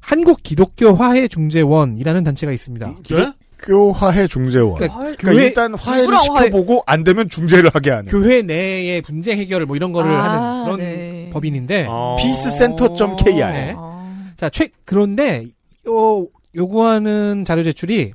한국 0.00 0.42
기독교 0.42 0.94
화해 0.94 1.26
중재원이라는 1.28 2.24
단체가 2.24 2.52
있습니다. 2.52 2.94
네? 3.16 3.32
교 3.62 3.92
화해 3.92 4.26
중재원. 4.26 4.74
그러니까 4.76 4.98
그러니까 4.98 5.30
교회 5.32 5.44
일단 5.46 5.74
화해를 5.74 6.04
누구랑 6.14 6.36
화해- 6.36 6.44
시켜보고 6.46 6.82
안 6.86 7.04
되면 7.04 7.28
중재를 7.28 7.70
하게 7.72 7.90
하는. 7.90 8.04
교회 8.06 8.42
내의 8.42 9.02
분쟁 9.02 9.38
해결을 9.38 9.66
뭐 9.66 9.76
이런 9.76 9.92
거를 9.92 10.10
아, 10.10 10.22
하는 10.24 10.64
그런 10.64 10.78
네. 10.78 11.30
법인인데 11.32 11.86
어. 11.88 12.16
네. 13.52 13.74
아. 13.76 14.32
자, 14.36 14.48
최, 14.50 14.68
그런데, 14.84 15.46
요, 15.88 16.26
요구하는 16.54 17.44
자료 17.44 17.64
제출이 17.64 18.12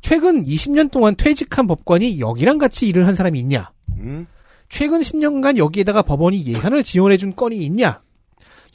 최근 0.00 0.44
20년 0.44 0.90
동안 0.90 1.14
퇴직한 1.16 1.66
법관이 1.66 2.20
여기랑 2.20 2.56
같이 2.58 2.86
일을 2.88 3.06
한 3.06 3.14
사람이 3.14 3.38
있냐? 3.40 3.70
음, 3.98 4.26
최근 4.70 5.00
10년간 5.00 5.56
여기에다가 5.58 6.02
법원이 6.02 6.46
예산을 6.46 6.82
지원해준 6.84 7.36
건이 7.36 7.56
있냐? 7.58 8.00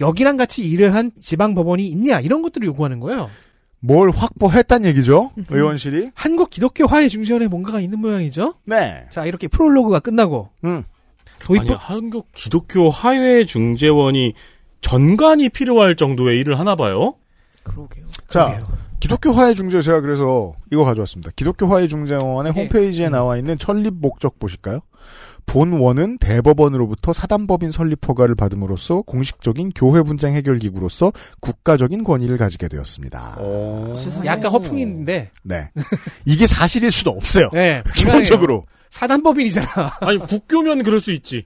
여기랑 0.02 0.38
같이 0.38 0.64
일을 0.64 0.94
한 0.94 1.12
지방 1.22 1.56
법원이 1.56 1.86
있냐? 1.88 2.20
이런 2.20 2.42
것들을 2.42 2.68
요구하는 2.68 3.00
거예요. 3.00 3.30
뭘 3.86 4.12
확보했단 4.12 4.86
얘기죠? 4.86 5.32
의원실이. 5.50 6.12
한국 6.16 6.50
기독교 6.50 6.88
화해 6.88 7.10
중시원에 7.10 7.48
뭔가가 7.48 7.82
있는 7.82 8.00
모양이죠? 8.00 8.54
네. 8.66 9.04
자, 9.10 9.26
이렇게 9.26 9.50
프롤로그가 9.50 10.00
끝나고, 10.00 10.50
음. 10.64 10.84
도입부, 11.42 11.74
아니, 11.74 11.78
한국 11.78 12.32
기독교 12.34 12.90
화해 12.90 13.44
중재원이 13.44 14.36
전관이 14.80 15.50
필요할 15.50 15.96
정도의 15.96 16.40
일을 16.40 16.58
하나 16.58 16.78
봐요? 16.78 17.16
그러게요. 17.64 18.06
자, 18.30 18.46
그러게요. 18.46 18.84
기독교 19.02 19.34
화해 19.34 19.54
중재 19.54 19.82
제가 19.82 20.00
그래서 20.00 20.54
이거 20.72 20.86
가져왔습니다. 20.86 21.32
기독교 21.36 21.68
화해 21.68 21.88
중재원의 21.90 22.54
네. 22.54 22.62
홈페이지에 22.62 23.10
나와 23.10 23.36
있는 23.36 23.58
설립 23.60 23.96
목적 23.96 24.40
보실까요? 24.40 24.80
본원은 25.46 26.18
대법원으로부터 26.20 27.14
사단법인 27.14 27.72
설립 27.72 28.08
허가를 28.08 28.36
받음으로써 28.36 29.02
공식적인 29.02 29.72
교회 29.76 30.02
분쟁 30.02 30.34
해결 30.36 30.60
기구로서 30.60 31.12
국가적인 31.42 32.04
권위를 32.04 32.38
가지게 32.38 32.68
되었습니다. 32.68 33.38
세상에. 34.02 34.26
약간 34.26 34.52
허풍인데, 34.52 35.32
네. 35.44 35.70
이게 36.26 36.48
사실일 36.48 36.92
수도 36.92 37.12
없어요. 37.12 37.50
네, 37.54 37.84
기본적으로. 37.96 38.66
사단법인이잖아. 38.90 39.68
아니, 40.02 40.20
국교면 40.20 40.84
그럴 40.84 41.00
수 41.00 41.12
있지. 41.12 41.44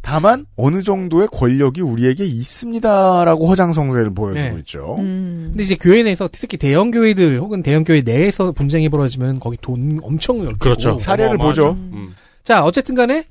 다만 0.00 0.46
어느 0.56 0.80
정도의 0.80 1.28
권력이 1.30 1.82
우리에게 1.82 2.24
있습니다라고 2.24 3.46
허장성세를 3.48 4.14
보여주고 4.14 4.54
네. 4.54 4.58
있죠. 4.60 4.96
음. 4.98 5.48
근데 5.50 5.64
이제 5.64 5.74
교회 5.74 6.02
내에서 6.02 6.28
특히 6.32 6.56
대형 6.56 6.90
교회들 6.90 7.40
혹은 7.40 7.62
대형 7.62 7.84
교회 7.84 8.00
내에서 8.00 8.52
분쟁이 8.52 8.88
벌어지면 8.88 9.38
거기 9.38 9.56
돈 9.60 9.98
엄청 10.02 10.44
열 10.44 10.56
그렇죠. 10.56 10.98
사례를 10.98 11.32
어마어마하죠. 11.34 11.74
보죠. 11.74 11.76
음. 11.92 12.14
자, 12.48 12.64
어쨌든 12.64 12.94
간에 12.94 13.24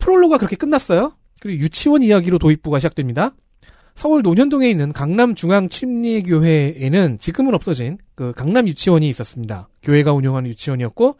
프롤로가 0.00 0.36
그렇게 0.36 0.56
끝났어요. 0.56 1.12
그리고 1.38 1.62
유치원 1.62 2.02
이야기로 2.02 2.40
도입부가 2.40 2.80
시작됩니다. 2.80 3.36
서울 3.94 4.22
논현동에 4.22 4.68
있는 4.68 4.92
강남 4.92 5.36
중앙 5.36 5.68
침례교회에는 5.68 7.18
지금은 7.20 7.54
없어진 7.54 7.98
그 8.16 8.32
강남 8.34 8.66
유치원이 8.66 9.08
있었습니다. 9.08 9.68
교회가 9.84 10.12
운영하는 10.14 10.50
유치원이었고 10.50 11.16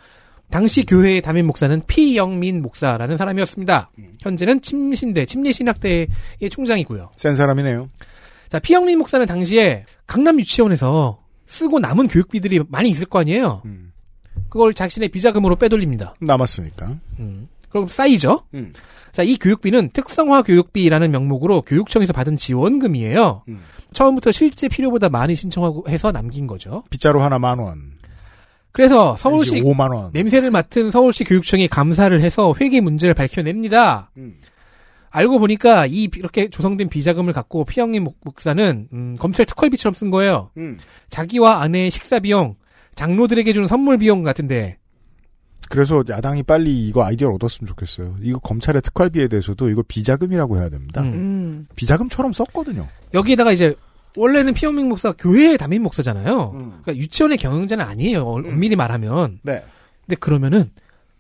당시 0.51 0.85
교회의 0.85 1.23
담임 1.23 1.47
목사는 1.47 1.81
피영민 1.87 2.63
목사라는 2.63 3.17
사람이었습니다. 3.17 3.93
현재는 4.23 4.61
침신대 4.61 5.27
침례신학대의 5.27 6.09
총장이고요. 6.51 7.13
센 7.17 7.37
사람이네요. 7.37 7.91
자, 8.49 8.59
피영민 8.59 8.99
목사는 8.99 9.25
당시에 9.25 9.85
강남 10.09 10.41
유치원에서 10.41 11.23
쓰고 11.47 11.79
남은 11.79 12.09
교육비들이 12.09 12.65
많이 12.67 12.91
있을 12.91 13.07
거 13.07 13.21
아니에요. 13.21 13.63
음. 13.67 13.90
그걸 14.51 14.75
자신의 14.75 15.09
비자금으로 15.09 15.57
빼돌립니다. 15.57 16.15
남았으니까. 16.21 16.89
그럼 17.71 17.89
쌓이죠. 17.89 18.43
음. 18.55 18.73
자, 19.13 19.23
이 19.23 19.37
교육비는 19.39 19.91
특성화 19.93 20.43
교육비라는 20.43 21.11
명목으로 21.11 21.63
교육청에서 21.63 22.13
받은 22.13 22.37
지원금이에요. 22.37 23.45
음. 23.49 23.61
처음부터 23.93 24.31
실제 24.33 24.69
필요보다 24.69 25.09
많이 25.09 25.35
신청하고 25.35 25.85
해서 25.89 26.13
남긴 26.13 26.47
거죠. 26.47 26.85
빗자루 26.91 27.21
하나 27.23 27.39
만 27.39 27.59
원. 27.59 27.99
그래서 28.73 29.17
서울시 29.17 29.55
아니지, 29.57 29.67
5만 29.67 29.93
원. 29.93 30.11
냄새를 30.13 30.51
맡은 30.53 30.93
서울시 30.93 31.25
교육청이 31.25 31.67
감사를 31.67 32.21
해서 32.21 32.55
회계 32.61 32.81
문제를 32.81 33.15
밝혀냅니다. 33.15 34.11
음. 34.17 34.35
알고 35.11 35.41
보니까 35.41 35.87
이 35.87 36.09
이렇게 36.15 36.49
조성된 36.51 36.89
비자금을 36.89 37.33
갖고 37.33 37.65
피영민 37.65 38.05
목- 38.05 38.19
목사는 38.23 38.89
음, 38.93 39.17
검찰 39.19 39.45
특활비처럼 39.45 39.95
쓴 39.95 40.11
거예요. 40.11 40.51
음. 40.57 40.79
자기와 41.09 41.61
아내의 41.63 41.91
식사 41.91 42.21
비용, 42.21 42.55
장로들에게 43.01 43.55
주는 43.55 43.67
선물 43.67 43.97
비용 43.97 44.23
같은데 44.23 44.77
그래서 45.71 46.05
야당이 46.07 46.43
빨리 46.43 46.87
이거 46.87 47.03
아이디어를 47.03 47.35
얻었으면 47.37 47.69
좋겠어요. 47.69 48.17
이거 48.21 48.39
검찰의 48.41 48.83
특활비에 48.83 49.29
대해서도 49.29 49.71
이거 49.71 49.83
비자금이라고 49.87 50.59
해야 50.59 50.69
됩니다. 50.69 51.01
음. 51.01 51.13
음. 51.15 51.67
비자금처럼 51.77 52.35
썼거든요. 52.35 52.87
여기에다가 53.15 53.53
이제 53.53 53.75
원래는 54.19 54.53
피영민 54.53 54.89
목사 54.89 55.13
교회의 55.13 55.57
담임 55.57 55.83
목사잖아요. 55.85 56.51
음. 56.53 56.69
그러니까 56.83 56.97
유치원의 56.97 57.39
경영자는 57.39 57.85
아니에요. 57.85 58.23
어, 58.23 58.35
엄밀히 58.35 58.77
말하면. 58.77 59.39
네. 59.43 59.65
근데 60.05 60.17
그러면은 60.17 60.71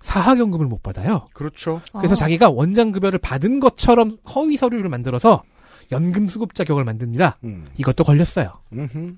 사학연금을 0.01 0.67
못 0.67 0.83
받아요. 0.83 1.29
그렇죠. 1.33 1.81
그래서 1.93 2.13
아. 2.13 2.17
자기가 2.17 2.51
원장 2.51 2.93
급여를 2.93 3.19
받은 3.21 3.61
것처럼 3.61 4.19
허위 4.35 4.57
서류를 4.57 4.91
만들어서 4.91 5.45
연금 5.93 6.27
수급 6.29 6.55
자격을 6.55 6.85
만듭니다. 6.85 7.39
음. 7.45 7.67
이것도 7.79 8.05
걸렸어요. 8.05 8.61
음흠. 8.73 9.17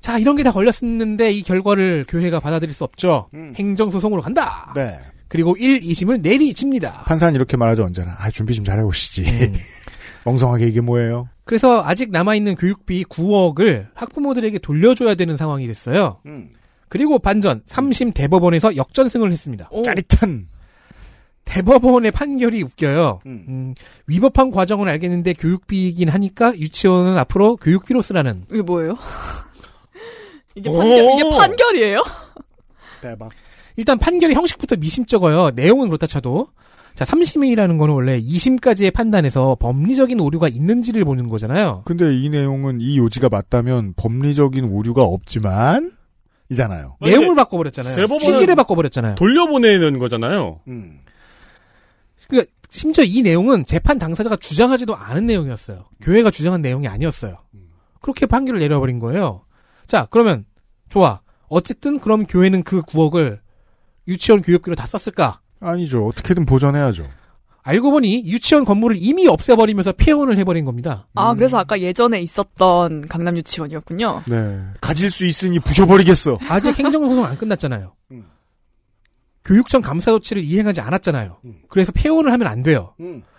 자, 0.00 0.18
이런 0.18 0.36
게 0.36 0.42
다 0.42 0.52
걸렸었는데 0.52 1.32
이 1.32 1.42
결과를 1.42 2.06
교회가 2.08 2.40
받아들일 2.40 2.72
수 2.74 2.84
없죠. 2.84 3.28
음. 3.34 3.52
행정소송으로 3.56 4.22
간다. 4.22 4.72
네. 4.74 4.98
그리고 5.28 5.54
1, 5.56 5.80
2심을 5.80 6.20
내리칩니다. 6.22 7.04
판사는 7.04 7.34
이렇게 7.34 7.56
말하죠, 7.56 7.84
언제나. 7.84 8.16
아, 8.18 8.30
준비 8.30 8.54
좀 8.54 8.64
잘해오시지. 8.64 9.22
음. 9.24 9.54
멍성하게 10.24 10.66
이게 10.66 10.80
뭐예요? 10.80 11.28
그래서 11.44 11.82
아직 11.84 12.10
남아있는 12.10 12.56
교육비 12.56 13.04
9억을 13.04 13.88
학부모들에게 13.94 14.58
돌려줘야 14.58 15.14
되는 15.14 15.36
상황이 15.36 15.66
됐어요. 15.66 16.20
음. 16.26 16.50
그리고 16.88 17.18
반전 17.18 17.62
3심 17.68 18.12
대법원에서 18.14 18.76
역전승을 18.76 19.30
했습니다. 19.30 19.68
오. 19.70 19.82
짜릿한. 19.82 20.48
대법원의 21.44 22.10
판결이 22.12 22.62
웃겨요. 22.62 23.20
음, 23.26 23.74
위법한 24.06 24.50
과정은 24.52 24.88
알겠는데 24.88 25.32
교육비이긴 25.34 26.08
하니까 26.08 26.56
유치원은 26.56 27.16
앞으로 27.18 27.56
교육비로 27.56 28.02
쓰라는. 28.02 28.44
이게 28.52 28.62
뭐예요? 28.62 28.96
이게 30.60 30.68
오. 30.68 30.78
판결 30.78 31.04
이게 31.04 31.36
판결이에요? 31.38 32.02
대박. 33.02 33.30
일단 33.76 33.98
판결의 33.98 34.36
형식부터 34.36 34.76
미심쩍어요. 34.76 35.52
내용은 35.54 35.88
그렇다 35.88 36.06
쳐도. 36.06 36.48
자, 36.94 37.04
3심이라는 37.04 37.78
거는 37.78 37.94
원래 37.94 38.20
2심까지의 38.20 38.92
판단에서 38.92 39.56
법리적인 39.58 40.20
오류가 40.20 40.48
있는지를 40.48 41.04
보는 41.04 41.28
거잖아요. 41.28 41.82
근데 41.86 42.14
이 42.14 42.28
내용은 42.28 42.80
이 42.80 42.98
요지가 42.98 43.28
맞다면 43.30 43.94
법리적인 43.96 44.64
오류가 44.64 45.02
없지만 45.02 45.92
이잖아요. 46.50 46.96
내용을 47.00 47.36
바꿔버렸잖아요. 47.36 48.06
취지를 48.18 48.56
바꿔버렸잖아요. 48.56 49.14
돌려보내는 49.14 49.98
거잖아요. 49.98 50.60
그러니까 52.28 52.52
심지어 52.70 53.04
이 53.04 53.22
내용은 53.22 53.64
재판 53.64 53.98
당사자가 53.98 54.36
주장하지도 54.36 54.94
않은 54.94 55.26
내용이었어요. 55.26 55.86
교회가 56.00 56.30
주장한 56.30 56.60
내용이 56.60 56.86
아니었어요. 56.88 57.38
그렇게 58.00 58.26
판결을 58.26 58.60
내려버린 58.60 58.98
거예요. 58.98 59.44
자, 59.86 60.06
그러면 60.10 60.44
좋아. 60.90 61.20
어쨌든 61.48 61.98
그럼 61.98 62.26
교회는 62.26 62.62
그 62.62 62.82
9억을 62.82 63.38
유치원 64.06 64.42
교육비로 64.42 64.76
다 64.76 64.86
썼을까? 64.86 65.40
아니죠. 65.60 66.06
어떻게든 66.06 66.44
보전해야죠. 66.46 67.08
알고 67.62 67.90
보니 67.90 68.24
유치원 68.26 68.64
건물을 68.64 68.96
이미 68.98 69.26
없애버리면서 69.28 69.92
폐원을 69.92 70.38
해버린 70.38 70.64
겁니다. 70.64 71.06
아 71.14 71.34
그래서 71.34 71.58
아까 71.58 71.80
예전에 71.80 72.20
있었던 72.20 73.06
강남 73.06 73.36
유치원이었군요. 73.36 74.22
네. 74.26 74.60
가질 74.80 75.10
수 75.10 75.26
있으니 75.26 75.60
부셔버리겠어. 75.60 76.38
아직 76.48 76.78
행정소송 76.78 77.24
안 77.24 77.36
끝났잖아요. 77.36 77.94
교육청 79.44 79.82
감사 79.82 80.10
조치를 80.10 80.42
이행하지 80.42 80.80
않았잖아요. 80.80 81.38
그래서 81.68 81.92
폐원을 81.92 82.32
하면 82.32 82.46
안 82.46 82.62
돼요. 82.62 82.94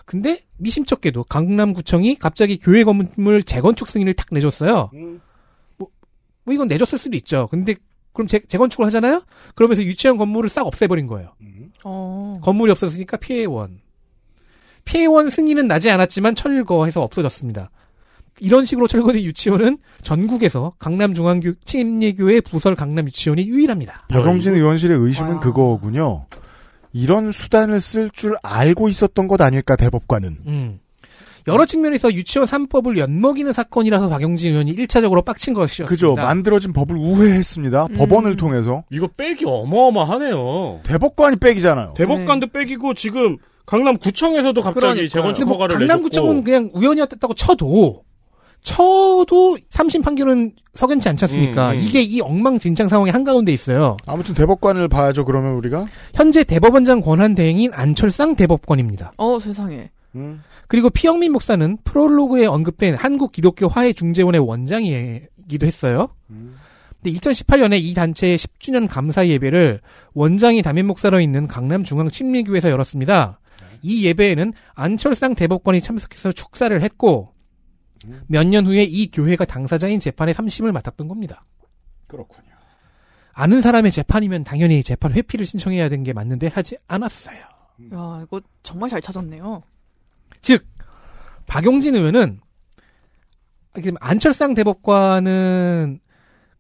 근데 0.05 0.41
미심쩍게도 0.57 1.23
강남구청이 1.25 2.15
갑자기 2.15 2.59
교회 2.59 2.83
건물 2.83 3.43
재건축 3.43 3.87
승인을 3.87 4.13
탁 4.13 4.27
내줬어요. 4.31 4.91
뭐, 6.51 6.53
뭐 6.53 6.53
이건 6.53 6.67
내줬을 6.67 6.99
수도 6.99 7.15
있죠. 7.17 7.47
근데 7.49 7.75
그럼 8.13 8.27
재, 8.27 8.39
재건축을 8.39 8.85
하잖아요? 8.87 9.23
그러면서 9.55 9.83
유치원 9.83 10.17
건물을 10.17 10.49
싹 10.49 10.67
없애버린 10.67 11.07
거예요. 11.07 11.33
어. 11.83 12.39
건물이 12.41 12.71
없어졌으니까 12.71 13.17
피해원. 13.17 13.79
피해원 14.83 15.29
승인은 15.29 15.67
나지 15.67 15.89
않았지만 15.89 16.35
철거해서 16.35 17.01
없어졌습니다. 17.01 17.71
이런 18.39 18.65
식으로 18.65 18.87
철거된 18.87 19.21
유치원은 19.21 19.77
전국에서 20.01 20.73
강남중앙교 20.79 21.53
침례교회 21.63 22.41
부설 22.41 22.75
강남 22.75 23.05
유치원이 23.05 23.47
유일합니다. 23.47 24.07
박영진 24.09 24.55
의원실의 24.55 24.97
의심은 24.97 25.39
그거군요. 25.39 26.25
이런 26.91 27.31
수단을 27.31 27.79
쓸 27.79 28.09
줄 28.09 28.35
알고 28.41 28.89
있었던 28.89 29.27
것 29.27 29.39
아닐까 29.41 29.75
대법관은. 29.75 30.37
음. 30.47 30.79
여러 31.47 31.65
측면에서 31.65 32.13
유치원 32.13 32.47
3법을 32.47 32.97
엿먹이는 32.97 33.51
사건이라서 33.53 34.09
박영진 34.09 34.51
의원이 34.51 34.75
1차적으로 34.75 35.23
빡친 35.25 35.53
것이었습니다. 35.53 35.89
그죠. 35.89 36.15
만들어진 36.15 36.73
법을 36.73 36.95
우회했습니다. 36.95 37.87
음. 37.89 37.95
법원을 37.95 38.35
통해서. 38.37 38.83
이거 38.91 39.07
빼기 39.07 39.45
어마어마하네요. 39.47 40.81
대법관이 40.83 41.37
빼기잖아요. 41.37 41.93
대법관도 41.95 42.47
빼기고 42.47 42.93
지금 42.93 43.37
강남구청에서도 43.65 44.59
갑자기 44.61 44.79
그러니까. 44.81 45.07
재건축 45.09 45.45
뭐 45.45 45.53
허가를 45.53 45.77
강남구청은 45.79 46.29
내줬고. 46.37 46.43
그냥 46.43 46.69
우연이었다고 46.73 47.33
쳐도 47.33 48.03
쳐도 48.63 49.57
3심 49.71 50.03
판결은 50.03 50.51
석연치 50.75 51.09
않지 51.09 51.25
않습니까? 51.25 51.71
음, 51.71 51.77
음. 51.77 51.79
이게 51.83 52.01
이 52.01 52.21
엉망진창 52.21 52.89
상황의 52.89 53.11
한가운데 53.11 53.51
있어요. 53.51 53.97
아무튼 54.05 54.35
대법관을 54.35 54.87
봐야죠. 54.87 55.25
그러면 55.25 55.53
우리가. 55.55 55.87
현재 56.13 56.43
대법원장 56.43 57.01
권한 57.01 57.33
대행인 57.33 57.71
안철상 57.73 58.35
대법관입니다. 58.35 59.13
어 59.17 59.39
세상에. 59.39 59.89
그리고 60.67 60.89
피영민 60.89 61.31
목사는 61.31 61.77
프롤로그에 61.83 62.45
언급된 62.45 62.95
한국 62.95 63.31
기독교 63.31 63.67
화해 63.67 63.93
중재원의 63.93 64.41
원장이기도 64.41 65.65
했어요. 65.65 66.15
근데 66.27 67.17
2018년에 67.17 67.81
이 67.81 67.93
단체의 67.93 68.37
10주년 68.37 68.87
감사 68.87 69.27
예배를 69.27 69.81
원장이 70.13 70.61
담임 70.61 70.87
목사로 70.87 71.19
있는 71.19 71.47
강남 71.47 71.83
중앙 71.83 72.09
침례교회에서 72.09 72.69
열었습니다. 72.69 73.39
이 73.81 74.05
예배에는 74.05 74.53
안철상 74.73 75.33
대법관이 75.33 75.81
참석해서 75.81 76.31
축사를 76.33 76.79
했고 76.81 77.33
몇년 78.27 78.65
후에 78.67 78.83
이 78.83 79.09
교회가 79.09 79.45
당사자인 79.45 79.99
재판의 79.99 80.33
3심을 80.35 80.71
맡았던 80.71 81.07
겁니다. 81.07 81.45
그렇군요. 82.07 82.49
아는 83.33 83.61
사람의 83.61 83.91
재판이면 83.91 84.43
당연히 84.43 84.83
재판 84.83 85.13
회피를 85.13 85.45
신청해야 85.45 85.89
되는 85.89 86.03
게 86.03 86.13
맞는데 86.13 86.47
하지 86.47 86.77
않았어요. 86.87 87.37
야 87.37 88.21
이거 88.23 88.41
정말 88.61 88.89
잘 88.89 89.01
찾았네요. 89.01 89.63
즉 90.41 90.65
박용진 91.47 91.95
의원은 91.95 92.39
지금 93.75 93.93
안철상 93.99 94.53
대법관은 94.53 95.99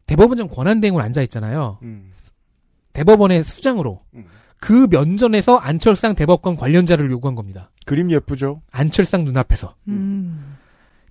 대법원장 0.05 0.47
권한대행으로 0.47 1.03
앉아 1.03 1.21
있잖아요. 1.23 1.79
대법원의 2.93 3.43
수장으로 3.43 4.01
그 4.59 4.87
면전에서 4.89 5.57
안철상 5.57 6.15
대법관 6.15 6.55
관련자를 6.55 7.09
요구한 7.11 7.35
겁니다. 7.35 7.71
그림 7.85 8.11
예쁘죠. 8.11 8.61
안철상 8.71 9.25
눈앞에서. 9.25 9.75
음. 9.87 10.57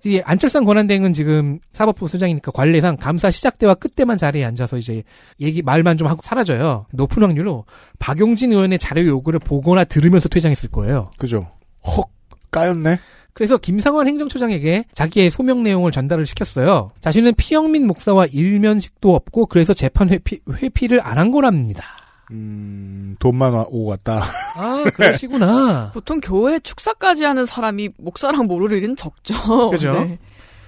이제 0.03 0.21
안철상 0.25 0.65
권한대행은 0.65 1.13
지금 1.13 1.59
사법부 1.73 2.07
수장이니까 2.07 2.51
관례상 2.51 2.97
감사 2.97 3.29
시작 3.29 3.59
때와 3.59 3.75
끝 3.75 3.95
때만 3.95 4.17
자리에 4.17 4.43
앉아서 4.45 4.77
이제 4.77 5.03
얘기 5.39 5.61
말만 5.61 5.97
좀 5.97 6.07
하고 6.07 6.21
사라져요. 6.23 6.87
높은 6.91 7.21
확률로 7.21 7.65
박용진 7.99 8.51
의원의 8.51 8.79
자료 8.79 9.05
요구를 9.05 9.39
보거나 9.39 9.83
들으면서 9.83 10.27
퇴장했을 10.27 10.71
거예요. 10.71 11.11
그죠. 11.19 11.51
헉 11.85 12.09
까였네. 12.51 12.99
그래서 13.33 13.57
김상환 13.57 14.07
행정처장에게 14.07 14.85
자기의 14.93 15.29
소명 15.31 15.63
내용을 15.63 15.91
전달을 15.91 16.25
시켰어요. 16.25 16.91
자신은 16.99 17.33
피영민 17.35 17.87
목사와 17.87 18.25
일면식도 18.25 19.15
없고 19.15 19.45
그래서 19.45 19.73
재판 19.73 20.09
회피, 20.09 20.39
회피를 20.61 20.99
안 21.01 21.17
한 21.17 21.31
거랍니다. 21.31 21.85
음, 22.31 23.15
돈만 23.19 23.53
와- 23.53 23.65
오고 23.69 23.87
갔다. 23.91 24.23
아, 24.57 24.83
그러시구나. 24.93 25.91
보통 25.95 26.19
교회 26.21 26.59
축사까지 26.59 27.23
하는 27.23 27.45
사람이 27.45 27.89
목사랑 27.97 28.47
모를 28.47 28.77
일은 28.77 28.95
적죠. 28.95 29.69
그죠? 29.69 29.93
네. 29.93 30.19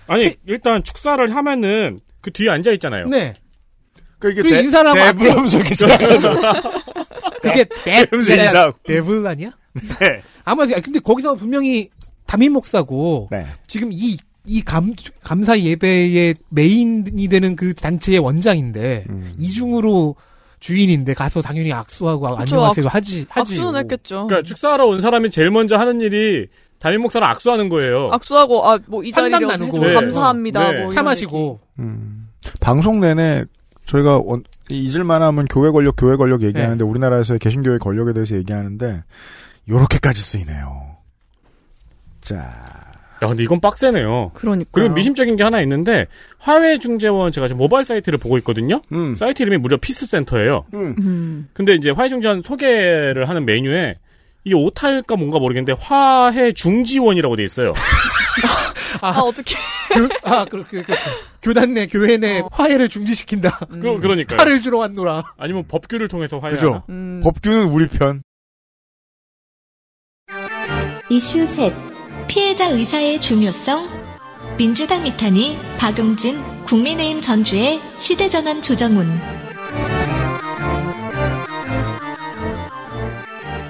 아니 0.08 0.36
일단 0.46 0.84
축사를 0.84 1.34
하면은 1.36 2.00
그 2.22 2.32
뒤에 2.32 2.50
앉아 2.50 2.72
있잖아요. 2.74 3.08
네. 3.08 3.34
그 4.20 4.32
이게 4.32 4.42
그리고 4.42 4.56
인사를 4.58 4.90
하고 4.90 5.00
대불 5.20 5.32
하면서 5.32 5.58
이렇게 5.58 5.76
지나가죠. 5.76 6.32
그게 7.42 7.66
대. 7.84 8.06
데블 8.86 9.28
아니야? 9.28 9.52
네. 9.74 10.22
아마 10.44 10.66
근데 10.66 11.00
거기서 11.00 11.36
분명히 11.36 11.90
담임 12.26 12.54
목사고 12.54 13.28
네. 13.32 13.46
지금 13.68 13.90
이 13.92 14.18
이 14.46 14.62
감, 14.62 14.94
감사 15.22 15.58
예배의 15.58 16.36
메인이 16.50 17.28
되는 17.30 17.56
그 17.56 17.74
단체의 17.74 18.20
원장인데, 18.20 19.06
음. 19.10 19.34
이중으로 19.38 20.18
주인인데 20.60 21.14
가서 21.14 21.42
당연히 21.42 21.72
악수하고 21.72 22.36
그쵸, 22.36 22.58
안녕하세요 22.58 22.88
악- 22.88 22.94
하지, 22.94 23.26
하지. 23.30 23.54
악수는 23.54 23.80
했겠죠. 23.80 24.28
그러니까 24.28 24.42
축사하러 24.42 24.86
온 24.88 25.00
사람이 25.00 25.30
제일 25.30 25.50
먼저 25.50 25.78
하는 25.78 26.02
일이 26.02 26.48
담임 26.80 27.04
목사랑 27.04 27.30
악수하는 27.30 27.70
거예요. 27.70 28.10
악수하고 28.12 28.70
아 28.70 28.78
뭐 28.90 29.02
이 29.06 29.14
자리를 29.14 29.48
나누고. 29.48 29.80
네. 29.80 29.94
감사합니다. 29.94 30.72
네. 30.74 30.80
뭐 30.82 30.90
차 30.90 31.02
마시고. 31.04 31.62
음. 31.80 32.28
방송 32.60 33.00
내내 33.00 33.46
저희가 33.86 34.18
원- 34.26 34.44
잊을만 34.70 35.22
하면 35.22 35.46
교회 35.50 35.72
권력, 35.72 35.96
교회 35.98 36.18
권력 36.18 36.44
얘기하는데 36.44 36.84
우리나라에서의 36.84 37.40
개신교회 37.40 37.78
권력에 37.78 38.12
대해서 38.12 38.36
얘기하는데 38.36 39.04
요렇게까지 39.68 40.22
쓰이네요. 40.22 40.98
자. 42.22 42.36
야, 43.22 43.28
근데 43.28 43.44
이건 43.44 43.62
빡세네요. 43.62 44.32
그러니까. 44.34 44.70
그리고 44.74 44.94
미심적인 44.94 45.38
게 45.38 45.44
하나 45.44 45.62
있는데 45.62 46.08
화훼중재원 46.40 47.32
제가 47.32 47.48
지금 47.48 47.60
모바일 47.60 47.86
사이트를 47.86 48.20
보고 48.20 48.38
있거든요. 48.40 48.82
음. 48.92 49.16
사이트 49.16 49.44
이름이 49.44 49.58
무려 49.58 49.78
피스센터예요. 49.78 50.66
음. 50.74 51.48
근데 51.54 51.74
이제 51.74 51.90
화훼중재원 51.92 52.42
소개를 52.42 53.30
하는 53.30 53.46
메뉴에 53.46 53.96
이게 54.44 54.56
오탈까 54.56 55.16
뭔가 55.16 55.40
모르겠는데 55.40 55.80
화해중지원이라고 55.82 57.38
돼 57.38 57.46
있어요. 57.46 57.74
아, 59.00 59.12
어떻게 59.20 59.56
교, 59.94 60.30
아, 60.30 60.44
그, 60.46 60.64
그, 60.66 60.84
그, 60.84 60.94
교단 61.42 61.74
내, 61.74 61.88
교회 61.88 62.18
내 62.18 62.44
화해를 62.52 62.90
중지시킨다. 62.90 63.60
그, 63.70 64.00
그러니까요. 64.00 64.38
칼을 64.38 64.62
주러 64.62 64.80
왔노라. 64.80 65.36
아니면 65.38 65.64
법규를 65.68 66.10
통해서 66.10 66.40
화해. 66.40 66.56
그죠. 66.56 66.84
음. 66.90 67.22
법규는 67.24 67.66
우리 67.66 67.88
편. 67.88 68.22
이슈 71.14 71.46
셋. 71.46 71.72
피해자 72.28 72.70
의사의 72.70 73.22
중요성. 73.22 73.88
민주당 74.58 75.06
이탄이 75.06 75.60
박용진, 75.78 76.42
국민의힘 76.66 77.22
전주의 77.22 77.80
시대전환 78.00 78.64
조정훈. 78.64 79.08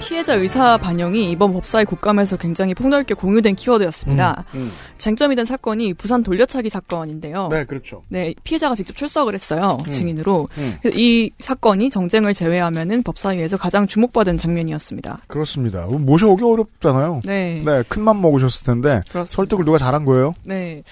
피해자 0.08 0.34
의사 0.36 0.78
반영이 0.78 1.32
이번 1.32 1.54
법사위 1.54 1.86
국감에서 1.86 2.36
굉장히 2.38 2.74
폭넓게 2.74 3.14
공유된 3.14 3.56
키워드였습니다. 3.56 4.44
음. 4.54 4.70
쟁점이 4.98 5.36
된 5.36 5.46
사건이 5.46 5.94
부산 5.94 6.24
돌려차기 6.24 6.70
사건인데요. 6.70 7.48
네, 7.50 7.64
그렇죠. 7.64 8.04
네, 8.10 8.34
피해자가 8.44 8.76
직접 8.76 8.96
출석을 8.96 9.34
했어요. 9.34 9.78
음. 9.86 9.90
증인으로. 9.90 10.50
음. 10.58 10.78
이 10.94 11.32
사건이 11.40 11.90
정쟁을 11.90 12.34
제외하면은 12.34 13.04
법사위에서 13.04 13.58
가장 13.58 13.88
주목받은 13.88 14.38
장면이었습니다. 14.38 15.22
그렇습니다. 15.28 15.88
모셔오기 15.88 16.44
어렵잖아요. 16.44 17.22
네. 17.24 17.62
네, 17.66 17.84
큰맘 17.88 18.22
먹으셨을 18.22 18.66
텐데 18.66 19.02
그렇습니다. 19.10 19.36
설득을 19.36 19.66
누가 19.66 19.78
잘한 19.78 20.04
거예요? 20.04 20.34
네. 20.44 20.84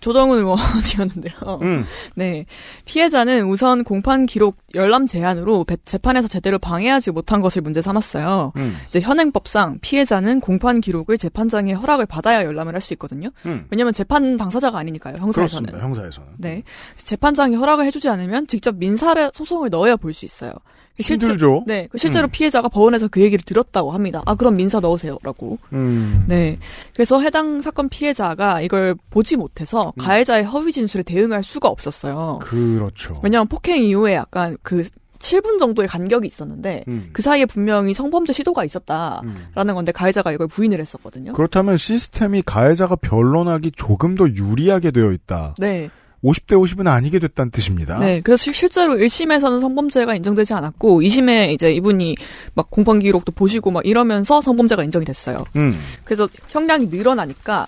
조정훈 0.00 0.38
의원이었는데요. 0.38 1.58
음. 1.62 1.84
네. 2.14 2.46
피해자는 2.84 3.46
우선 3.46 3.84
공판 3.84 4.26
기록 4.26 4.56
열람 4.74 5.06
제한으로 5.06 5.64
배- 5.64 5.76
재판에서 5.84 6.28
제대로 6.28 6.58
방해하지 6.58 7.10
못한 7.12 7.40
것을 7.40 7.62
문제 7.62 7.80
삼았어요. 7.82 8.52
음. 8.56 8.76
이제 8.88 9.00
현행법상 9.00 9.78
피해자는 9.80 10.40
공판 10.40 10.80
기록을 10.80 11.18
재판장의 11.18 11.74
허락을 11.74 12.06
받아야 12.06 12.44
열람을 12.44 12.74
할 12.74 12.80
수 12.80 12.92
있거든요. 12.94 13.30
음. 13.46 13.66
왜냐하면 13.70 13.92
재판 13.92 14.36
당사자가 14.36 14.78
아니니까요. 14.78 15.16
형사에서는. 15.16 15.66
그렇습니다. 15.70 15.78
형사에서는. 15.80 16.28
네. 16.38 16.62
재판장이 16.98 17.56
허락을 17.56 17.84
해주지 17.86 18.08
않으면 18.08 18.46
직접 18.46 18.76
민사 18.76 19.06
소송을 19.32 19.70
넣어야 19.70 19.96
볼 19.96 20.12
수 20.12 20.24
있어요. 20.24 20.52
힘들죠. 20.98 21.64
네. 21.66 21.88
그 21.90 21.98
실제로 21.98 22.28
음. 22.28 22.30
피해자가 22.30 22.68
법원에서 22.68 23.08
그 23.08 23.20
얘기를 23.20 23.44
들었다고 23.44 23.90
합니다. 23.92 24.22
아, 24.26 24.34
그럼 24.34 24.56
민사 24.56 24.80
넣으세요라고. 24.80 25.58
음. 25.72 26.24
네. 26.26 26.58
그래서 26.94 27.20
해당 27.20 27.60
사건 27.60 27.88
피해자가 27.88 28.60
이걸 28.62 28.96
보지 29.10 29.36
못해서 29.36 29.92
음. 29.96 30.00
가해자의 30.00 30.44
허위 30.44 30.72
진술에 30.72 31.02
대응할 31.02 31.42
수가 31.42 31.68
없었어요. 31.68 32.38
그렇죠. 32.42 33.20
왜냐하면 33.22 33.48
폭행 33.48 33.82
이후에 33.82 34.14
약간 34.14 34.56
그 34.62 34.84
7분 35.18 35.58
정도의 35.58 35.88
간격이 35.88 36.26
있었는데 36.26 36.84
음. 36.88 37.10
그 37.12 37.22
사이에 37.22 37.46
분명히 37.46 37.94
성범죄 37.94 38.32
시도가 38.32 38.64
있었다라는 38.64 39.74
건데 39.74 39.92
가해자가 39.92 40.32
이걸 40.32 40.46
부인을 40.46 40.78
했었거든요. 40.80 41.32
그렇다면 41.32 41.76
시스템이 41.76 42.42
가해자가 42.42 42.96
변론하기 42.96 43.72
조금 43.72 44.14
더 44.14 44.28
유리하게 44.28 44.90
되어 44.90 45.12
있다. 45.12 45.54
네. 45.58 45.90
50대 46.24 46.52
50은 46.60 46.86
아니게 46.88 47.18
됐다는 47.18 47.50
뜻입니다. 47.50 47.98
네, 47.98 48.20
그래서 48.20 48.42
실- 48.42 48.54
실제로 48.54 48.94
1심에서는 48.94 49.60
성범죄가 49.60 50.14
인정되지 50.16 50.54
않았고 50.54 51.02
2심에 51.02 51.52
이제 51.52 51.72
이분이 51.72 52.16
막 52.54 52.70
공판 52.70 52.98
기록도 53.00 53.32
보시고 53.32 53.70
막 53.70 53.86
이러면서 53.86 54.40
성범죄가 54.42 54.82
인정이 54.84 55.04
됐어요. 55.04 55.44
음. 55.56 55.78
그래서 56.04 56.28
형량이 56.48 56.86
늘어나니까 56.86 57.66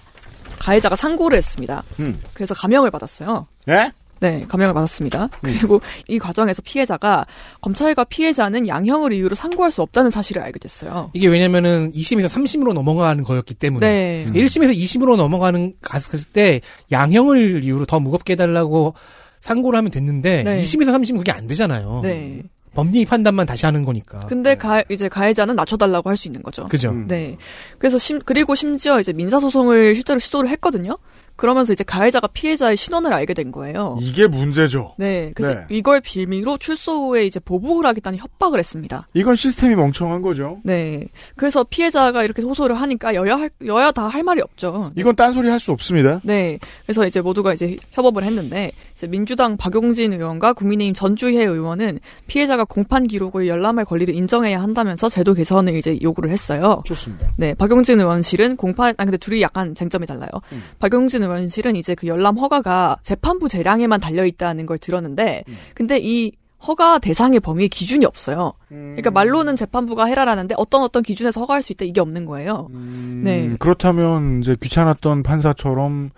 가해자가 0.59 0.97
상고를 0.97 1.39
했습니다. 1.39 1.85
음. 2.01 2.21
그래서 2.35 2.55
감형을 2.55 2.91
받았어요. 2.91 3.47
예? 3.69 3.93
네, 4.21 4.45
감형을 4.49 4.75
받았습니다. 4.75 5.29
그리고 5.43 5.81
이 6.09 6.19
과정에서 6.19 6.63
피해자가 6.63 7.25
검찰과 7.61 8.05
피해자는 8.05 8.67
양형을 8.69 9.13
이유로 9.13 9.35
상고할 9.35 9.71
수 9.71 9.83
없다는 9.83 10.11
사실을 10.11 10.43
알게 10.43 10.59
됐어요. 10.59 11.11
이게 11.15 11.29
왜냐면은 11.29 11.91
2심에서 11.93 12.27
3심으로 12.29 12.73
넘어가는 12.73 13.23
거였기 13.25 13.55
때문에 13.55 13.87
네. 13.87 14.33
1심에서 14.33 14.75
2심으로 14.77 15.17
넘어가는 15.17 15.75
갔을 15.83 16.25
때 16.25 16.61
양형을 16.91 17.65
이유로 17.65 17.87
더 17.87 18.01
무겁게 18.01 18.33
해달라고 18.35 18.95
상고를 19.41 19.77
하면 19.79 19.91
됐는데 19.91 20.43
네. 20.43 20.63
2심에서 20.63 20.89
3심은 20.95 21.19
그게 21.19 21.33
안 21.33 21.47
되잖아요. 21.47 22.01
네. 22.03 22.43
법리 22.75 23.05
판단만 23.07 23.47
다시 23.47 23.67
하는 23.67 23.85
거니까. 23.85 24.21
근데 24.27 24.55
가, 24.57 24.85
이제 24.89 25.09
가해자는 25.09 25.57
낮춰달라고 25.57 26.11
할 26.11 26.17
수 26.17 26.29
있는 26.29 26.43
거죠. 26.43 26.67
그죠. 26.69 26.93
네. 26.93 27.37
그래서 27.79 27.99
심, 27.99 28.19
그리고 28.25 28.55
심지어 28.55 29.01
이제 29.01 29.13
민사소송을 29.13 29.95
실제로 29.95 30.21
시도를 30.21 30.49
했거든요. 30.51 30.97
그러면서 31.39 31.73
이제 31.73 31.85
가해자가 31.85 32.27
피해자의 32.27 32.77
신원을 32.77 33.13
알게 33.13 33.33
된 33.33 33.53
거예요. 33.53 33.97
이게 34.01 34.27
문제죠. 34.27 34.95
네. 34.99 35.31
그래서 35.37 35.55
네. 35.55 35.67
이걸 35.71 36.01
빌미로 36.01 36.59
출소 36.59 37.07
후에 37.09 37.25
이제 37.27 37.39
보복을 37.39 37.87
하겠다는 37.87 38.19
협박을 38.19 38.59
했습니다. 38.59 39.07
이건 39.15 39.37
시스템이 39.37 39.77
멍청한 39.77 40.21
거죠. 40.23 40.59
네. 40.65 41.07
그래서 41.37 41.65
피해자가 41.65 42.25
이렇게 42.25 42.43
호소를 42.43 42.75
하니까 42.81 43.15
여야 43.15 43.37
할, 43.39 43.51
여야 43.65 43.93
다 43.93 44.09
할 44.09 44.23
말이 44.25 44.41
없죠. 44.43 44.91
이건 44.97 45.15
딴소리 45.15 45.49
할 45.49 45.61
수 45.61 45.71
없습니다. 45.73 46.21
네. 46.25 46.59
그래서 46.87 47.07
이제 47.07 47.21
모두가 47.21 47.53
이제 47.53 47.77
협업을 47.93 48.25
했는데 48.25 48.73
이제 48.95 49.07
민주당 49.07 49.57
박용진 49.57 50.13
의원과 50.13 50.55
국민의힘 50.55 50.95
전주혜 50.95 51.45
의원은 51.45 51.99
피해자가 52.27 52.65
공판 52.65 53.07
기록을 53.07 53.47
열람할 53.49 53.85
권리를 53.85 54.13
인정해야 54.15 54.61
한다면서 54.63 55.09
제도 55.09 55.35
개선을 55.35 55.77
이제 55.77 55.99
요구를 56.03 56.31
했어요. 56.31 56.83
좋습니다. 56.85 57.29
네. 57.37 57.55
박용진 57.55 58.01
의원실은 58.01 58.57
공판 58.57 58.95
아 58.97 59.05
근데 59.05 59.17
둘이 59.17 59.41
약간 59.43 59.75
쟁점이 59.75 60.07
달라요. 60.07 60.29
음. 60.53 60.63
박용진 60.81 61.23
의 61.23 61.28
원실은 61.29 61.77
이제 61.77 61.95
그 61.95 62.07
열람 62.07 62.37
허가가 62.39 62.97
재판부 63.03 63.49
재량에만 63.49 64.01
달려 64.01 64.25
있다는 64.25 64.67
걸 64.67 64.79
들었는데 64.79 65.45
음. 65.49 65.57
근데 65.75 65.99
이 66.01 66.33
허가 66.67 66.99
대상의 66.99 67.39
범위에 67.39 67.69
기준이 67.69 68.05
없어요. 68.05 68.53
음. 68.73 68.97
그러니까 68.97 69.11
말로는 69.13 69.55
재판부가 69.55 70.07
해라라는데 70.07 70.57
어떤 70.59 70.83
어떤 70.83 71.03
기준에서 71.03 71.41
허가할 71.41 71.63
수 71.63 71.73
있다 71.73 71.85
이게 71.85 72.01
없는 72.01 72.25
거예요. 72.25 72.69
네. 72.71 73.47
음, 73.47 73.57
그렇다면 73.59 74.41
이제 74.41 74.57
귀찮았던 74.61 75.23
판사처럼 75.23 76.11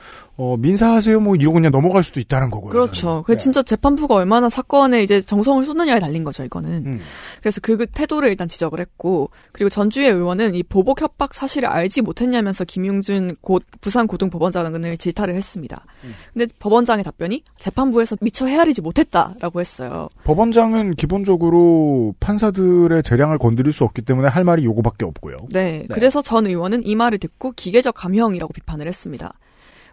어, 0.43 0.57
민사하세요 0.57 1.21
뭐 1.21 1.37
이러고 1.37 1.57
그냥 1.57 1.71
넘어갈 1.71 2.03
수도 2.03 2.19
있다는 2.19 2.51
거고요. 2.51 2.73
그렇죠. 2.73 3.23
그 3.27 3.33
네. 3.33 3.39
진짜 3.39 3.63
재판부가 3.63 4.15
얼마나 4.15 4.49
사건에 4.49 5.03
이제 5.03 5.21
정성을 5.21 5.67
쏟느냐에 5.67 5.99
달린 5.99 6.25
거죠, 6.25 6.45
이거는. 6.45 6.87
음. 6.87 7.01
그래서 7.43 7.61
그 7.61 7.85
태도를 7.85 8.31
일단 8.31 8.49
지적을 8.49 8.81
했고, 8.81 9.29
그리고 9.53 9.69
전주의 9.69 10.09
의원은 10.09 10.55
이 10.55 10.63
보복 10.63 11.03
협박 11.03 11.35
사실을 11.35 11.69
알지 11.69 12.01
못했냐면서 12.01 12.65
김용준 12.65 13.37
곧 13.43 13.65
부산 13.83 14.07
고등법원장을 14.07 14.97
질타를 14.97 15.35
했습니다. 15.35 15.85
음. 16.05 16.15
근데 16.33 16.47
법원장의 16.59 17.05
답변이 17.05 17.45
재판부에서 17.59 18.17
미처 18.23 18.47
헤아리지 18.47 18.81
못했다라고 18.81 19.61
했어요. 19.61 20.09
법원장은 20.25 20.95
기본적으로 20.95 22.15
판사들의 22.19 23.03
재량을 23.03 23.37
건드릴 23.37 23.75
수 23.75 23.85
없기 23.85 24.01
때문에 24.01 24.29
할 24.29 24.45
말이 24.45 24.65
요거밖에 24.65 25.05
없고요. 25.05 25.49
네. 25.51 25.85
그래서 25.93 26.23
전 26.23 26.47
의원은 26.47 26.87
이 26.87 26.95
말을 26.95 27.19
듣고 27.19 27.53
기계적 27.53 27.95
감형이라고 27.95 28.55
비판을 28.55 28.87
했습니다. 28.87 29.35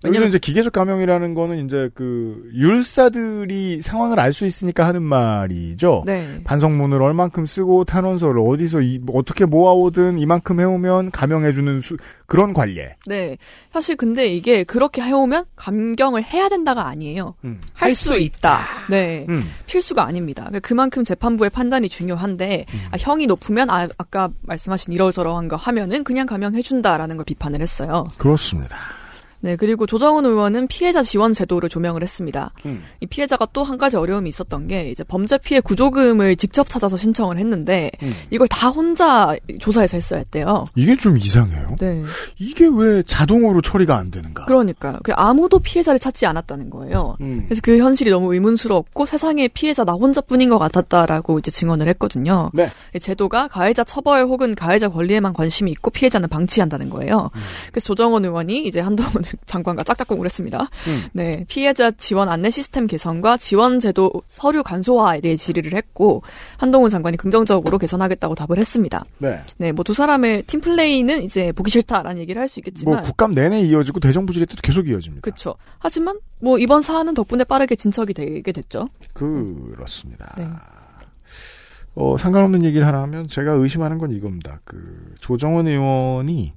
여기서 0.03 0.11
왜냐면 0.11 0.29
이제 0.29 0.39
기계적 0.39 0.73
감형이라는 0.73 1.33
거는 1.33 1.65
이제 1.65 1.89
그 1.93 2.49
율사들이 2.53 3.81
상황을 3.81 4.19
알 4.19 4.33
수 4.37 4.45
있으니까 4.45 4.85
하는 4.85 5.01
말이죠. 5.01 6.03
네. 6.05 6.41
반성문을 6.43 7.01
얼만큼 7.01 7.47
쓰고 7.47 7.85
탄원서를 7.85 8.39
어디서 8.39 8.81
이, 8.81 8.99
뭐 8.99 9.17
어떻게 9.17 9.45
모아오든 9.45 10.19
이만큼 10.19 10.59
해오면 10.59 11.09
감형해주는 11.09 11.81
수, 11.81 11.97
그런 12.27 12.53
관례. 12.53 12.95
네. 13.07 13.37
사실 13.73 13.95
근데 13.95 14.27
이게 14.27 14.63
그렇게 14.63 15.01
해오면 15.01 15.45
감경을 15.55 16.23
해야 16.23 16.49
된다가 16.49 16.85
아니에요. 16.87 17.33
음. 17.45 17.59
할수 17.73 18.19
있다. 18.19 18.59
네. 18.91 19.25
음. 19.29 19.49
필수가 19.65 20.05
아닙니다. 20.05 20.43
그러니까 20.43 20.67
그만큼 20.67 21.03
재판부의 21.03 21.49
판단이 21.49 21.89
중요한데 21.89 22.65
아, 22.91 22.97
형이 22.99 23.25
높으면 23.25 23.71
아, 23.71 23.87
아까 23.97 24.29
말씀하신 24.41 24.93
이러저러한 24.93 25.47
거 25.47 25.55
하면은 25.55 26.03
그냥 26.03 26.27
감형해준다라는 26.27 27.17
걸 27.17 27.25
비판을 27.25 27.61
했어요. 27.61 28.05
그렇습니다. 28.17 28.77
네, 29.39 29.55
그리고 29.55 29.85
조정훈 29.85 30.25
의원은 30.25 30.67
피해자 30.67 31.03
지원 31.03 31.33
제도를 31.33 31.69
조명을 31.69 32.01
했습니다. 32.01 32.51
음. 32.65 32.81
이 33.01 33.05
피해자가 33.05 33.45
또 33.53 33.67
한 33.67 33.77
가지 33.77 33.97
어려움이 33.97 34.29
있었던 34.29 34.67
게 34.67 34.89
이제 34.91 35.03
범죄 35.03 35.37
피해 35.37 35.59
구조금을 35.59 36.37
직접 36.37 36.69
찾아서 36.69 36.95
신청을 36.95 37.37
했는데 37.37 37.91
음. 38.01 38.13
이걸 38.31 38.47
다 38.47 38.69
혼자 38.69 39.35
조사해서 39.59 39.97
했어야 39.97 40.19
했대요. 40.19 40.67
이게 40.75 40.95
좀 40.95 41.17
이상해요. 41.17 41.75
네. 41.79 42.03
이게 42.39 42.65
왜 42.71 43.03
자동으로 43.03 43.61
처리가 43.61 43.97
안 43.97 44.09
되는가? 44.09 44.45
그러니까요. 44.45 44.99
그 45.03 45.11
아무도 45.15 45.59
피해자를 45.59 45.99
찾지 45.99 46.25
않았다는 46.25 46.69
거예요. 46.69 47.15
음. 47.19 47.43
그래서 47.45 47.61
그 47.61 47.77
현실이 47.77 48.09
너무 48.09 48.33
의문스럽고 48.33 49.05
세상에 49.05 49.49
피해자 49.49 49.83
나 49.83 49.93
혼자뿐인 49.93 50.49
것 50.49 50.57
같았다라고 50.59 51.39
이제 51.39 51.51
증언을 51.51 51.87
했거든요. 51.89 52.49
네. 52.53 52.69
이 52.95 52.99
제도가 52.99 53.49
가해자 53.49 53.83
처벌 53.83 54.23
혹은 54.23 54.55
가해자 54.55 54.87
권리에만 54.87 55.33
관심이 55.33 55.69
있고 55.71 55.91
피해자는 55.91 56.29
방치한다는 56.29 56.89
거예요. 56.89 57.29
음. 57.35 57.41
그래서 57.71 57.87
조정원 57.87 58.23
의원이 58.23 58.65
이제 58.65 58.79
한동훈 58.79 59.23
장관과 59.45 59.83
짝짝꿍을 59.83 60.25
했습니다. 60.25 60.69
음. 60.87 61.03
네, 61.13 61.45
피해자 61.47 61.91
지원 61.91 62.29
안내 62.29 62.49
시스템 62.49 62.87
개선과 62.87 63.37
지원 63.37 63.79
제도 63.79 64.11
서류 64.27 64.63
간소화에 64.63 65.21
대해 65.21 65.35
질의를 65.35 65.73
했고 65.73 66.23
한동훈 66.57 66.89
장관이 66.89 67.17
긍정적으로 67.17 67.77
개선하겠다고 67.77 68.35
답을 68.35 68.57
했습니다. 68.57 69.05
네. 69.19 69.37
네, 69.57 69.71
뭐 69.71 69.83
두 69.83 69.93
사람의 69.93 70.43
팀 70.43 70.59
플레이는 70.61 71.23
이제 71.23 71.51
보기 71.53 71.71
싫다라는 71.71 72.19
얘기를 72.21 72.41
할 72.41 72.47
수 72.47 72.59
있겠지만 72.59 72.95
뭐 72.95 73.03
국감 73.03 73.33
내내 73.33 73.61
이어지고 73.61 73.99
대정부질의 73.99 74.47
때도 74.47 74.61
계속 74.61 74.87
이어집니다. 74.87 75.21
그렇죠. 75.21 75.55
하지만 75.79 76.17
뭐 76.39 76.57
이번 76.59 76.81
사안은 76.81 77.13
덕분에 77.13 77.43
빠르게 77.43 77.75
진척이 77.75 78.13
되게 78.13 78.51
됐죠. 78.51 78.87
그렇습니다. 79.13 80.33
네. 80.37 80.45
어, 81.95 82.15
상관없는 82.17 82.63
얘기를 82.63 82.85
하나 82.85 83.01
하면 83.03 83.27
제가 83.27 83.53
의심하는 83.53 83.97
건 83.97 84.11
이겁니다. 84.11 84.59
그 84.65 85.15
조정원 85.19 85.67
의원이 85.67 86.53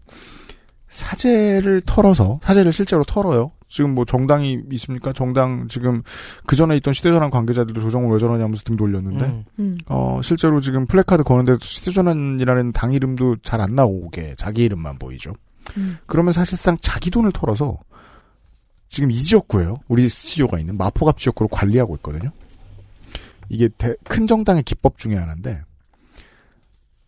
사제를 0.91 1.83
털어서 1.87 2.41
사제를 2.43 2.73
실제로 2.73 3.05
털어요. 3.05 3.53
지금 3.69 3.95
뭐 3.95 4.05
정당이 4.05 4.65
있습니까? 4.73 5.13
정당 5.13 5.69
지금 5.69 6.03
그 6.47 6.57
전에 6.57 6.77
있던 6.79 6.93
시대전환 6.93 7.31
관계자들도 7.31 7.81
조정원 7.81 8.13
왜 8.13 8.19
저러냐면서 8.19 8.65
등 8.65 8.77
돌렸는데 8.77 9.25
음. 9.25 9.45
음. 9.61 9.79
어 9.87 10.21
실제로 10.25 10.61
지금 10.61 10.87
플래카드 10.87 11.23
거는데 11.23 11.57
시대전환이라는 11.61 12.73
당 12.73 12.93
이름도 12.93 13.37
잘 13.43 13.61
안 13.61 13.77
나오게 13.77 14.35
자기 14.37 14.65
이름만 14.65 14.99
보이죠. 14.99 15.33
음. 15.77 15.99
그러면 16.07 16.33
사실상 16.33 16.77
자기 16.81 17.11
돈을 17.13 17.31
털어서 17.33 17.79
지금 18.89 19.13
이 19.13 19.15
지역구예요. 19.23 19.77
우리 19.87 20.09
스튜디오가 20.09 20.59
있는 20.59 20.77
마포갑 20.77 21.19
지역구를 21.19 21.49
관리하고 21.53 21.95
있거든요. 21.97 22.31
이게 23.49 23.69
대- 23.79 23.95
큰 24.09 24.27
정당의 24.27 24.65
기법 24.65 24.99
중에 24.99 25.15
하나인데 25.15 25.61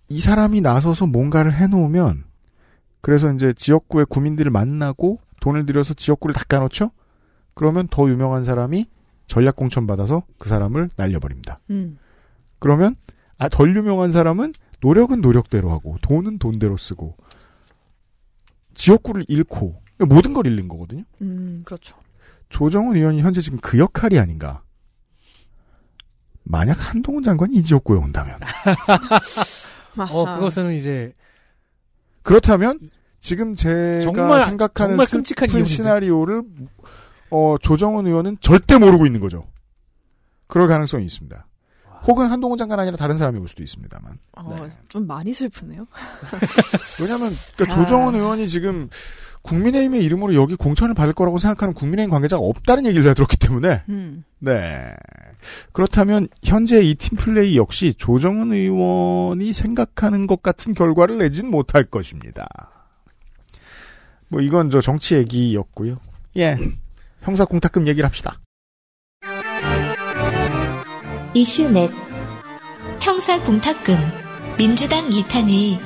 이 0.08 0.20
사람이 0.20 0.60
나서서 0.60 1.06
뭔가를 1.06 1.54
해놓으면 1.54 2.24
그래서 3.02 3.30
이제 3.32 3.52
지역구의 3.52 4.06
구민들을 4.06 4.50
만나고 4.50 5.20
돈을 5.40 5.66
들여서 5.66 5.94
지역구를 5.94 6.34
닦아놓죠. 6.34 6.92
그러면 7.54 7.88
더 7.88 8.08
유명한 8.08 8.44
사람이 8.44 8.86
전략 9.26 9.56
공천 9.56 9.86
받아서 9.86 10.22
그 10.38 10.48
사람을 10.48 10.90
날려버립니다. 10.96 11.58
음. 11.70 11.98
그러면 12.58 12.94
아, 13.38 13.48
덜 13.48 13.74
유명한 13.76 14.12
사람은 14.12 14.54
노력은 14.80 15.20
노력대로 15.20 15.70
하고 15.70 15.96
돈은 16.02 16.38
돈대로 16.38 16.76
쓰고 16.76 17.16
지역구를 18.74 19.26
잃고 19.28 19.82
모든 20.06 20.32
걸 20.32 20.46
잃는 20.46 20.68
거거든요. 20.68 21.04
음, 21.20 21.62
그렇죠. 21.64 21.96
조정훈 22.48 22.96
의원이 22.96 23.20
현재 23.20 23.40
지금 23.40 23.58
그 23.60 23.78
역할이 23.78 24.18
아닌가. 24.18 24.62
만약 26.44 26.74
한동훈 26.74 27.22
장관이 27.22 27.54
이 27.54 27.62
지역구에 27.62 27.98
온다면 27.98 28.36
어, 30.10 30.34
그것은 30.34 30.72
이제 30.72 31.14
그렇다면 32.22 32.78
지금 33.20 33.54
제가 33.54 34.00
정말- 34.02 34.40
생각하는 34.42 34.90
정말 34.92 35.06
끔찍한 35.06 35.48
슬픈. 35.48 35.64
시나리오를 35.64 36.42
어, 37.30 37.56
조정훈 37.60 38.06
의원은 38.06 38.38
절대 38.40 38.78
모르고 38.78 39.06
있는 39.06 39.20
거죠. 39.20 39.46
그럴 40.46 40.66
가능성이 40.68 41.04
있습니다. 41.06 41.46
혹은 42.04 42.26
한동훈 42.26 42.58
장관 42.58 42.80
아니라 42.80 42.96
다른 42.96 43.16
사람이 43.16 43.38
올 43.38 43.46
수도 43.48 43.62
있습니다만. 43.62 44.18
어, 44.38 44.68
좀 44.88 45.06
많이 45.06 45.32
슬프네요. 45.32 45.86
왜냐하면 47.00 47.32
그러니까 47.56 47.74
아. 47.76 47.78
조정훈 47.84 48.16
의원이 48.16 48.48
지금 48.48 48.88
국민의힘의 49.42 50.02
이름으로 50.04 50.34
여기 50.34 50.56
공천을 50.56 50.94
받을 50.94 51.12
거라고 51.12 51.38
생각하는 51.38 51.74
국민의힘 51.74 52.10
관계자가 52.10 52.42
없다는 52.42 52.86
얘기를 52.86 53.04
다 53.04 53.14
들었기 53.14 53.36
때문에 53.38 53.84
음. 53.88 54.24
네 54.40 54.92
그렇다면 55.72 56.28
현재 56.42 56.80
이 56.80 56.94
팀플레이 56.94 57.56
역시 57.56 57.94
조정훈 57.94 58.52
의원이 58.52 59.52
생각하는 59.52 60.26
것 60.26 60.42
같은 60.42 60.74
결과를 60.74 61.18
내진 61.18 61.50
못할 61.50 61.84
것입니다. 61.84 62.48
뭐 64.28 64.40
이건 64.40 64.70
저 64.70 64.80
정치 64.80 65.14
얘기였고요. 65.14 65.96
예 66.36 66.56
형사 67.22 67.44
공탁금 67.44 67.86
얘기를 67.86 68.06
합시다. 68.06 68.40
이슈 71.34 71.70
넷 71.70 71.90
형사 73.00 73.40
공탁금 73.40 73.96
민주당 74.58 75.08
2탄이 75.08 75.78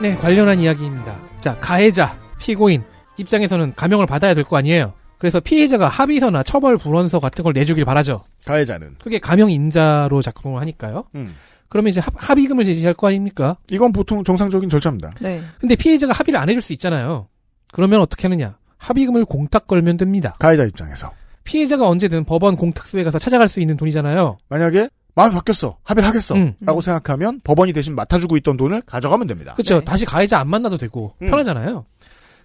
네, 0.00 0.14
관련한 0.14 0.60
이야기입니다. 0.60 1.18
자, 1.40 1.58
가해자, 1.58 2.16
피고인 2.38 2.82
입장에서는 3.16 3.74
감형을 3.76 4.06
받아야 4.06 4.34
될 4.34 4.44
거 4.44 4.56
아니에요. 4.56 4.92
그래서 5.18 5.40
피해자가 5.40 5.88
합의서나 5.88 6.44
처벌 6.44 6.78
불원서 6.78 7.18
같은 7.18 7.42
걸 7.42 7.52
내주길 7.52 7.84
바라죠. 7.84 8.24
가해자는 8.46 8.96
그게 9.02 9.18
감형 9.18 9.50
인자로 9.50 10.22
작동을 10.22 10.60
하니까요. 10.60 11.04
음. 11.16 11.34
그러면 11.68 11.90
이제 11.90 12.00
합, 12.00 12.14
합의금을 12.16 12.64
제시할 12.64 12.94
거 12.94 13.08
아닙니까? 13.08 13.56
이건 13.68 13.92
보통 13.92 14.22
정상적인 14.22 14.68
절차입니다. 14.70 15.14
네. 15.20 15.42
근데 15.60 15.74
피해자가 15.74 16.12
합의를 16.12 16.38
안 16.38 16.48
해줄 16.48 16.62
수 16.62 16.72
있잖아요. 16.74 17.26
그러면 17.72 18.00
어떻게 18.00 18.22
하느냐? 18.28 18.56
합의금을 18.78 19.24
공탁 19.24 19.66
걸면 19.66 19.96
됩니다. 19.96 20.34
가해자 20.38 20.64
입장에서 20.64 21.10
피해자가 21.42 21.88
언제든 21.88 22.24
법원 22.24 22.56
공탁소에 22.56 23.02
가서 23.04 23.18
찾아갈 23.18 23.48
수 23.48 23.60
있는 23.60 23.76
돈이잖아요. 23.76 24.38
만약에 24.48 24.88
마음이 25.16 25.34
바뀌었어 25.34 25.78
합의를 25.82 26.08
하겠어 26.08 26.36
음. 26.36 26.54
라고 26.60 26.80
생각하면 26.80 27.40
법원이 27.42 27.72
대신 27.72 27.96
맡아주고 27.96 28.36
있던 28.38 28.56
돈을 28.56 28.82
가져가면 28.82 29.26
됩니다. 29.26 29.54
그렇죠. 29.54 29.80
다시 29.80 30.06
가해자 30.06 30.38
안 30.38 30.48
만나도 30.48 30.78
되고 30.78 31.14
음. 31.22 31.28
편하잖아요. 31.28 31.84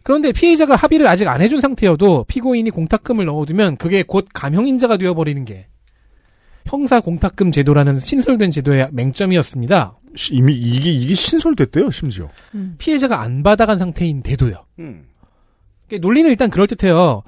그런데 0.04 0.32
피해자가 0.34 0.76
합의를 0.76 1.08
아직 1.08 1.28
안 1.28 1.42
해준 1.42 1.62
상태여도 1.62 2.26
피고인이 2.28 2.70
공탁금을 2.72 3.26
넣어두면 3.26 3.78
그게 3.78 4.04
곧 4.04 4.28
감형인자가 4.34 4.98
되어버리는 4.98 5.44
게 5.46 5.68
형사 6.66 7.00
공탁금 7.00 7.52
제도라는 7.52 8.00
신설된 8.00 8.52
제도의 8.52 8.90
맹점이었습니다. 8.92 9.98
시- 10.16 10.36
이미 10.36 10.54
이게 10.54 10.92
이게 10.92 11.16
신설됐대요 11.16 11.90
심지어. 11.92 12.30
피해자가 12.78 13.22
안 13.22 13.44
받아간 13.44 13.78
상태인데도요. 13.80 14.66
음. 14.80 15.06
그러니까 15.88 16.06
논리는 16.08 16.30
일단 16.30 16.50
그럴 16.50 16.68
듯해요. 16.68 17.24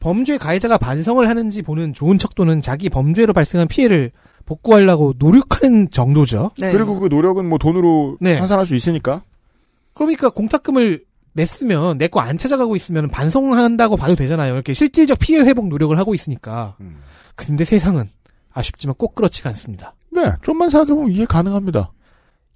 범죄 0.00 0.38
가해자가 0.38 0.78
반성을 0.78 1.26
하는지 1.28 1.62
보는 1.62 1.92
좋은 1.94 2.18
척도는 2.18 2.60
자기 2.60 2.88
범죄로 2.88 3.32
발생한 3.32 3.68
피해를 3.68 4.12
복구하려고 4.46 5.14
노력하는 5.18 5.90
정도죠. 5.90 6.52
네. 6.58 6.70
그리고 6.72 6.98
그 6.98 7.06
노력은 7.08 7.46
뭐 7.48 7.58
돈으로 7.58 8.16
네. 8.20 8.38
환산할 8.38 8.64
수 8.66 8.74
있으니까. 8.74 9.22
그러니까 9.94 10.30
공탁금을 10.30 11.04
냈으면 11.38 11.98
내 11.98 12.08
거 12.08 12.20
안 12.20 12.36
찾아가고 12.36 12.76
있으면 12.76 13.08
반성한다고 13.08 13.96
봐도 13.96 14.14
되잖아요. 14.16 14.54
이렇게 14.54 14.72
실질적 14.74 15.18
피해 15.18 15.40
회복 15.40 15.68
노력을 15.68 15.96
하고 15.98 16.14
있으니까. 16.14 16.76
음. 16.80 17.00
근데 17.36 17.64
세상은 17.64 18.10
아쉽지만 18.52 18.94
꼭 18.98 19.14
그렇지가 19.14 19.48
않습니다. 19.50 19.94
네, 20.10 20.32
좀만 20.42 20.68
생각해보면 20.70 21.12
이해 21.12 21.24
가능합니다. 21.26 21.92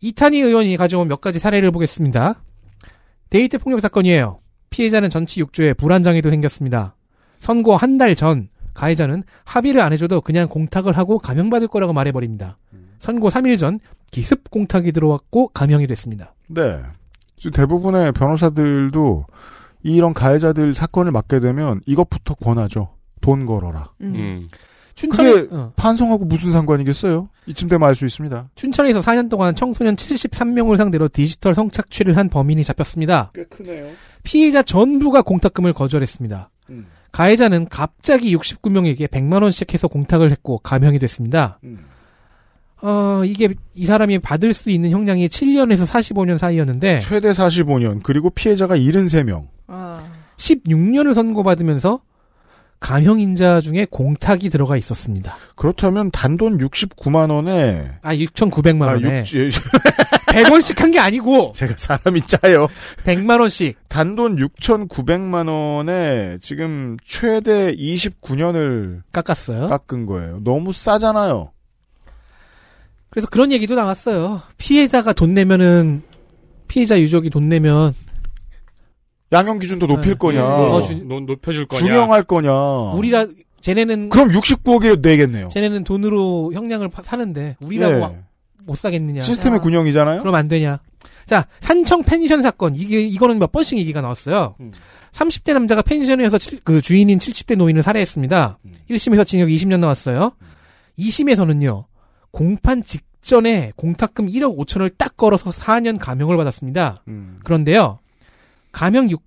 이탄희 0.00 0.40
의원이 0.40 0.76
가져온 0.76 1.06
몇 1.08 1.20
가지 1.20 1.38
사례를 1.38 1.70
보겠습니다. 1.70 2.42
데이트 3.30 3.58
폭력 3.58 3.80
사건이에요. 3.80 4.40
피해자는 4.70 5.10
전치 5.10 5.40
6조에 5.42 5.76
불안장애도 5.76 6.28
생겼습니다. 6.30 6.96
선고 7.40 7.76
한 7.76 7.98
달 7.98 8.14
전 8.16 8.48
가해자는 8.74 9.22
합의를 9.44 9.80
안 9.82 9.92
해줘도 9.92 10.20
그냥 10.22 10.48
공탁을 10.48 10.96
하고 10.96 11.18
감형받을 11.18 11.68
거라고 11.68 11.92
말해버립니다. 11.92 12.58
선고 12.98 13.28
3일 13.28 13.58
전 13.58 13.78
기습 14.10 14.50
공탁이 14.50 14.92
들어왔고 14.92 15.48
감형이 15.48 15.86
됐습니다. 15.88 16.34
네. 16.48 16.80
대부분의 17.50 18.12
변호사들도 18.12 19.26
이런 19.82 20.14
가해자들 20.14 20.74
사건을 20.74 21.12
맡게 21.12 21.40
되면 21.40 21.80
이것부터 21.86 22.34
권하죠. 22.34 22.90
돈 23.20 23.46
걸어라. 23.46 23.90
음. 24.00 24.48
춘천에, 24.94 25.32
그게 25.32 25.54
어. 25.56 25.72
판성하고 25.76 26.26
무슨 26.26 26.50
상관이겠어요? 26.52 27.28
이쯤 27.46 27.68
되면 27.68 27.88
알 27.88 27.94
수 27.94 28.04
있습니다. 28.04 28.50
춘천에서 28.54 29.00
4년 29.00 29.30
동안 29.30 29.54
청소년 29.54 29.96
73명을 29.96 30.76
상대로 30.76 31.08
디지털 31.08 31.54
성착취를 31.54 32.16
한 32.16 32.28
범인이 32.28 32.62
잡혔습니다. 32.62 33.32
꽤 33.34 33.44
크네요. 33.44 33.90
피해자 34.22 34.62
전부가 34.62 35.22
공탁금을 35.22 35.72
거절했습니다. 35.72 36.50
음. 36.70 36.86
가해자는 37.10 37.68
갑자기 37.68 38.36
69명에게 38.36 39.08
100만 39.08 39.42
원씩 39.42 39.72
해서 39.72 39.88
공탁을 39.88 40.30
했고 40.30 40.58
감형이 40.58 40.98
됐습니다. 40.98 41.58
음. 41.64 41.86
어, 42.82 43.22
이게 43.24 43.48
이 43.74 43.86
사람이 43.86 44.18
받을 44.18 44.52
수 44.52 44.68
있는 44.70 44.90
형량이 44.90 45.28
7년에서 45.28 45.86
45년 45.86 46.36
사이였는데 46.38 46.98
최대 47.00 47.32
45년, 47.32 48.02
그리고 48.02 48.28
피해자가 48.30 48.76
73명. 48.76 49.46
아. 49.68 50.02
16년을 50.36 51.14
선고받으면서 51.14 52.00
감형 52.80 53.20
인자 53.20 53.60
중에 53.60 53.86
공탁이 53.88 54.50
들어가 54.50 54.76
있었습니다. 54.76 55.36
그렇다면 55.54 56.10
단돈 56.10 56.58
69만 56.58 57.30
원에. 57.30 57.92
아, 58.02 58.12
6,900만 58.12 58.82
아, 58.82 58.92
원에 58.94 59.20
육- 59.20 59.52
100원씩 60.26 60.78
한 60.82 60.90
게 60.90 60.98
아니고 60.98 61.52
제가 61.54 61.74
사람이 61.76 62.22
짜요. 62.26 62.66
100만 63.04 63.38
원씩 63.38 63.76
단돈 63.88 64.34
6,900만 64.36 65.48
원에 65.48 66.38
지금 66.42 66.96
최대 67.06 67.72
29년을 67.76 69.02
깎았어요. 69.12 69.68
깎은 69.68 70.06
거예요. 70.06 70.40
너무 70.42 70.72
싸잖아요. 70.72 71.50
그래서 73.12 73.28
그런 73.28 73.52
얘기도 73.52 73.74
나왔어요. 73.74 74.40
피해자가 74.56 75.12
돈 75.12 75.34
내면은 75.34 76.02
피해자 76.66 76.98
유족이 76.98 77.28
돈 77.28 77.48
내면 77.50 77.94
양형 79.32 79.58
기준도 79.58 79.86
높일 79.86 80.12
네. 80.12 80.18
거냐. 80.18 80.44
어, 80.44 80.76
어, 80.76 80.82
주- 80.82 81.04
높- 81.04 81.24
높여줄 81.24 81.66
거냐. 81.66 81.82
준영할 81.82 82.22
거냐. 82.22 82.50
우리라 82.94 83.26
쟤네는 83.60 84.08
그럼 84.08 84.28
69억이라도 84.30 85.00
내겠네요. 85.02 85.48
쟤네는 85.50 85.84
돈으로 85.84 86.52
형량을 86.54 86.88
파- 86.88 87.02
사는데 87.02 87.56
우리라고 87.60 87.94
네. 87.94 88.00
와- 88.00 88.12
못 88.64 88.78
사겠느냐. 88.78 89.20
시스템의 89.20 89.60
군형이잖아요. 89.60 90.20
그럼 90.22 90.34
안 90.34 90.48
되냐. 90.48 90.80
자, 91.26 91.46
산청 91.60 92.02
펜션 92.02 92.40
사건. 92.42 92.74
이게, 92.76 93.02
이거는 93.02 93.38
몇 93.38 93.52
번씩 93.52 93.76
얘기가 93.78 94.00
나왔어요. 94.00 94.54
음. 94.60 94.72
30대 95.12 95.52
남자가 95.52 95.82
펜션에서 95.82 96.38
칠- 96.38 96.60
그 96.64 96.80
주인인 96.80 97.18
70대 97.18 97.56
노인을 97.56 97.82
살해했습니다. 97.82 98.58
음. 98.64 98.72
1심에서 98.90 99.26
징역 99.26 99.48
20년 99.48 99.80
나왔어요. 99.80 100.32
2심에서는요, 100.98 101.84
공판 102.32 102.82
직전에 102.82 103.72
공탁금 103.76 104.26
1억 104.26 104.56
5천을 104.58 104.92
딱 104.98 105.16
걸어서 105.16 105.50
4년 105.50 105.98
감형을 105.98 106.36
받았습니다. 106.36 107.02
음. 107.08 107.38
그런데요, 107.44 107.98
감형 108.72 109.08
6, 109.10 109.20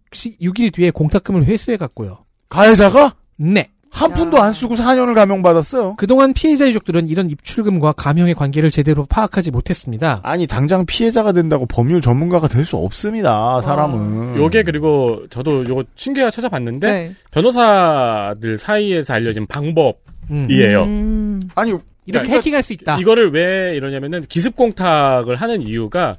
일 0.59 0.71
뒤에 0.71 0.91
공탁금을 0.91 1.45
회수해 1.45 1.77
갔고요. 1.77 2.19
가해자가 2.49 3.15
네. 3.37 3.69
한 3.91 4.11
푼도 4.11 4.41
안 4.41 4.51
쓰고 4.51 4.75
4년을 4.75 5.15
감형받았어요. 5.15 5.95
그동안 5.95 6.33
피해자 6.33 6.67
유족들은 6.67 7.07
이런 7.07 7.29
입출금과 7.29 7.93
감형의 7.93 8.33
관계를 8.35 8.69
제대로 8.69 9.05
파악하지 9.05 9.51
못했습니다. 9.51 10.19
아니 10.23 10.47
당장 10.47 10.85
피해자가 10.85 11.31
된다고 11.31 11.65
법률 11.65 12.01
전문가가 12.01 12.49
될 12.49 12.65
수 12.65 12.75
없습니다. 12.75 13.61
사람은. 13.61 14.35
요게 14.35 14.63
그리고 14.63 15.25
저도 15.29 15.65
요거 15.65 15.85
신기하게 15.95 16.29
찾아봤는데 16.31 16.91
네. 16.91 17.11
변호사들 17.31 18.57
사이에서 18.57 19.13
알려진 19.13 19.45
방법이에요. 19.47 20.83
음. 20.83 21.41
아니 21.55 21.71
이렇게 22.05 22.23
그러니까 22.27 22.35
해킹할 22.37 22.63
수 22.63 22.73
있다. 22.73 22.97
이거를 22.99 23.31
왜 23.31 23.75
이러냐면은 23.75 24.21
기습 24.21 24.55
공탁을 24.55 25.35
하는 25.35 25.61
이유가 25.61 26.17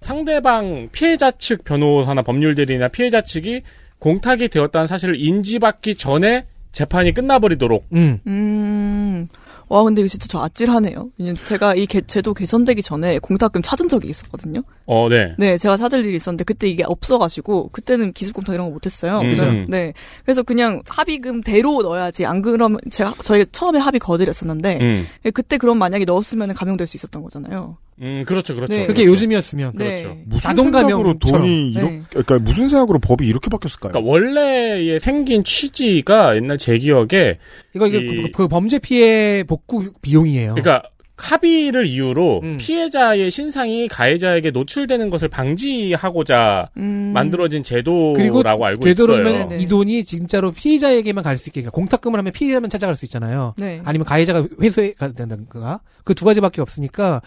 상대방 0.00 0.88
피해자 0.92 1.30
측 1.30 1.64
변호사나 1.64 2.22
법률 2.22 2.54
대리나 2.54 2.88
피해자 2.88 3.20
측이 3.20 3.62
공탁이 3.98 4.48
되었다는 4.48 4.86
사실을 4.86 5.20
인지받기 5.20 5.94
전에 5.94 6.46
재판이 6.72 7.12
끝나버리도록 7.14 7.86
음. 7.92 8.18
음. 8.26 9.28
와, 9.72 9.82
근데 9.82 10.02
이거 10.02 10.08
진짜 10.08 10.26
저 10.28 10.38
아찔하네요. 10.42 11.10
제가 11.46 11.74
이 11.74 11.86
개- 11.86 12.02
제도 12.02 12.34
개선되기 12.34 12.82
전에 12.82 13.18
공탁금 13.20 13.62
찾은 13.62 13.88
적이 13.88 14.08
있었거든요. 14.10 14.62
어, 14.84 15.08
네. 15.08 15.34
네, 15.38 15.56
제가 15.56 15.78
찾을 15.78 16.04
일이 16.04 16.16
있었는데 16.16 16.44
그때 16.44 16.68
이게 16.68 16.84
없어가지고 16.84 17.70
그때는 17.70 18.12
기습공탁 18.12 18.54
이런 18.54 18.66
거 18.68 18.72
못했어요. 18.74 19.18
음. 19.20 19.22
그래서 19.22 19.46
음. 19.46 19.66
네, 19.70 19.94
그래서 20.24 20.42
그냥 20.42 20.82
합의금대로 20.86 21.82
넣어야지. 21.82 22.26
안 22.26 22.42
그러면 22.42 22.78
제가 22.90 23.14
저희 23.24 23.46
처음에 23.50 23.78
합의 23.78 23.98
거절했었는데 23.98 24.78
음. 24.80 25.06
그때 25.32 25.56
그럼 25.56 25.78
만약에 25.78 26.04
넣었으면 26.04 26.52
감용될 26.54 26.86
수 26.86 26.96
있었던 26.98 27.22
거잖아요. 27.22 27.78
음, 28.02 28.24
그렇죠, 28.26 28.54
그렇죠. 28.54 28.76
네. 28.76 28.86
그게 28.86 29.04
요즘이었으면 29.04 29.72
네. 29.76 29.84
그렇죠. 29.84 30.16
무슨 30.26 30.40
자동 30.50 30.72
생각으로. 30.72 31.18
돈이 31.18 31.70
이렇게 31.70 31.86
네. 31.90 32.02
그러니까 32.10 32.38
무슨 32.40 32.68
생각으로 32.68 32.98
법이 32.98 33.26
이렇게 33.26 33.48
바뀌었을까요? 33.48 33.92
그러니까 33.92 34.10
원래의 34.10 34.98
생긴 35.00 35.44
취지가 35.44 36.36
옛날 36.36 36.58
제 36.58 36.76
기억에 36.78 37.38
이거 37.74 37.86
이거 37.86 37.98
이- 37.98 38.22
그, 38.22 38.30
그 38.32 38.48
범죄 38.48 38.78
피해 38.78 39.44
복구 39.44 39.92
비용이에요. 40.02 40.54
그러니까 40.54 40.82
합의를 41.16 41.86
이유로 41.86 42.40
음. 42.42 42.56
피해자의 42.58 43.30
신상이 43.30 43.86
가해자에게 43.86 44.50
노출되는 44.50 45.08
것을 45.08 45.28
방지하고자 45.28 46.70
음. 46.78 47.12
만들어진 47.14 47.62
제도라고 47.62 48.14
그리고 48.14 48.42
알고 48.64 48.84
되도록이면 48.84 49.34
있어요. 49.34 49.48
네. 49.50 49.58
이 49.60 49.66
돈이 49.66 50.02
진짜로 50.04 50.50
피해자에게만 50.52 51.22
갈 51.22 51.36
수 51.36 51.48
있게 51.50 51.60
그러니까 51.60 51.70
공탁금을 51.76 52.18
하면 52.18 52.32
피해자만 52.32 52.70
찾아갈 52.70 52.96
수 52.96 53.04
있잖아요. 53.04 53.54
네. 53.56 53.80
아니면 53.84 54.04
가해자가 54.06 54.46
회수해 54.60 54.94
가 54.94 55.12
된다든가 55.12 55.80
그 56.04 56.14
두 56.14 56.24
가지밖에 56.24 56.60
없으니까 56.60 57.20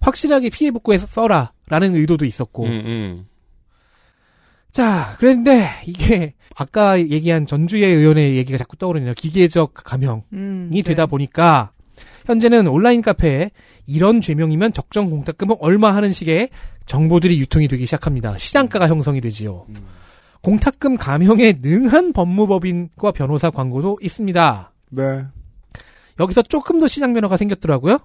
확실하게 0.00 0.50
피해 0.50 0.70
복구해서 0.70 1.06
써라라는 1.06 1.94
의도도 1.94 2.24
있었고 2.24 2.64
음, 2.64 2.70
음. 2.70 3.26
자 4.72 5.16
그런데 5.18 5.68
이게 5.86 6.34
아까 6.56 6.98
얘기한 6.98 7.46
전주의 7.46 7.84
의원의 7.84 8.36
얘기가 8.36 8.58
자꾸 8.58 8.76
떠오르네요 8.76 9.14
기계적 9.14 9.74
감형이 9.74 10.22
음, 10.32 10.70
되다 10.84 11.06
네. 11.06 11.10
보니까 11.10 11.72
현재는 12.26 12.66
온라인 12.68 13.02
카페에 13.02 13.50
이런 13.86 14.20
죄명이면 14.20 14.72
적정 14.72 15.10
공탁금은 15.10 15.56
얼마 15.60 15.94
하는 15.94 16.12
식의 16.12 16.50
정보들이 16.86 17.38
유통이 17.40 17.68
되기 17.68 17.84
시작합니다 17.86 18.38
시장가가 18.38 18.88
형성이 18.88 19.20
되지요 19.20 19.66
공탁금 20.42 20.96
감형에 20.96 21.58
능한 21.60 22.12
법무법인과 22.12 23.12
변호사 23.12 23.50
광고도 23.50 23.98
있습니다 24.02 24.72
네. 24.90 25.24
여기서 26.20 26.42
조금 26.42 26.80
더 26.80 26.86
시장 26.86 27.14
변화가 27.14 27.36
생겼더라고요. 27.38 27.98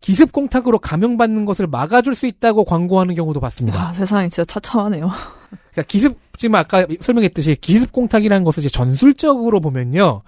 기습 0.00 0.32
공탁으로 0.32 0.78
감형받는 0.78 1.44
것을 1.44 1.66
막아줄 1.66 2.14
수 2.14 2.26
있다고 2.26 2.64
광고하는 2.64 3.14
경우도 3.14 3.40
봤습니다. 3.40 3.88
아, 3.88 3.92
세상이 3.92 4.30
진짜 4.30 4.44
차차하네요. 4.44 5.10
그러니까 5.50 5.82
기습 5.88 6.18
지금 6.36 6.54
아까 6.54 6.86
설명했듯이 7.00 7.56
기습 7.56 7.92
공탁이라는 7.92 8.44
것을 8.44 8.60
이제 8.60 8.68
전술적으로 8.68 9.60
보면요. 9.60 10.22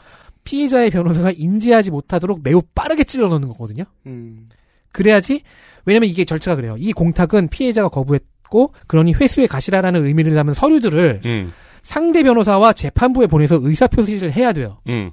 피해자의 0.45 0.91
변호사가 0.91 1.31
인지하지 1.31 1.91
못하도록 1.91 2.41
매우 2.43 2.63
빠르게 2.75 3.05
찔러 3.05 3.29
넣는 3.29 3.49
거거든요. 3.49 3.85
음. 4.07 4.49
그래야지 4.93 5.43
왜냐면 5.85 6.09
이게 6.09 6.25
절차가 6.25 6.57
그래요. 6.57 6.77
이 6.79 6.93
공탁은 6.93 7.49
피해자가 7.49 7.89
거부했고 7.89 8.75
그러니 8.87 9.15
회수에 9.15 9.47
가시라라는 9.47 10.05
의미를 10.05 10.35
담은 10.35 10.55
서류들을 10.55 11.23
음, 11.25 11.53
상대 11.83 12.23
변호사와 12.23 12.73
재판부에 12.73 13.27
보내서 13.27 13.59
의사 13.63 13.87
표시를 13.87 14.33
해야 14.33 14.53
돼요. 14.53 14.79
음. 14.89 15.13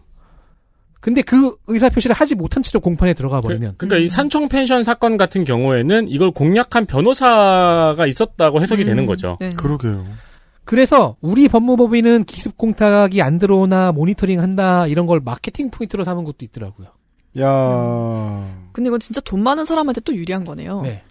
근데 1.00 1.22
그 1.22 1.56
의사 1.68 1.90
표시를 1.90 2.16
하지 2.16 2.36
못한 2.36 2.64
채로 2.64 2.80
공판에 2.80 3.14
들어가 3.14 3.42
버리면 3.42 3.76
그, 3.78 3.86
러니까이 3.86 4.10
산청 4.10 4.50
펜션 4.50 4.84
사건 4.84 5.18
같은 5.18 5.44
경우에는 5.44 6.08
이걸 6.08 6.32
공략한 6.32 6.86
변호사가 6.86 8.06
있었다고 8.08 8.62
해석이 8.62 8.84
되는 8.84 9.06
거죠. 9.06 9.38
네. 9.40 9.50
그러게요. 9.50 10.06
그래서 10.66 11.16
우리 11.22 11.48
법무법인은 11.48 12.26
기습 12.26 12.58
공탁이 12.58 13.22
안 13.22 13.40
들어오나 13.40 13.94
모니터링 13.94 14.42
한다 14.42 14.86
이런 14.88 15.06
걸 15.06 15.22
마케팅 15.24 15.70
포인트로 15.70 16.04
삼은 16.04 16.26
것도 16.26 16.38
있더라고요. 16.42 16.88
야. 17.40 18.70
근데 18.74 18.90
이건 18.90 19.00
진짜 19.00 19.22
돈 19.22 19.44
많은 19.44 19.66
사람한테 19.66 20.02
또 20.02 20.14
유리한 20.14 20.44
거네요. 20.44 20.82
네. 20.82 21.04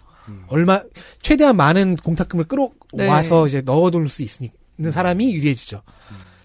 얼마 0.47 0.81
최대한 1.21 1.55
많은 1.55 1.95
공탁금을 1.95 2.45
끌어와서 2.45 3.43
네. 3.43 3.47
이제 3.47 3.61
넣어둘 3.61 4.09
수 4.09 4.23
있으니 4.23 4.51
있는 4.77 4.91
사람이 4.91 5.33
유리해지죠. 5.33 5.81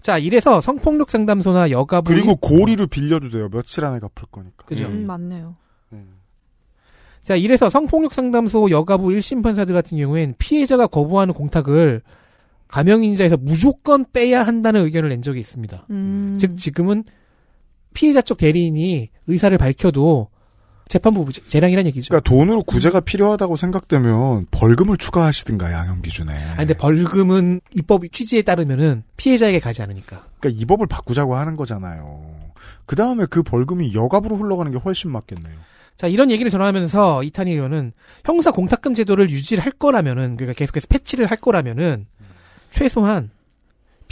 자, 0.03 0.17
이래서 0.17 0.61
성폭력 0.61 1.09
상담소나 1.09 1.71
여가부 1.71 2.09
그리고 2.13 2.35
고리를 2.35 2.85
빌려도 2.87 3.29
돼요. 3.29 3.49
며칠 3.49 3.85
안에 3.85 3.99
갚을 3.99 4.27
거니까. 4.29 4.65
그죠. 4.65 4.85
음, 4.85 5.07
맞네요. 5.07 5.55
자, 7.23 7.37
이래서 7.37 7.69
성폭력 7.69 8.13
상담소 8.13 8.69
여가부 8.69 9.07
1심 9.07 9.43
판사들 9.43 9.73
같은 9.73 9.97
경우엔 9.97 10.35
피해자가 10.37 10.87
거부하는 10.87 11.33
공탁을 11.33 12.01
감형인자에서 12.67 13.37
무조건 13.37 14.05
빼야 14.11 14.43
한다는 14.43 14.83
의견을 14.83 15.09
낸 15.09 15.21
적이 15.21 15.39
있습니다. 15.39 15.87
음. 15.89 16.35
즉 16.37 16.57
지금은 16.57 17.05
피해자 17.93 18.21
쪽 18.21 18.37
대리인이 18.37 19.09
의사를 19.27 19.57
밝혀도 19.57 20.27
재판부 20.93 21.31
재량이란 21.31 21.87
얘기죠. 21.87 22.09
그러니까 22.09 22.29
돈으로 22.29 22.61
구제가 22.61 22.99
필요하다고 22.99 23.57
생각되면 23.57 24.45
벌금을 24.51 24.97
추가하시든가 24.97 25.71
양형 25.71 26.03
기준에. 26.03 26.31
아 26.31 26.57
근데 26.57 26.75
벌금은 26.75 27.61
입법 27.71 28.03
취지에 28.11 28.43
따르면은 28.43 29.03
피해자에게 29.17 29.59
가지 29.59 29.81
않으니까. 29.81 30.27
그러니까 30.39 30.61
이 30.61 30.65
법을 30.65 30.85
바꾸자고 30.85 31.35
하는 31.35 31.55
거잖아요. 31.55 32.21
그 32.85 32.95
다음에 32.95 33.25
그 33.27 33.41
벌금이 33.41 33.95
여갑으로 33.95 34.37
흘러가는 34.37 34.71
게 34.71 34.77
훨씬 34.77 35.09
맞겠네요. 35.09 35.55
자 35.97 36.05
이런 36.05 36.29
얘기를 36.29 36.51
전하면서 36.51 37.23
이탄희 37.23 37.53
의원은 37.53 37.93
형사 38.23 38.51
공탁금 38.51 38.93
제도를 38.93 39.31
유지를 39.31 39.65
할 39.65 39.71
거라면은 39.71 40.37
그러니까 40.37 40.53
계속해서 40.53 40.85
패치를 40.89 41.25
할 41.25 41.37
거라면은 41.37 42.05
최소한 42.69 43.31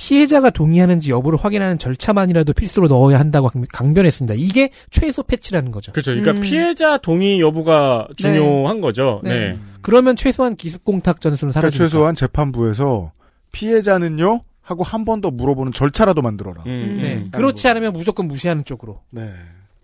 피해자가 0.05 0.49
동의하는지 0.49 1.11
여부를 1.11 1.37
확인하는 1.39 1.77
절차만이라도 1.77 2.53
필수로 2.53 2.87
넣어야 2.87 3.19
한다고 3.19 3.49
강- 3.49 3.65
강변했습니다. 3.71 4.33
이게 4.35 4.71
최소 4.89 5.21
패치라는 5.21 5.71
거죠. 5.71 5.91
그렇죠. 5.91 6.11
그러니까 6.11 6.31
음. 6.31 6.41
피해자 6.41 6.97
동의 6.97 7.39
여부가 7.39 8.07
중요한 8.17 8.81
거죠. 8.81 9.21
네. 9.23 9.29
네. 9.51 9.59
그러면 9.83 10.15
최소한 10.15 10.55
기습 10.55 10.83
공탁 10.83 11.21
전술은 11.21 11.51
그러니까 11.51 11.59
사라지니까. 11.69 11.85
최소한 11.89 12.15
재판부에서 12.15 13.11
피해자는요 13.51 14.41
하고 14.61 14.83
한 14.83 15.05
번 15.05 15.21
더 15.21 15.29
물어보는 15.29 15.71
절차라도 15.71 16.21
만들어라. 16.23 16.63
음, 16.65 16.99
네. 17.01 17.13
음. 17.15 17.29
그렇지 17.31 17.67
않으면 17.67 17.93
무조건 17.93 18.27
무시하는 18.27 18.65
쪽으로. 18.65 19.01
네. 19.11 19.29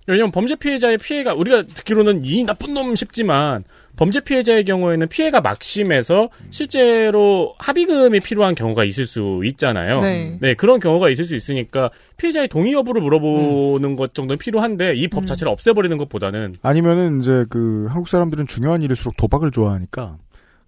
왜냐면 0.08 0.32
범죄 0.32 0.56
피해자의 0.56 0.98
피해가 0.98 1.34
우리가 1.34 1.64
듣기로는 1.74 2.24
이 2.26 2.44
나쁜 2.44 2.74
놈 2.74 2.96
싶지만 2.96 3.66
범죄 3.98 4.20
피해자의 4.22 4.64
경우에는 4.64 5.08
피해가 5.10 5.42
막심해서 5.42 6.30
실제로 6.50 7.56
합의금이 7.58 8.20
필요한 8.20 8.56
경우가 8.56 8.86
있을 8.86 9.06
수 9.06 9.42
있잖아요. 9.44 10.00
네. 10.00 10.54
그런 10.56 10.80
경우가 10.80 11.10
있을 11.10 11.26
수 11.26 11.36
있으니까 11.36 11.90
피해자의 12.16 12.48
동의 12.48 12.74
여부를 12.74 13.02
물어보는 13.02 13.96
것 13.96 14.14
정도는 14.14 14.38
필요한데 14.38 14.94
이법 14.96 15.24
음. 15.24 15.26
자체를 15.26 15.52
없애버리는 15.52 15.98
것보다는 15.98 16.56
아니면은 16.62 17.20
이제 17.20 17.46
그 17.50 17.88
한국 17.90 18.08
사람들은 18.08 18.48
중요한 18.48 18.82
일일수록 18.84 19.18
도박을 19.18 19.52
좋아하니까 19.52 20.16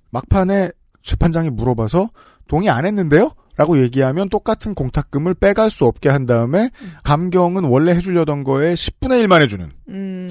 막판에 0.10 0.72
재판장이 1.04 1.52
물어봐서 1.52 2.10
동의 2.48 2.70
안 2.70 2.86
했는데요? 2.86 3.32
라고 3.58 3.82
얘기하면 3.82 4.30
똑같은 4.30 4.74
공탁금을 4.74 5.34
빼갈 5.34 5.70
수 5.70 5.86
없게 5.86 6.08
한 6.08 6.26
다음에 6.26 6.70
감경은 7.04 7.66
원래 7.66 7.92
해주려던 7.92 8.46
거에 8.46 8.74
10분의 8.74 9.26
1만 9.26 9.42
해주는. 9.42 9.70
음. 9.90 10.30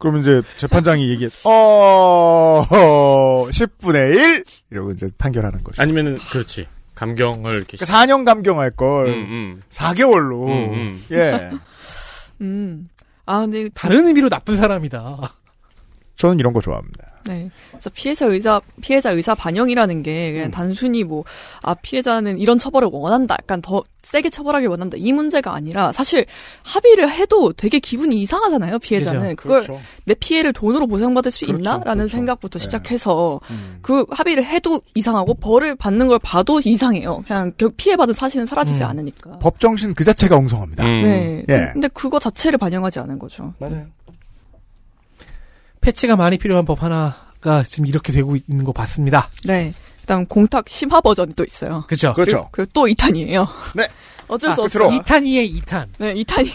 그러면 0.00 0.22
이제 0.22 0.42
재판장이 0.56 1.08
얘기해, 1.10 1.30
어, 1.44 2.64
10분의 3.50 4.16
1? 4.16 4.44
이러고 4.70 4.92
이제 4.92 5.08
판결하는 5.18 5.62
거죠. 5.62 5.80
아니면은 5.80 6.18
그렇지 6.30 6.66
감경을 6.94 7.54
이렇게 7.54 7.76
그러니까 7.76 7.98
4년 7.98 8.24
감경할 8.24 8.70
걸 8.72 9.06
음, 9.08 9.12
음. 9.12 9.62
4개월로. 9.70 10.46
음, 10.48 10.72
음. 10.72 11.04
예. 11.12 11.50
음. 12.40 12.88
아, 13.26 13.40
근데 13.40 13.68
다른 13.74 14.06
의미로 14.06 14.28
나쁜 14.28 14.56
사람이다. 14.56 15.34
저는 16.16 16.38
이런 16.40 16.52
거 16.54 16.60
좋아합니다. 16.60 17.09
네. 17.26 17.50
그래서 17.70 17.90
피해자 17.94 18.26
의사 18.26 18.60
피해자 18.80 19.10
의사 19.10 19.34
반영이라는 19.34 20.02
게 20.02 20.32
그냥 20.32 20.46
음. 20.46 20.50
단순히 20.50 21.04
뭐 21.04 21.24
아 21.62 21.74
피해자는 21.74 22.38
이런 22.38 22.58
처벌을 22.58 22.88
원한다. 22.90 23.36
약간 23.40 23.60
더 23.60 23.82
세게 24.02 24.30
처벌하길 24.30 24.68
원한다. 24.68 24.96
이 24.98 25.12
문제가 25.12 25.52
아니라 25.54 25.92
사실 25.92 26.24
합의를 26.64 27.10
해도 27.12 27.52
되게 27.52 27.78
기분이 27.78 28.20
이상하잖아요. 28.22 28.78
피해자는 28.78 29.36
그걸 29.36 29.60
그렇죠. 29.60 29.80
내 30.06 30.14
피해를 30.14 30.52
돈으로 30.54 30.86
보상받을 30.86 31.30
수 31.30 31.44
그렇죠, 31.44 31.58
있나라는 31.58 32.06
그렇죠. 32.06 32.08
생각부터 32.16 32.58
네. 32.58 32.62
시작해서 32.64 33.40
음. 33.50 33.78
그 33.82 34.06
합의를 34.10 34.44
해도 34.44 34.80
이상하고 34.94 35.34
벌을 35.34 35.76
받는 35.76 36.06
걸 36.08 36.18
봐도 36.18 36.60
이상해요. 36.64 37.24
그냥 37.26 37.52
결- 37.58 37.70
피해받은 37.76 38.14
사실은 38.14 38.46
사라지지 38.46 38.82
음. 38.82 38.88
않으니까. 38.88 39.38
법 39.38 39.60
정신 39.60 39.92
그 39.94 40.02
자체가 40.04 40.36
엉성합니다. 40.36 40.84
음. 40.86 41.02
네. 41.02 41.44
예. 41.50 41.70
근데 41.74 41.88
그거 41.88 42.18
자체를 42.18 42.58
반영하지 42.58 42.98
않은 43.00 43.18
거죠. 43.18 43.52
맞아요. 43.58 43.84
패치가 45.80 46.16
많이 46.16 46.38
필요한 46.38 46.64
법 46.64 46.82
하나가 46.82 47.62
지금 47.62 47.86
이렇게 47.86 48.12
되고 48.12 48.36
있는 48.36 48.64
거 48.64 48.72
봤습니다. 48.72 49.28
네. 49.44 49.72
그다음 50.02 50.26
공탁 50.26 50.68
심화 50.68 51.00
버전이 51.00 51.34
또 51.34 51.44
있어요. 51.44 51.84
그죠? 51.86 52.12
그렇죠. 52.14 52.48
그리고 52.52 52.70
또 52.74 52.86
2탄이에요. 52.86 53.48
네. 53.74 53.88
어쩔 54.28 54.50
아, 54.50 54.54
수. 54.54 54.62
없어요. 54.62 54.88
2탄이에 54.88 55.62
2탄. 55.62 55.86
네, 55.98 56.14
2탄이. 56.14 56.48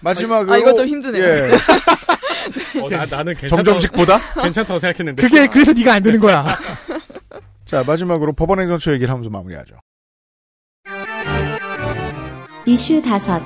마지막으로. 0.00 0.52
아, 0.52 0.58
이거 0.58 0.74
좀 0.74 0.86
힘드네요. 0.86 1.22
예. 1.24 1.50
어, 2.80 2.88
나, 2.90 3.06
나는 3.06 3.34
정점식보다? 3.34 4.18
괜찮다고 4.42 4.78
생각했는데 4.78 5.22
그게 5.22 5.46
그래서 5.46 5.72
네가 5.72 5.94
안 5.94 6.02
되는 6.02 6.20
거야. 6.20 6.56
자, 7.64 7.82
마지막으로 7.84 8.34
법원 8.34 8.60
행정처 8.60 8.92
얘기를 8.92 9.10
하면서 9.10 9.30
마무리하죠. 9.30 9.74
이슈 12.66 13.02
다섯 13.02 13.42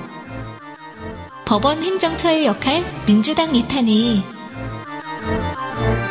법원 1.44 1.82
행정처의 1.82 2.46
역할 2.46 2.84
민주당 3.06 3.54
이탄희 3.54 6.07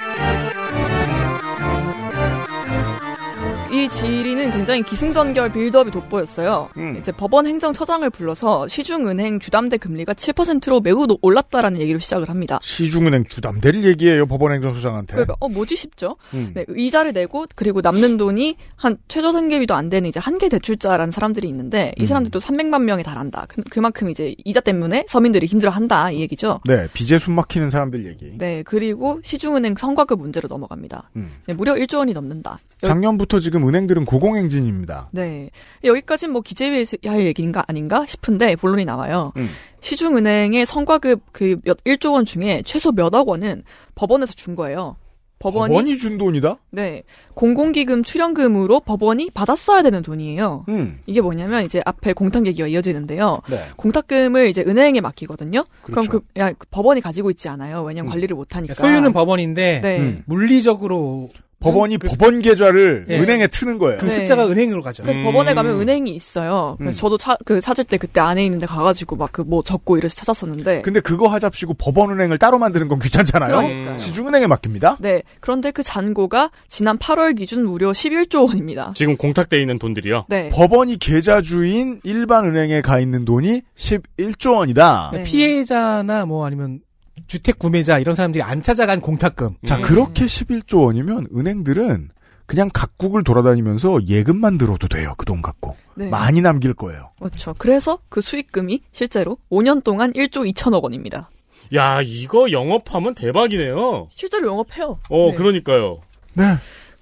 이 3.78 3.88
질의는 3.90 4.50
굉장히 4.52 4.82
기승전결 4.82 5.54
build-up이 5.54 5.92
돋보였어요. 5.92 6.70
음. 6.78 6.96
이제 6.98 7.12
법원 7.12 7.46
행정처장을 7.46 8.10
불러서 8.10 8.68
시중은행 8.68 9.40
주담대 9.40 9.78
금리가 9.78 10.16
7%로 10.16 10.80
매우 10.82 11.06
노- 11.06 11.20
올랐다라는 11.22 11.80
얘기로 11.82 12.00
시작을 12.00 12.28
합니다. 12.28 12.60
시중은행 12.64 13.26
주담대를 13.30 13.84
얘기해요 13.84 14.26
법원 14.26 14.52
행정처장한테. 14.54 15.14
그러니까 15.14 15.36
어 15.40 15.48
뭐지 15.48 15.76
싶죠. 15.76 16.16
음. 16.34 16.54
네, 16.56 16.66
이자를 16.76 17.14
내고 17.14 17.46
그리고 17.56 17.82
남는 17.82 18.18
돈이 18.18 18.56
한 18.76 18.98
최저 19.08 19.32
생계비도 19.32 19.76
안 19.76 19.90
되는 19.90 20.10
이제 20.10 20.20
한계 20.20 20.50
대출자라는 20.50 21.12
사람들이 21.12 21.48
있는데 21.48 21.94
이 21.98 22.02
음. 22.02 22.06
사람들도 22.08 22.40
300만 22.40 22.82
명에 22.82 23.04
달한다. 23.04 23.46
그, 23.48 23.62
그만큼 23.70 24.10
이제 24.10 24.34
이자 24.44 24.60
때문에 24.60 25.06
서민들이 25.08 25.46
힘들어한다 25.46 26.10
이 26.12 26.22
얘기죠. 26.22 26.62
네, 26.66 26.88
빚에 26.94 27.20
숨 27.20 27.36
막히는 27.36 27.70
사람들 27.70 28.08
얘기. 28.08 28.36
네, 28.40 28.64
그리고 28.66 29.20
시중은행 29.24 29.76
성과급 29.78 30.20
문제로 30.20 30.48
넘어갑니다. 30.48 31.12
음. 31.16 31.30
네, 31.46 31.54
무려 31.54 31.76
1조 31.76 32.00
원이 32.00 32.14
넘는다. 32.14 32.58
여- 32.84 32.88
작년부터 32.88 33.40
지금 33.40 33.64
은행들은 33.68 34.06
고공행진입니다. 34.06 35.10
네. 35.12 35.50
여기까지는 35.84 36.34
뭐 36.34 36.42
기재위에서 36.42 36.98
할 37.06 37.26
얘기인가 37.26 37.64
아닌가 37.68 38.06
싶은데 38.08 38.56
본론이 38.56 38.86
나와요. 38.86 39.34
음. 39.38 39.50
시중은행의 39.82 40.66
성과급 40.66 41.34
그몇 41.34 41.84
1조 41.84 42.14
원 42.14 42.26
중에 42.26 42.64
최소 42.66 42.92
몇억 42.92 43.28
원은 43.30 43.64
법원에서 43.96 44.34
준 44.34 44.56
거예요. 44.56 44.96
법원이, 45.40 45.72
법원이 45.72 45.98
준 45.98 46.18
돈이다? 46.18 46.58
네. 46.72 47.04
공공기금 47.36 48.04
출연금으로 48.04 48.80
법원이 48.80 49.30
받았어야 49.32 49.84
되는 49.84 50.02
돈이에요. 50.02 50.66
음. 50.68 51.00
이게 51.06 51.22
뭐냐면 51.22 51.64
이제 51.64 51.82
앞에 51.86 52.14
공탁 52.14 52.48
얘기가 52.48 52.68
이어지는데요. 52.68 53.42
네. 53.48 53.58
공탁금을 53.76 54.50
이제 54.50 54.64
은행에 54.66 55.00
맡기거든요. 55.00 55.64
그럼 55.84 56.08
그렇죠. 56.08 56.10
그, 56.10 56.40
야, 56.40 56.52
그 56.54 56.66
법원이 56.72 57.02
가지고 57.02 57.30
있지 57.30 57.50
않아요. 57.50 57.84
왜냐면 57.84 58.08
음. 58.08 58.12
관리를 58.14 58.36
못 58.36 58.56
하니까. 58.56 58.74
소유는 58.74 59.14
법원인데 59.14 59.82
네. 59.82 60.00
음. 60.00 60.24
물리적으로 60.26 61.28
법원이 61.60 61.98
그- 61.98 62.08
법원 62.08 62.42
계좌를 62.42 63.08
예. 63.10 63.20
은행에 63.20 63.48
트는 63.48 63.80
거예요. 63.80 63.98
그 63.98 64.06
네. 64.06 64.12
숫자가 64.12 64.48
은행으로 64.48 64.84
가죠. 64.84 65.02
그래서 65.02 65.20
음. 65.20 65.24
법원에 65.24 65.56
가면 65.56 65.82
은행이 65.82 66.12
있어요. 66.14 66.76
그래서 66.78 66.96
음. 66.96 67.00
저도 67.00 67.18
차, 67.18 67.36
그 67.46 67.60
찾을 67.62 67.84
때 67.84 67.98
그때 67.98 68.20
안에 68.22 68.46
있는데 68.46 68.66
가가지고 68.68 69.16
막 69.16 69.32
그 69.32 69.44
뭐 69.44 69.64
적고 69.64 69.98
이래서 69.98 70.16
찾았었는데. 70.16 70.82
근데 70.84 71.00
그거 71.00 71.28
하잡시고 71.28 71.74
법원은행을 71.76 72.38
따로 72.38 72.58
만드는 72.60 72.88
건 72.90 73.00
귀찮잖아요. 73.00 73.56
그러니까요. 73.56 73.98
시중은행에 73.98 74.46
맡깁니다. 74.48 74.98
네. 75.00 75.24
그런데 75.40 75.72
그 75.72 75.82
잔고가 75.84 76.52
지난 76.68 76.98
8월 76.98 77.36
기준 77.38 77.66
무려 77.66 77.92
11조 77.92 78.48
원입니다. 78.48 78.92
지금 78.96 79.18
공탁돼 79.18 79.60
있는 79.60 79.80
돈들이요. 79.80 80.26
네. 80.30 80.50
법원이 80.52 80.98
계좌 81.00 81.42
주인 81.42 82.00
일반 82.04 82.46
은행에 82.46 82.82
가 82.82 83.00
있는 83.00 83.26
돈이 83.26 83.62
11조 83.76 84.56
원이다. 84.58 85.12
네. 85.14 85.24
피해자나 85.24 86.26
뭐 86.26 86.46
아니면 86.46 86.80
주택 87.28 87.58
구매자 87.60 88.00
이런 88.00 88.16
사람들이 88.16 88.42
안 88.44 88.62
찾아간 88.62 89.02
공탁금. 89.02 89.56
자, 89.66 89.78
음. 89.78 89.82
그렇게 89.82 90.26
11조 90.26 90.84
원이면 90.86 91.28
은행들은 91.36 92.10
그냥 92.46 92.70
각국을 92.74 93.24
돌아다니면서 93.24 94.08
예금만 94.08 94.58
들어도 94.58 94.88
돼요. 94.88 95.14
그 95.18 95.26
돈 95.26 95.42
갖고. 95.42 95.76
네. 95.96 96.08
많이 96.10 96.42
남길 96.42 96.74
거예요. 96.74 97.12
그렇죠. 97.20 97.54
그래서 97.58 98.00
그 98.08 98.22
수익금이 98.22 98.84
실제로 98.92 99.38
5년 99.52 99.84
동안 99.84 100.14
1조 100.14 100.50
2천억 100.54 100.84
원입니다. 100.84 101.30
야, 101.76 102.02
이거 102.02 102.50
영업하면 102.52 103.16
대박이네요. 103.16 104.08
실제로 104.12 104.48
영업해요. 104.48 105.00
어, 105.10 105.28
네. 105.32 105.34
그러니까요. 105.36 106.00
네. 106.36 106.44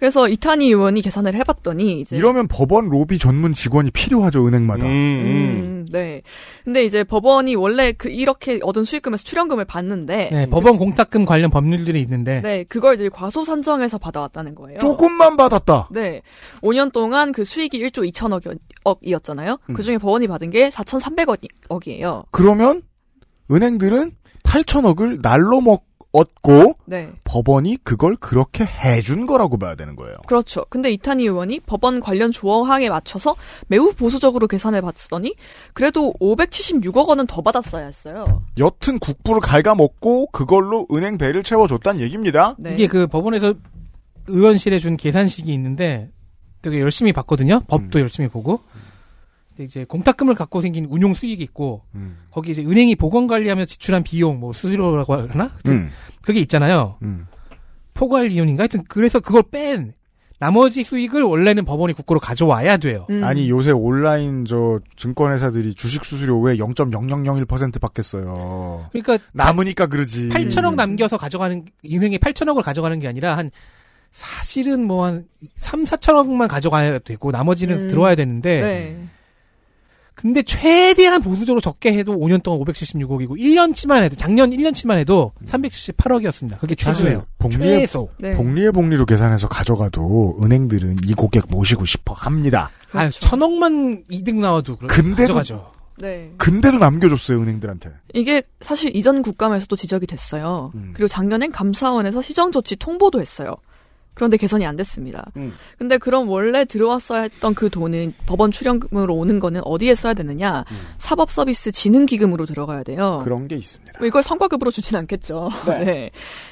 그래서 0.05 0.27
이탄희 0.27 0.67
의원이 0.67 1.01
계산을 1.01 1.33
해봤더니 1.33 2.01
이제 2.01 2.15
이러면 2.15 2.47
법원 2.47 2.89
로비 2.89 3.17
전문 3.17 3.53
직원이 3.53 3.89
필요하죠, 3.89 4.45
은행마다. 4.45 4.85
음, 4.85 4.91
음. 4.91 5.25
음, 5.25 5.85
네. 5.91 6.21
근데 6.63 6.85
이제 6.85 7.03
법원이 7.03 7.55
원래 7.55 7.91
그 7.91 8.09
이렇게 8.09 8.59
얻은 8.61 8.83
수익금에서 8.83 9.23
출연금을 9.23 9.65
받는데 9.65 10.29
네, 10.31 10.45
법원 10.47 10.77
공탁금 10.77 11.25
관련 11.25 11.49
법률들이 11.49 11.99
있는데 12.01 12.41
네, 12.41 12.65
그걸 12.65 12.93
이제 12.93 13.09
과소 13.09 13.45
산정해서 13.45 13.97
받아왔다는 13.97 14.53
거예요. 14.53 14.77
조금만 14.77 15.37
받았다. 15.37 15.89
네. 15.89 16.21
5년 16.61 16.93
동안 16.93 17.31
그 17.31 17.43
수익이 17.43 17.79
1조 17.79 18.07
2천억이었잖아요. 18.11 19.57
음. 19.71 19.73
그 19.73 19.81
중에 19.81 19.97
법원이 19.97 20.27
받은 20.27 20.51
게 20.51 20.69
4,300억이에요. 20.69 22.25
그러면 22.29 22.83
은행들은 23.49 24.11
8천억을 24.43 25.23
날로 25.23 25.61
먹 25.61 25.94
얻고 26.15 26.75
네. 26.85 27.11
법원이 27.23 27.77
그걸 27.83 28.15
그렇게 28.15 28.63
해준 28.63 29.25
거라고 29.25 29.57
봐야 29.57 29.75
되는 29.75 29.95
거예요. 29.95 30.15
그렇죠. 30.27 30.65
근데 30.69 30.91
이탄희 30.91 31.23
의원이 31.23 31.61
법원 31.61 31.99
관련 31.99 32.31
조항에 32.31 32.89
맞춰서 32.89 33.35
매우 33.67 33.93
보수적으로 33.93 34.47
계산해 34.47 34.81
봤더니 34.81 35.35
그래도 35.73 36.13
576억 36.19 37.07
원은 37.07 37.27
더 37.27 37.41
받았어야 37.41 37.85
했어요. 37.85 38.43
여튼 38.57 38.99
국부를 38.99 39.41
갉아먹고 39.41 40.27
그걸로 40.27 40.87
은행 40.91 41.17
배를 41.17 41.43
채워줬다는 41.43 42.01
얘기입니다. 42.01 42.55
네. 42.57 42.73
이게 42.73 42.87
그 42.87 43.07
법원에서 43.07 43.53
의원실에 44.27 44.79
준 44.79 44.97
계산식이 44.97 45.53
있는데 45.53 46.09
되게 46.61 46.79
열심히 46.79 47.13
봤거든요. 47.13 47.61
법도 47.67 47.99
열심히 47.99 48.27
보고. 48.27 48.59
근데 48.59 48.85
이제 49.59 49.85
공탁금을 49.85 50.35
갖고 50.35 50.61
생긴 50.61 50.85
운용 50.85 51.13
수익이 51.13 51.41
있고 51.43 51.83
음. 51.95 52.17
거기 52.31 52.51
이제 52.51 52.61
은행이 52.61 52.95
보건 52.95 53.27
관리하면서 53.27 53.67
지출한 53.69 54.03
비용 54.03 54.39
뭐 54.39 54.53
수수료라고 54.53 55.13
하나? 55.29 55.51
음. 55.67 55.91
그게 56.21 56.39
있잖아요. 56.41 56.97
음. 57.03 57.27
포괄 57.93 58.31
이윤인가 58.31 58.63
하여튼 58.63 58.83
그래서 58.87 59.19
그걸 59.19 59.43
뺀 59.49 59.93
나머지 60.37 60.83
수익을 60.83 61.23
원래는 61.23 61.63
법원이 61.63 61.93
국고로 61.93 62.19
가져와야 62.19 62.75
돼요. 62.77 63.07
음. 63.09 63.23
아니 63.23 63.49
요새 63.49 63.71
온라인 63.71 64.43
저 64.43 64.79
증권회사들이 64.97 65.73
주식 65.75 66.03
수수료 66.03 66.39
왜 66.41 66.57
0.0001% 66.57 67.79
받겠어요. 67.79 68.87
그러니까 68.91 69.17
남으니까 69.31 69.87
그러지. 69.87 70.29
8천억 70.29 70.75
남겨서 70.75 71.17
가져가는 71.17 71.63
은행에 71.89 72.17
8천억을 72.17 72.63
가져가는 72.63 72.99
게 72.99 73.07
아니라 73.07 73.37
한 73.37 73.49
사실은 74.11 74.85
뭐 74.87 75.05
한 75.05 75.25
3, 75.57 75.83
4천억만 75.83 76.47
가져가야 76.47 76.99
되고 76.99 77.31
나머지는 77.31 77.83
음. 77.83 77.87
들어와야 77.89 78.15
되는데 78.15 78.61
네. 78.61 79.07
근데 80.15 80.41
최대한 80.43 81.21
보수적으로 81.21 81.59
적게 81.59 81.93
해도 81.93 82.13
5년 82.17 82.41
동안 82.41 82.59
576억이고 82.61 83.37
1년치만 83.37 84.01
해도 84.01 84.15
작년 84.15 84.49
1년치만 84.51 84.97
해도 84.97 85.33
378억이었습니다. 85.45 86.57
그게 86.59 86.73
최소예요. 86.75 87.25
복리의 87.37 87.79
최소. 87.81 88.09
네. 88.17 88.33
복리의 88.35 88.71
복리로 88.71 89.05
계산해서 89.05 89.47
가져가도 89.47 90.37
은행들은 90.41 90.97
이 91.05 91.13
고객 91.13 91.43
모시고 91.49 91.85
싶어 91.85 92.13
합니다. 92.13 92.69
아유, 92.93 93.09
그렇죠. 93.09 93.19
천억만 93.19 94.03
이득 94.09 94.35
나와도 94.39 94.77
그렇 94.77 94.87
근데도- 94.87 95.17
가져가죠. 95.17 95.71
네. 95.97 96.31
근데도 96.37 96.77
남겨줬어요 96.77 97.39
은행들한테. 97.41 97.89
이게 98.13 98.43
사실 98.61 98.93
이전 98.95 99.21
국감에서도 99.21 99.73
지적이 99.75 100.07
됐어요. 100.07 100.71
음. 100.75 100.91
그리고 100.93 101.07
작년엔 101.07 101.51
감사원에서 101.51 102.21
시정 102.21 102.51
조치 102.51 102.75
통보도 102.75 103.21
했어요. 103.21 103.55
그런데 104.15 104.37
개선이 104.37 104.65
안 104.65 104.75
됐습니다. 104.75 105.25
음. 105.37 105.53
근데 105.77 105.97
그럼 105.99 106.27
원래 106.29 106.65
들어왔어야 106.65 107.21
했던 107.21 107.53
그 107.53 107.69
돈은 107.69 108.13
법원 108.25 108.49
출연금으로 108.49 109.13
오는 109.13 109.39
거는 109.39 109.61
어디에 109.63 109.93
써야 109.93 110.13
되느냐? 110.13 110.65
사법 110.97 111.29
서비스 111.31 111.71
진흥 111.71 112.05
기금으로 112.07 112.45
들어가야 112.45 112.83
돼요. 112.83 113.21
그런 113.23 113.47
게 113.47 113.55
있습니다. 113.55 113.99
뭐 113.99 114.07
이걸 114.07 114.23
성과급으로 114.23 114.71
주진 114.71 114.95
않겠죠. 114.97 115.49
네. 115.67 116.09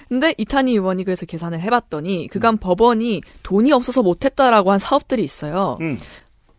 근데 0.10 0.36
이탄희 0.38 0.74
의원이 0.74 1.04
그래서 1.06 1.26
계산을 1.26 1.60
해 1.62 1.70
봤더니 1.70 2.28
그간 2.32 2.58
법원이 2.58 3.22
돈이 3.44 3.72
없어서 3.72 4.04
못 4.04 4.24
했다라고 4.26 4.72
한 4.72 4.78
사업들이 4.80 5.24
있어요. 5.24 5.78
음. 5.82 5.98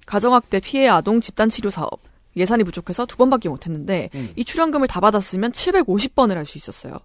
가정학대 0.07 0.61
피해 0.61 0.89
아동 0.89 1.21
집단 1.21 1.49
치료 1.49 1.71
사업. 1.71 2.01
예산이 2.37 2.65
부족해서 2.65 3.07
두 3.07 3.17
번밖에 3.17 3.49
못 3.49 3.67
했는데 3.67 4.11
음. 4.15 4.31
이 4.37 4.45
출연금을 4.45 4.89
다 4.89 4.99
받았으면 5.01 5.53
750번을 5.53 6.35
할 6.35 6.47
수 6.47 6.59
있었어요. 6.59 6.99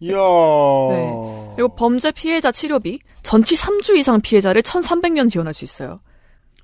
이야. 0.00 0.16
네. 0.16 1.52
그리고 1.56 1.74
범죄 1.74 2.10
피해자 2.10 2.50
치료비 2.50 3.00
전치 3.22 3.54
3주 3.54 3.96
이상 3.96 4.20
피해자를 4.20 4.62
1,300년 4.62 5.30
지원할 5.30 5.54
수 5.54 5.64
있어요. 5.64 6.00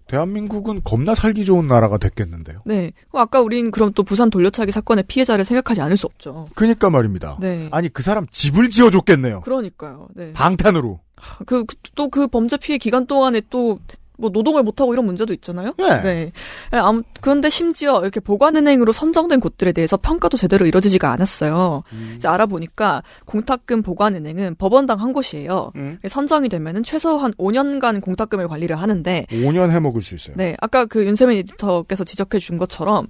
대한민국은 0.06 0.82
겁나 0.84 1.14
살기 1.14 1.44
좋은 1.44 1.66
나라가 1.66 1.98
됐겠는데요. 1.98 2.62
네. 2.64 2.92
어, 3.10 3.18
아까 3.18 3.40
우린 3.40 3.70
그럼 3.70 3.92
또 3.92 4.04
부산 4.04 4.30
돌려차기 4.30 4.70
사건의 4.70 5.04
피해자를 5.08 5.44
생각하지 5.44 5.80
않을 5.80 5.96
수 5.96 6.06
없죠. 6.06 6.46
그니까 6.54 6.90
말입니다. 6.90 7.38
네. 7.40 7.68
아니 7.72 7.88
그 7.88 8.02
사람 8.02 8.26
집을 8.28 8.70
지어줬겠네요. 8.70 9.40
그러니까요. 9.40 10.08
네. 10.14 10.32
방탄으로. 10.32 11.00
그 11.46 11.64
또그 11.94 12.28
범죄 12.28 12.56
피해 12.56 12.78
기간 12.78 13.06
동안에 13.06 13.42
또 13.50 13.80
뭐 14.16 14.30
노동을 14.30 14.62
못하고 14.62 14.92
이런 14.92 15.04
문제도 15.04 15.32
있잖아요. 15.32 15.74
네. 15.78 16.02
네. 16.02 16.32
아무 16.70 17.02
그런데 17.20 17.50
심지어 17.50 18.00
이렇게 18.00 18.20
보관은행으로 18.20 18.92
선정된 18.92 19.40
곳들에 19.40 19.72
대해서 19.72 19.96
평가도 19.96 20.36
제대로 20.36 20.66
이루어지지가 20.66 21.10
않았어요. 21.12 21.82
이제 22.16 22.28
알아보니까 22.28 23.02
공탁금 23.26 23.82
보관은행은 23.82 24.56
법원당 24.56 25.00
한 25.00 25.12
곳이에요. 25.12 25.72
음. 25.76 25.98
선정이 26.06 26.48
되면은 26.48 26.82
최소한 26.82 27.32
5년간 27.34 28.00
공탁금을 28.00 28.48
관리를 28.48 28.76
하는데 28.76 29.26
5년 29.30 29.70
해먹을 29.70 30.02
수 30.02 30.14
있어요. 30.14 30.36
네, 30.36 30.56
아까 30.60 30.84
그 30.84 31.04
윤세민 31.04 31.38
에디터께서 31.38 32.04
지적해 32.04 32.38
준 32.38 32.58
것처럼 32.58 33.06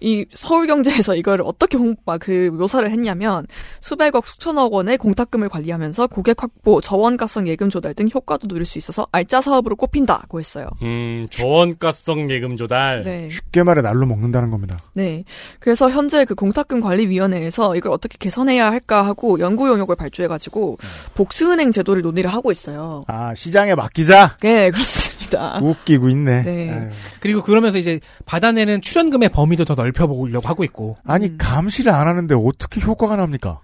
이 0.00 0.26
서울경제에서 0.32 1.14
이걸 1.16 1.42
어떻게 1.42 1.76
홍, 1.76 1.96
막그 2.04 2.50
묘사를 2.52 2.88
했냐면 2.90 3.46
수백억 3.80 4.26
수천억 4.26 4.72
원의 4.72 4.98
공탁금을 4.98 5.48
관리하면서 5.48 6.08
고객 6.08 6.42
확보, 6.42 6.80
저원가성 6.80 7.48
예금 7.48 7.70
조달 7.70 7.94
등 7.94 8.08
효과도 8.12 8.46
누릴 8.46 8.66
수 8.66 8.78
있어서 8.78 9.06
알짜 9.12 9.40
사업으로 9.40 9.76
꼽힌다고 9.76 10.38
했습니다. 10.38 10.49
있어요. 10.50 10.66
음, 10.82 11.26
저원가성 11.30 12.30
예금 12.30 12.56
조달. 12.56 13.04
네. 13.04 13.28
쉽게 13.30 13.62
말해 13.62 13.82
날로 13.82 14.06
먹는다는 14.06 14.50
겁니다. 14.50 14.78
네. 14.92 15.24
그래서 15.60 15.88
현재 15.90 16.24
그 16.24 16.34
공탁금 16.34 16.80
관리위원회에서 16.80 17.76
이걸 17.76 17.92
어떻게 17.92 18.16
개선해야 18.18 18.70
할까 18.70 19.06
하고 19.06 19.38
연구 19.38 19.68
용역을 19.68 19.96
발주해가지고 19.96 20.78
복수은행 21.14 21.72
제도를 21.72 22.02
논의를 22.02 22.32
하고 22.32 22.50
있어요. 22.50 23.04
아 23.06 23.34
시장에 23.34 23.74
맡기자. 23.74 24.36
네, 24.40 24.70
그렇습니다. 24.70 25.60
웃기고 25.62 26.08
있네. 26.08 26.42
네. 26.42 26.70
아유. 26.70 26.90
그리고 27.20 27.42
그러면서 27.42 27.78
이제 27.78 28.00
받아내는 28.26 28.80
출연금의 28.82 29.28
범위도 29.30 29.64
더 29.64 29.74
넓혀보려고 29.74 30.48
하고 30.48 30.64
있고. 30.64 30.96
아니 31.04 31.38
감시를 31.38 31.92
안 31.92 32.08
하는데 32.08 32.34
어떻게 32.34 32.80
효과가 32.80 33.16
납니까? 33.16 33.60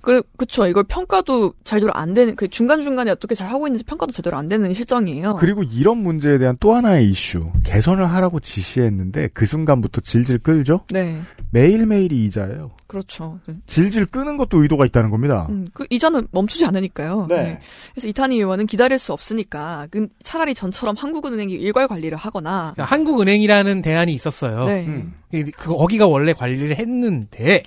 그, 0.00 0.22
그쵸. 0.36 0.66
이걸 0.66 0.84
평가도 0.84 1.54
제대로 1.64 1.92
안 1.94 2.14
되는, 2.14 2.36
그 2.36 2.48
중간중간에 2.48 3.10
어떻게 3.10 3.34
잘 3.34 3.48
하고 3.48 3.66
있는지 3.66 3.84
평가도 3.84 4.12
제대로 4.12 4.36
안 4.36 4.48
되는 4.48 4.72
실정이에요. 4.72 5.36
그리고 5.36 5.62
이런 5.62 5.98
문제에 5.98 6.38
대한 6.38 6.56
또 6.60 6.74
하나의 6.74 7.06
이슈. 7.08 7.50
개선을 7.64 8.04
하라고 8.04 8.40
지시했는데 8.40 9.28
그 9.34 9.46
순간부터 9.46 10.00
질질 10.00 10.38
끌죠? 10.38 10.84
네. 10.90 11.20
매일매일이 11.50 12.24
이자예요. 12.26 12.70
그렇죠. 12.86 13.38
네. 13.46 13.54
질질 13.66 14.06
끄는 14.06 14.36
것도 14.36 14.62
의도가 14.62 14.84
있다는 14.86 15.10
겁니다. 15.10 15.46
음, 15.50 15.68
그 15.72 15.86
이자는 15.90 16.26
멈추지 16.32 16.66
않으니까요. 16.66 17.26
네. 17.28 17.60
그래서 17.92 18.08
이탄희 18.08 18.36
의원은 18.36 18.66
기다릴 18.66 18.98
수 18.98 19.12
없으니까 19.12 19.86
그 19.90 20.08
차라리 20.24 20.54
전처럼 20.54 20.96
한국은행이 20.96 21.52
일괄 21.52 21.86
관리를 21.86 22.18
하거나 22.18 22.72
그러니까 22.74 22.84
한국은행이라는 22.84 23.82
대안이 23.82 24.12
있었어요. 24.12 24.64
네. 24.64 24.86
음. 24.86 25.14
그 25.30 25.50
거기가 25.52 26.08
원래 26.08 26.32
관리를 26.32 26.76
했는데 26.76 27.62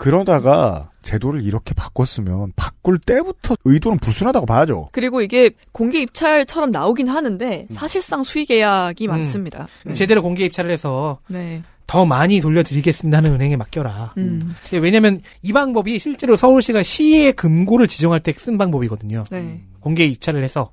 그러다가 0.00 0.88
제도를 1.02 1.42
이렇게 1.44 1.74
바꿨으면 1.74 2.52
바꿀 2.56 2.98
때부터 2.98 3.54
의도는 3.66 3.98
불순하다고 3.98 4.46
봐야죠. 4.46 4.88
그리고 4.92 5.20
이게 5.20 5.50
공개 5.72 6.00
입찰처럼 6.00 6.70
나오긴 6.70 7.08
하는데 7.08 7.66
음. 7.70 7.74
사실상 7.74 8.22
수의 8.24 8.46
계약이 8.46 9.06
음. 9.06 9.10
많습니다. 9.10 9.66
네. 9.84 9.92
제대로 9.92 10.22
공개 10.22 10.46
입찰을 10.46 10.70
해서 10.70 11.18
네. 11.28 11.62
더 11.86 12.06
많이 12.06 12.40
돌려드리겠습니다 12.40 13.18
하는 13.18 13.32
은행에 13.32 13.56
맡겨라. 13.56 14.14
음. 14.16 14.54
왜냐면 14.72 15.20
이 15.42 15.52
방법이 15.52 15.98
실제로 15.98 16.34
서울시가 16.34 16.82
시의 16.82 17.34
금고를 17.34 17.86
지정할 17.86 18.20
때 18.20 18.32
쓴 18.32 18.56
방법이거든요. 18.56 19.24
네. 19.30 19.60
공개 19.80 20.04
입찰을 20.06 20.42
해서 20.42 20.72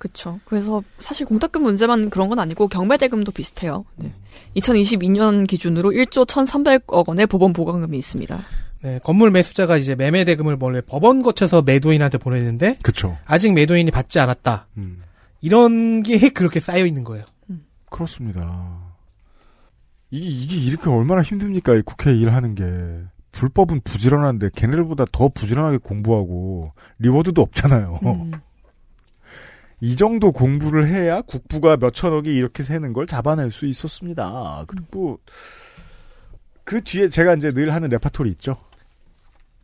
그렇죠. 0.00 0.40
그래서 0.46 0.82
사실 0.98 1.26
공탁금 1.26 1.62
문제만 1.62 2.08
그런 2.08 2.30
건 2.30 2.38
아니고 2.38 2.68
경매대금도 2.68 3.32
비슷해요. 3.32 3.84
네. 3.96 4.10
2022년 4.56 5.46
기준으로 5.46 5.90
1조 5.90 6.26
1,300억 6.26 7.06
원의 7.06 7.26
법원 7.26 7.52
보강금이 7.52 7.98
있습니다. 7.98 8.40
네, 8.82 8.98
건물 9.04 9.30
매수자가 9.30 9.76
이제 9.76 9.94
매매 9.94 10.24
대금을 10.24 10.56
원래 10.58 10.80
법원 10.80 11.22
거쳐서 11.22 11.60
매도인한테 11.60 12.16
보내는데 12.16 12.78
그쵸. 12.82 13.18
아직 13.26 13.52
매도인이 13.52 13.90
받지 13.90 14.18
않았다. 14.18 14.68
음. 14.78 15.02
이런 15.42 16.02
게 16.02 16.30
그렇게 16.30 16.60
쌓여 16.60 16.86
있는 16.86 17.04
거예요. 17.04 17.26
그렇습니다. 17.90 18.78
이게, 20.10 20.26
이게 20.26 20.56
이렇게 20.56 20.88
얼마나 20.88 21.20
힘듭니까? 21.20 21.74
이 21.74 21.82
국회 21.82 22.16
일하는 22.16 22.54
게. 22.54 22.64
불법은 23.32 23.82
부지런한데 23.84 24.48
걔네들보다 24.56 25.04
더 25.12 25.28
부지런하게 25.28 25.76
공부하고 25.76 26.72
reward도 26.98 27.42
없잖아요. 27.42 28.00
음. 28.02 28.32
이 29.80 29.96
정도 29.96 30.30
공부를 30.32 30.88
해야 30.88 31.22
국부가 31.22 31.76
몇천억이 31.76 32.28
이렇게 32.34 32.62
새는 32.62 32.92
걸 32.92 33.06
잡아낼 33.06 33.50
수 33.50 33.66
있었습니다. 33.66 34.64
그리고 34.66 35.20
그 36.64 36.82
뒤에 36.84 37.08
제가 37.08 37.34
이제 37.34 37.52
늘 37.52 37.72
하는 37.72 37.88
레파토리 37.88 38.30
있죠. 38.32 38.56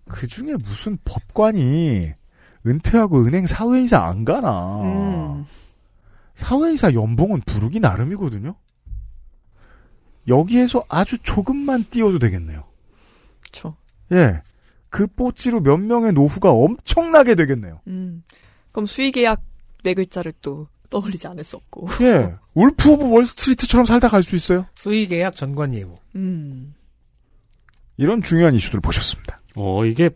그 0.08 0.26
중에 0.26 0.54
무슨 0.54 0.96
법관이 1.04 2.12
은퇴하고 2.66 3.24
은행 3.24 3.46
사외이사 3.46 4.02
안 4.02 4.24
가나. 4.24 4.82
음. 4.82 5.46
사외이사 6.34 6.94
연봉은 6.94 7.42
부르기 7.46 7.80
나름이거든요. 7.80 8.54
여기에서 10.28 10.84
아주 10.88 11.18
조금만 11.18 11.84
떼어도 11.88 12.18
되겠네요. 12.18 12.64
그렇죠. 13.40 13.76
예. 14.12 14.42
그 14.88 15.06
뽀찌로 15.06 15.60
몇 15.60 15.76
명의 15.76 16.12
노후가 16.12 16.50
엄청나게 16.50 17.34
되겠네요. 17.34 17.80
음. 17.86 18.22
그럼 18.72 18.86
수의 18.86 19.12
계약 19.12 19.42
네 19.86 19.94
글자를 19.94 20.32
또 20.42 20.66
떠올리지 20.90 21.28
않을 21.28 21.44
수 21.44 21.54
없고. 21.56 21.88
예. 22.00 22.34
울프 22.54 22.90
오브 22.90 23.12
월스트리트처럼 23.14 23.86
살다 23.86 24.08
갈 24.08 24.20
수 24.24 24.34
있어요. 24.34 24.66
수의 24.74 25.06
계약 25.06 25.36
전관 25.36 25.72
예우. 25.74 25.94
음. 26.16 26.74
이런 27.96 28.20
중요한 28.20 28.52
이슈들을 28.56 28.80
보셨습니다. 28.80 29.38
어, 29.54 29.84
이게 29.84 30.10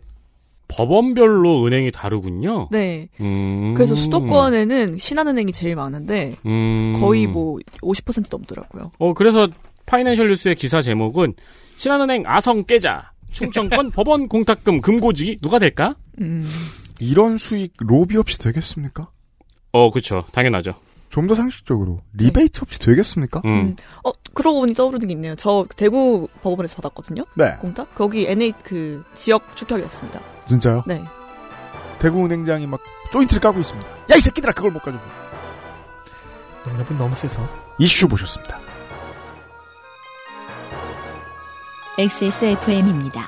법원별로 0.67 1.65
은행이 1.65 1.91
다르군요. 1.91 2.67
네. 2.69 3.07
음. 3.21 3.73
그래서 3.75 3.95
수도권에는 3.95 4.97
신한은행이 4.97 5.53
제일 5.53 5.75
많은데 5.77 6.35
음. 6.45 6.97
거의 6.99 7.27
뭐 7.27 7.57
50% 7.81 8.27
넘더라고요. 8.29 8.91
어, 8.99 9.13
그래서 9.13 9.47
파이낸셜 9.85 10.27
뉴스의 10.29 10.55
기사 10.55 10.81
제목은 10.81 11.33
신한은행 11.77 12.23
아성 12.25 12.65
깨자. 12.65 13.11
충청권 13.31 13.91
법원 13.95 14.27
공탁금 14.27 14.81
금고지기 14.81 15.37
누가 15.41 15.59
될까? 15.59 15.95
음. 16.19 16.45
이런 16.99 17.37
수익 17.37 17.73
로비 17.77 18.17
없이 18.17 18.37
되겠습니까? 18.37 19.09
어, 19.71 19.89
그쵸. 19.91 20.25
당연하죠. 20.31 20.73
좀 21.09 21.27
더 21.27 21.35
상식적으로 21.35 21.99
리베이트 22.13 22.61
없이 22.61 22.79
되겠습니까? 22.79 23.41
음. 23.43 23.75
어 24.05 24.11
그러고 24.33 24.61
보니 24.61 24.73
떠오르는 24.73 25.07
게 25.07 25.13
있네요. 25.13 25.35
저 25.35 25.65
대구 25.75 26.29
법원에서 26.41 26.75
받았거든요. 26.77 27.25
네. 27.35 27.57
공탁 27.59 27.93
거기 27.95 28.25
NH 28.25 28.53
그 28.63 29.03
지역 29.13 29.55
축협이었습니다. 29.57 30.21
진짜요? 30.45 30.83
네. 30.87 31.03
대구은행장이 31.99 32.65
막 32.67 32.79
조인트를 33.11 33.41
까고 33.41 33.59
있습니다. 33.59 33.89
야 34.09 34.15
이 34.15 34.21
새끼들아 34.21 34.53
그걸 34.53 34.71
못 34.71 34.79
가지고. 34.83 35.03
여러분 36.73 36.97
너무 36.97 37.13
세서. 37.15 37.45
이슈 37.77 38.07
보셨습니다. 38.07 38.57
XSFM입니다. 41.97 43.27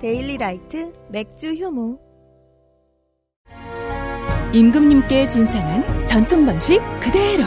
데일리 0.00 0.36
라이트 0.38 0.92
맥주 1.08 1.52
효모. 1.54 1.98
임금님께 4.54 5.26
진상한 5.26 6.06
전통 6.06 6.46
방식 6.46 6.80
그대로. 7.00 7.42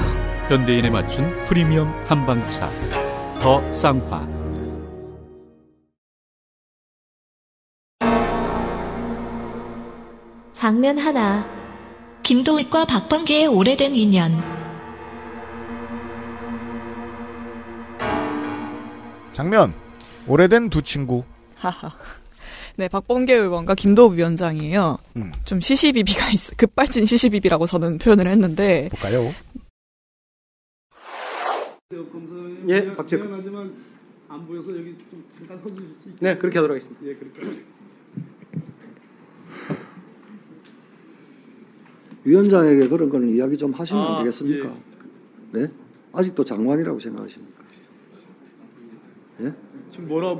현대인에 0.49 0.89
맞춘 0.89 1.33
프리미엄 1.45 1.87
한방차. 2.07 2.69
더 3.39 3.71
쌍화. 3.71 4.27
장면 10.51 10.97
하나. 10.97 11.45
김도익과 12.23 12.83
박범계의 12.85 13.47
오래된 13.47 13.95
인연. 13.95 14.33
장면 19.31 19.73
오래된 20.27 20.69
두 20.69 20.81
친구. 20.81 21.23
하하. 21.57 21.91
네, 22.77 22.87
박범계 22.87 23.33
의원과 23.33 23.75
김도우 23.75 24.15
위원장이에요. 24.15 24.97
음. 25.17 25.31
좀 25.45 25.59
시시비비가 25.59 26.29
있어. 26.31 26.53
급발진 26.57 27.05
시시비비라고 27.05 27.65
저는 27.65 27.97
표현을 27.97 28.27
했는데 28.27 28.89
볼까요? 28.89 29.31
예, 32.67 32.95
박재근. 32.95 33.33
하지만 33.33 33.73
안 34.29 34.45
보여서 34.47 34.69
여기 34.71 34.95
좀 35.09 35.23
잠깐 35.37 35.59
서 35.59 35.67
주실 35.67 35.93
수 35.93 36.09
있게. 36.09 36.19
네, 36.21 36.37
그렇게 36.37 36.57
하도록 36.59 36.75
하겠습니다. 36.75 37.05
예, 37.05 37.15
그렇게. 37.15 37.63
위원장에게 42.23 42.87
그런 42.87 43.09
거는 43.09 43.35
이야기 43.35 43.57
좀 43.57 43.71
하시면 43.73 44.01
아, 44.01 44.17
안 44.17 44.23
되겠습니까? 44.23 44.73
네? 45.53 45.67
아직도 46.13 46.45
장관이라고 46.45 46.99
생각하십니까? 46.99 47.63
예? 49.41 49.53
지금 49.89 50.07
뭐라 50.07 50.39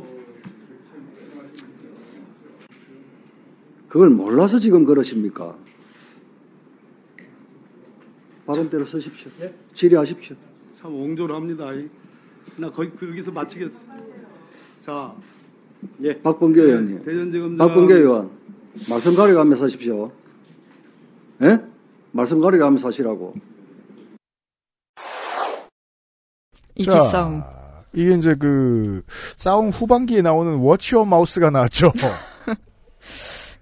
그걸 3.92 4.10
몰라서 4.10 4.58
지금 4.58 4.86
그러십니까? 4.86 5.54
발언대로 8.46 8.86
서십시오. 8.86 9.30
질의하십시오. 9.74 10.38
참 10.74 10.96
옹졸합니다. 10.96 11.66
나 12.56 12.72
거기 12.72 12.90
거기서 12.92 13.32
마치겠어. 13.32 13.80
자, 14.80 15.14
예. 16.04 16.18
박범계 16.22 16.62
의원님. 16.62 17.04
대전지검장 17.04 17.68
박범계 17.68 17.96
의원. 17.96 18.32
말씀 18.90 19.14
가려가면서 19.14 19.66
하십시오. 19.66 20.10
예? 21.42 21.60
말씀 22.14 22.40
가려가면서 22.40 22.88
하시라고. 22.88 23.34
이기 26.76 26.86
자, 26.86 27.10
싸움. 27.10 27.42
이게 27.94 28.14
이제 28.14 28.36
그 28.36 29.04
싸움 29.36 29.68
후반기에 29.68 30.22
나오는 30.22 30.56
워치어 30.60 31.04
마우스가 31.04 31.50
나왔죠. 31.50 31.92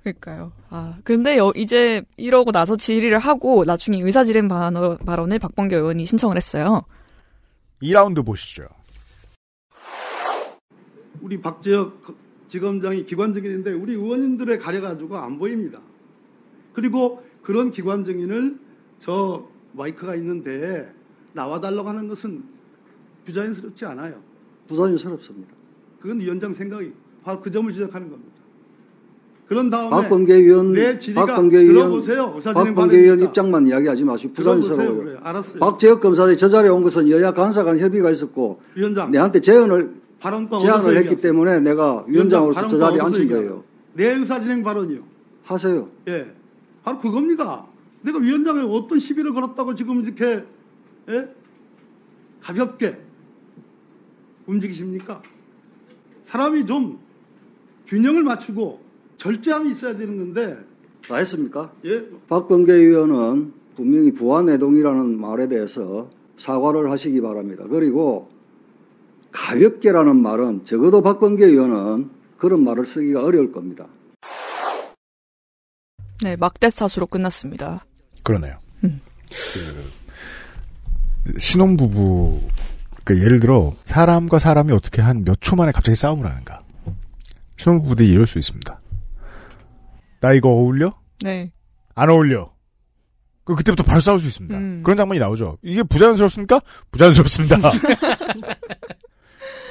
그러니까요. 0.03 0.51
아, 0.69 0.97
근데 1.03 1.37
여- 1.37 1.51
이제 1.55 2.03
이러고 2.17 2.51
나서 2.51 2.75
질의를 2.77 3.19
하고 3.19 3.65
나중에 3.65 4.01
의사진행 4.01 4.47
발언- 4.47 4.97
발언을 4.97 5.39
박범계 5.39 5.75
의원이 5.75 6.05
신청을 6.05 6.37
했어요. 6.37 6.83
2라운드 7.81 8.25
보시죠. 8.25 8.63
우리 11.21 11.41
박재혁 11.41 12.15
지검장이 12.47 13.05
기관 13.05 13.33
증인인데 13.33 13.73
우리 13.73 13.93
의원님들에 13.93 14.57
가려가지고 14.57 15.17
안 15.17 15.37
보입니다. 15.37 15.79
그리고 16.73 17.23
그런 17.43 17.71
기관 17.71 18.03
증인을 18.05 18.57
저 18.99 19.47
마이크가 19.73 20.15
있는데 20.15 20.91
나와달라고 21.33 21.87
하는 21.89 22.07
것은 22.07 22.43
부자연스럽지 23.25 23.85
않아요. 23.85 24.21
부자연스럽습니다. 24.67 25.53
그건 25.99 26.19
위원장 26.19 26.53
생각이 26.53 26.93
바로 27.23 27.41
그 27.41 27.51
점을 27.51 27.71
지적하는 27.71 28.09
겁니다. 28.09 28.38
그런 29.49 29.71
다음에 29.71 29.89
박범계 29.89 30.35
의원, 30.35 30.73
내 30.73 30.95
질의가 30.95 31.25
박범계 31.25 31.57
의원, 31.57 31.99
박범계 32.53 32.97
의원. 32.97 33.19
입장만 33.19 33.65
이야기하지 33.65 34.03
마시고. 34.03 34.33
알았어요. 35.21 35.59
박재혁 35.59 36.01
검사들이 36.01 36.37
저 36.37 36.47
자리에 36.47 36.69
온 36.69 36.83
것은 36.83 37.09
여야 37.09 37.33
간사 37.33 37.63
간 37.63 37.79
협의가 37.79 38.11
있었고 38.11 38.61
위원장 38.75 39.09
내한테 39.09 39.41
발언권 40.19 40.59
제안을 40.59 40.89
했기 40.89 40.97
얘기하세요. 40.99 41.21
때문에 41.21 41.61
내가 41.61 42.05
위원장으로서 42.07 42.67
저 42.67 42.77
자리에 42.77 43.01
앉힌 43.01 43.21
얘기하세요. 43.23 43.49
거예요. 43.49 43.63
내 43.93 44.13
의사 44.13 44.39
진행 44.39 44.61
발언이요. 44.61 44.99
하세요. 45.45 45.89
예. 46.07 46.31
바로 46.83 46.99
그겁니다. 46.99 47.65
내가 48.03 48.19
위원장에 48.19 48.61
어떤 48.61 48.99
시비를 48.99 49.33
걸었다고 49.33 49.73
지금 49.73 50.03
이렇게, 50.03 50.43
예? 51.09 51.27
가볍게 52.41 52.99
움직이십니까? 54.45 55.23
사람이 56.25 56.67
좀 56.67 56.99
균형을 57.87 58.21
맞추고 58.23 58.88
절제함이 59.29 59.71
있어야 59.73 59.95
되는 59.97 60.17
건데, 60.17 60.57
다 61.07 61.17
했습니까? 61.17 61.71
예? 61.85 62.03
박범계 62.27 62.73
의원은 62.73 63.53
분명히 63.75 64.11
부안해동이라는 64.13 65.19
말에 65.19 65.47
대해서 65.47 66.09
사과를 66.37 66.89
하시기 66.89 67.21
바랍니다. 67.21 67.65
그리고 67.69 68.29
가볍게라는 69.31 70.15
말은 70.17 70.65
적어도 70.65 71.01
박범계 71.01 71.45
의원은 71.45 72.09
그런 72.37 72.63
말을 72.63 72.85
쓰기가 72.85 73.23
어려울 73.23 73.51
겁니다. 73.51 73.87
네, 76.23 76.35
막대 76.35 76.69
사수로 76.69 77.07
끝났습니다. 77.07 77.85
그러네요. 78.23 78.57
음. 78.83 79.01
그 81.25 81.37
신혼부부, 81.37 82.41
그 83.03 83.21
예를 83.21 83.39
들어, 83.39 83.73
사람과 83.85 84.39
사람이 84.39 84.71
어떻게 84.71 85.01
한 85.01 85.23
몇 85.25 85.37
초 85.41 85.55
만에 85.55 85.71
갑자기 85.71 85.95
싸움을 85.95 86.25
하는가. 86.25 86.61
신혼부부들이 87.57 88.09
이럴 88.09 88.25
수 88.27 88.39
있습니다. 88.39 88.78
나 90.19 90.33
이거 90.33 90.49
어울려? 90.49 90.93
네. 91.21 91.51
안 91.95 92.09
어울려. 92.09 92.51
그 93.43 93.55
그때부터 93.55 93.83
바로 93.83 93.99
싸울 93.99 94.19
수 94.19 94.27
있습니다. 94.27 94.57
음. 94.57 94.81
그런 94.83 94.95
장면이 94.95 95.19
나오죠. 95.19 95.57
이게 95.63 95.81
부자연스럽습니까? 95.81 96.59
부자연스럽습니다. 96.91 97.57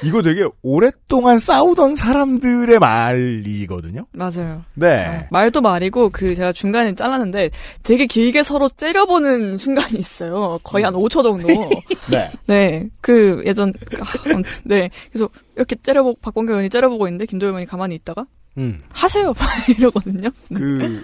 이거 0.02 0.22
되게 0.22 0.46
오랫동안 0.62 1.38
싸우던 1.38 1.96
사람들의 1.96 2.78
말이거든요. 2.78 4.06
맞아요. 4.12 4.64
네. 4.74 5.26
말도 5.30 5.60
말이고 5.60 6.10
그 6.10 6.34
제가 6.34 6.52
중간에 6.52 6.94
잘랐는데 6.94 7.50
되게 7.82 8.06
길게 8.06 8.42
서로 8.42 8.68
째려보는 8.68 9.56
순간이 9.56 9.98
있어요. 9.98 10.58
거의 10.62 10.84
한 10.84 10.94
5초 10.94 11.22
정도. 11.22 11.48
네. 12.10 12.30
네. 12.46 12.88
그 13.00 13.42
예전 13.46 13.72
아, 14.00 14.32
아무튼 14.32 14.62
네. 14.64 14.90
그래서 15.12 15.28
이렇게 15.56 15.76
째려보고 15.82 16.18
박범계 16.20 16.52
의원이 16.52 16.70
째려보고 16.70 17.06
있는데 17.08 17.26
김도현 17.26 17.50
의원이 17.50 17.66
가만히 17.66 17.94
있다가 17.96 18.26
음. 18.58 18.82
하세요 18.90 19.32
이러거든요. 19.78 20.30
그 20.54 21.02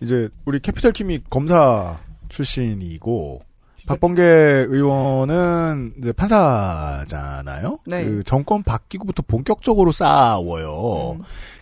이제 0.00 0.28
우리 0.44 0.60
캐피털 0.60 0.92
킴이 0.92 1.20
검사 1.30 1.98
출신이고 2.28 3.42
박범계 3.86 4.22
의원은 4.22 5.94
이제 5.98 6.12
판사잖아요. 6.12 7.78
네. 7.86 8.04
그 8.04 8.24
정권 8.24 8.62
바뀌고부터 8.62 9.22
본격적으로 9.26 9.92
싸워요. 9.92 11.18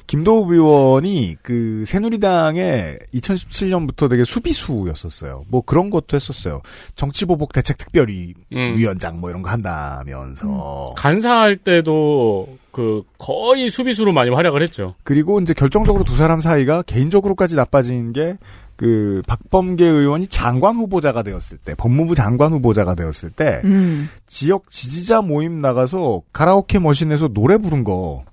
김도우 0.07 0.53
의원이 0.53 1.37
그 1.43 1.85
새누리당의 1.87 2.99
2017년부터 3.15 4.09
되게 4.09 4.25
수비수였었어요. 4.25 5.45
뭐 5.49 5.63
그런 5.63 5.91
것도 5.91 6.17
했었어요. 6.17 6.61
정치보복 6.95 7.53
대책특별위 7.53 8.35
음. 8.53 8.75
위원장 8.77 9.21
뭐 9.21 9.31
이런 9.31 9.43
거 9.43 9.51
한다면서. 9.51 10.95
간사할 10.97 11.57
때도 11.57 12.59
그 12.75 13.03
거의 13.19 13.71
수비수로 13.71 14.13
많이 14.13 14.31
활약을 14.31 14.63
했죠. 14.63 14.95
그리고 15.05 15.41
이제 15.41 15.55
결정적으로 15.55 16.05
두 16.05 16.17
사람 16.17 16.41
사이가 16.41 16.83
개인적으로까지 16.83 17.57
나빠진 17.57 18.13
게 18.13 18.37
그 18.77 19.23
박범계 19.27 19.85
의원이 19.87 20.27
장관 20.27 20.77
후보자가 20.77 21.23
되었을 21.23 21.59
때 21.59 21.75
법무부 21.77 22.15
장관 22.15 22.53
후보자가 22.53 22.95
되었을 22.95 23.31
때 23.31 23.61
음. 23.65 24.09
지역 24.27 24.71
지지자 24.71 25.23
모임 25.23 25.61
나가서 25.61 26.23
가라오케 26.33 26.81
머신에서 26.81 27.29
노래 27.29 27.57
부른 27.59 27.85
거. 27.85 28.25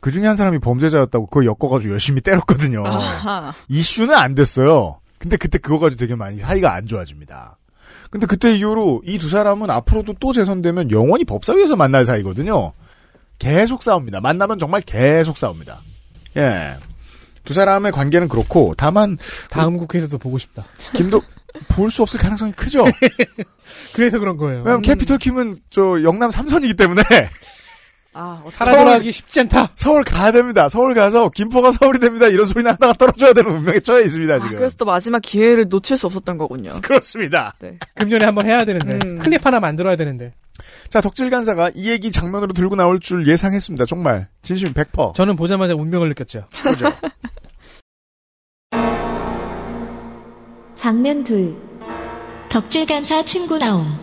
그 0.00 0.10
중에 0.12 0.26
한 0.26 0.36
사람이 0.36 0.58
범죄자였다고 0.60 1.26
그거 1.26 1.44
엮어가지고 1.46 1.92
열심히 1.92 2.20
때렸거든요. 2.20 2.86
아하. 2.86 3.52
이슈는 3.68 4.14
안 4.14 4.34
됐어요. 4.34 5.00
근데 5.18 5.36
그때 5.36 5.58
그거 5.58 5.78
가지고 5.78 5.98
되게 5.98 6.14
많이 6.14 6.38
사이가 6.38 6.72
안 6.72 6.86
좋아집니다. 6.86 7.56
근데 8.10 8.26
그때 8.26 8.54
이후로 8.54 9.02
이 9.06 9.18
두 9.18 9.28
사람은 9.28 9.70
앞으로도 9.70 10.14
또 10.20 10.32
재선되면 10.32 10.92
영원히 10.92 11.24
법사위에서 11.24 11.74
만날 11.74 12.04
사이거든요. 12.04 12.72
계속 13.38 13.82
싸웁니다. 13.82 14.20
만나면 14.20 14.58
정말 14.58 14.80
계속 14.82 15.36
싸웁니다. 15.38 15.80
예. 16.36 16.76
두 17.44 17.52
사람의 17.52 17.92
관계는 17.92 18.28
그렇고 18.28 18.74
다만 18.76 19.18
다음 19.50 19.76
국회에서도 19.76 20.16
보고 20.18 20.38
싶다. 20.38 20.64
김도 20.96 21.22
볼 21.68 21.90
수 21.90 22.02
없을 22.02 22.18
가능성이 22.18 22.52
크죠. 22.52 22.84
그래서 23.94 24.18
그런 24.18 24.36
거예요. 24.36 24.62
왜냐면 24.62 24.82
캐피털 24.82 25.18
킴은 25.18 25.56
저 25.70 26.02
영남 26.02 26.30
삼선이기 26.30 26.74
때문에 26.74 27.02
아, 28.16 28.42
살아 28.52 28.78
돌아가기 28.78 29.10
쉽지 29.12 29.40
않다. 29.40 29.70
서울 29.74 30.04
가야 30.04 30.30
됩니다. 30.32 30.68
서울 30.68 30.94
가서 30.94 31.28
김포가 31.30 31.72
서울이 31.72 31.98
됩니다. 31.98 32.28
이런 32.28 32.46
소리 32.46 32.62
나다가 32.62 32.92
떨어져야 32.92 33.32
되는 33.32 33.50
운명에 33.50 33.80
처해 33.80 34.04
있습니다. 34.04 34.34
아, 34.34 34.38
지금. 34.38 34.56
그래서 34.56 34.76
또 34.76 34.84
마지막 34.84 35.20
기회를 35.20 35.68
놓칠 35.68 35.96
수 35.96 36.06
없었던 36.06 36.38
거군요. 36.38 36.72
그렇습니다. 36.80 37.54
네. 37.60 37.76
금년에 37.96 38.24
한번 38.24 38.46
해야 38.46 38.64
되는데 38.64 39.00
음. 39.04 39.18
클립 39.18 39.44
하나 39.44 39.58
만들어야 39.60 39.96
되는데. 39.96 40.32
자, 40.88 41.00
덕질 41.00 41.30
간사가 41.30 41.70
이 41.74 41.90
얘기 41.90 42.10
장면으로 42.12 42.52
들고 42.52 42.76
나올 42.76 43.00
줄 43.00 43.26
예상했습니다. 43.28 43.86
정말 43.86 44.28
진심 44.42 44.72
100%. 44.72 45.14
저는 45.14 45.34
보자마자 45.36 45.74
운명을 45.74 46.08
느꼈죠. 46.10 46.46
그죠? 46.62 46.92
장면 50.76 51.24
둘. 51.24 51.56
덕질 52.50 52.86
간사 52.86 53.24
친구 53.24 53.58
나옴. 53.58 53.98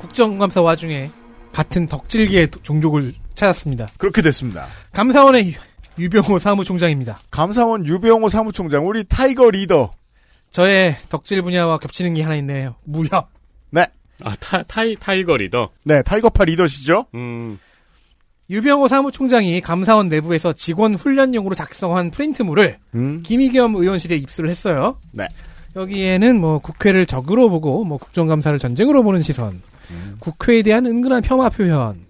국정감사 0.00 0.62
와중에 0.62 1.10
같은 1.52 1.86
덕질계의 1.86 2.50
도- 2.50 2.60
종족을 2.62 3.14
찾았습니다. 3.34 3.88
그렇게 3.98 4.22
됐습니다. 4.22 4.66
감사원의 4.92 5.48
유- 5.48 5.52
유병호 5.98 6.38
사무총장입니다. 6.38 7.18
감사원 7.30 7.86
유병호 7.86 8.28
사무총장, 8.28 8.86
우리 8.86 9.04
Tiger 9.04 9.50
리더. 9.50 9.90
저의 10.56 10.96
덕질 11.10 11.42
분야와 11.42 11.76
겹치는 11.76 12.14
게 12.14 12.22
하나 12.22 12.34
있네요. 12.36 12.76
무협. 12.84 13.28
네. 13.68 13.88
아, 14.22 14.34
타, 14.36 14.62
타이, 14.62 14.96
Tiger 14.96 15.36
리더. 15.36 15.68
네, 15.84 16.02
Tiger파 16.02 16.46
리더시죠? 16.46 17.04
음. 17.14 17.58
유병호 18.48 18.88
사무총장이 18.88 19.60
감사원 19.60 20.08
내부에서 20.08 20.54
직원 20.54 20.94
훈련용으로 20.94 21.54
작성한 21.54 22.10
프린트물을 22.10 22.78
음. 22.94 23.22
김희겸 23.22 23.74
의원실에 23.74 24.16
입수를 24.16 24.48
했어요. 24.48 24.96
네. 25.12 25.28
여기에는 25.76 26.40
뭐 26.40 26.58
국회를 26.60 27.04
적으로 27.04 27.50
보고 27.50 27.84
뭐 27.84 27.98
국정감사를 27.98 28.58
전쟁으로 28.58 29.02
보는 29.02 29.20
시선, 29.20 29.60
음. 29.90 30.16
국회에 30.20 30.62
대한 30.62 30.86
은근한 30.86 31.20
폄하 31.20 31.50
표현, 31.50 32.05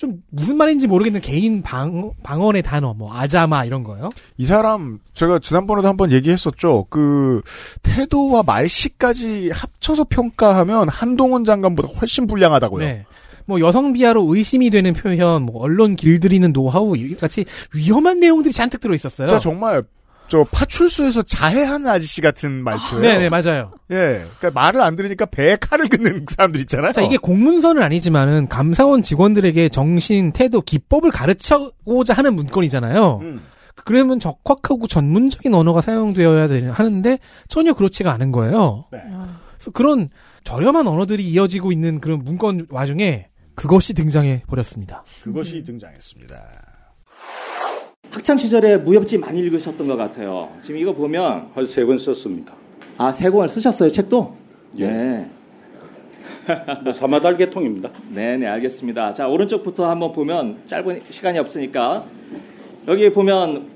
좀 0.00 0.22
무슨 0.30 0.56
말인지 0.56 0.86
모르겠는 0.86 1.20
개인 1.20 1.60
방, 1.60 2.12
방언의 2.22 2.62
단어, 2.62 2.94
뭐 2.94 3.14
아자마 3.14 3.66
이런 3.66 3.84
거요. 3.84 4.08
이 4.38 4.46
사람 4.46 4.98
제가 5.12 5.40
지난번에도 5.40 5.88
한번 5.88 6.10
얘기했었죠. 6.10 6.86
그 6.88 7.42
태도와 7.82 8.42
말씨까지 8.42 9.50
합쳐서 9.52 10.06
평가하면 10.08 10.88
한동훈 10.88 11.44
장관보다 11.44 11.88
훨씬 12.00 12.26
불량하다고요. 12.26 12.82
네. 12.82 13.04
뭐 13.44 13.60
여성 13.60 13.92
비하로 13.92 14.34
의심이 14.34 14.70
되는 14.70 14.94
표현, 14.94 15.42
뭐 15.42 15.60
언론 15.62 15.96
길들이는 15.96 16.54
노하우 16.54 16.96
이 16.96 17.14
같이 17.14 17.44
위험한 17.74 18.20
내용들이 18.20 18.54
잔뜩 18.54 18.80
들어 18.80 18.94
있었어요. 18.94 19.28
진짜 19.28 19.38
정말 19.38 19.82
저 20.30 20.44
파출소에서 20.44 21.22
자해하는 21.22 21.88
아저씨 21.88 22.20
같은 22.20 22.62
말투예요. 22.62 23.02
네네 23.02 23.28
맞아요. 23.30 23.72
예, 23.90 24.24
그러니까 24.38 24.52
말을 24.52 24.80
안 24.80 24.94
들으니까 24.94 25.26
배에 25.26 25.56
칼을 25.56 25.88
긋는 25.88 26.24
사람들 26.28 26.60
있잖아요. 26.60 26.92
자, 26.92 27.00
이게 27.02 27.16
공문서는 27.16 27.82
아니지만은 27.82 28.48
감사원 28.48 29.02
직원들에게 29.02 29.70
정신, 29.70 30.32
태도, 30.32 30.60
기법을 30.60 31.10
가르치고자 31.10 32.14
하는 32.14 32.34
문건이잖아요. 32.36 33.18
음. 33.22 33.42
그러면 33.74 34.20
적확하고 34.20 34.86
전문적인 34.86 35.52
언어가 35.52 35.80
사용되어야 35.80 36.46
되는 36.46 36.70
하는데 36.70 37.18
전혀 37.48 37.72
그렇지가 37.72 38.12
않은 38.12 38.30
거예요. 38.30 38.84
네. 38.92 39.02
그래서 39.54 39.72
그런 39.72 40.10
저렴한 40.44 40.86
언어들이 40.86 41.24
이어지고 41.24 41.72
있는 41.72 42.00
그런 42.00 42.22
문건 42.22 42.68
와중에 42.70 43.26
그것이 43.56 43.94
등장해 43.94 44.44
버렸습니다. 44.46 45.02
그것이 45.24 45.64
등장했습니다. 45.64 46.69
학창 48.10 48.36
시절에 48.36 48.76
무협지 48.78 49.18
많이 49.18 49.38
읽으셨던 49.40 49.86
것 49.86 49.96
같아요. 49.96 50.50
지금 50.62 50.78
이거 50.80 50.92
보면 50.92 51.48
한 51.54 51.66
세 51.66 51.84
권 51.84 51.98
썼습니다. 51.98 52.52
아 52.98 53.12
세 53.12 53.30
권을 53.30 53.48
쓰셨어요 53.48 53.90
책도? 53.90 54.34
예. 54.78 54.86
네. 54.88 55.30
뭐 56.82 56.92
사마달 56.92 57.36
계통입니다. 57.36 57.90
네 58.12 58.36
네 58.36 58.46
알겠습니다. 58.48 59.12
자 59.14 59.28
오른쪽부터 59.28 59.88
한번 59.88 60.12
보면 60.12 60.58
짧은 60.66 61.00
시간이 61.08 61.38
없으니까 61.38 62.04
여기 62.88 63.10
보면 63.12 63.68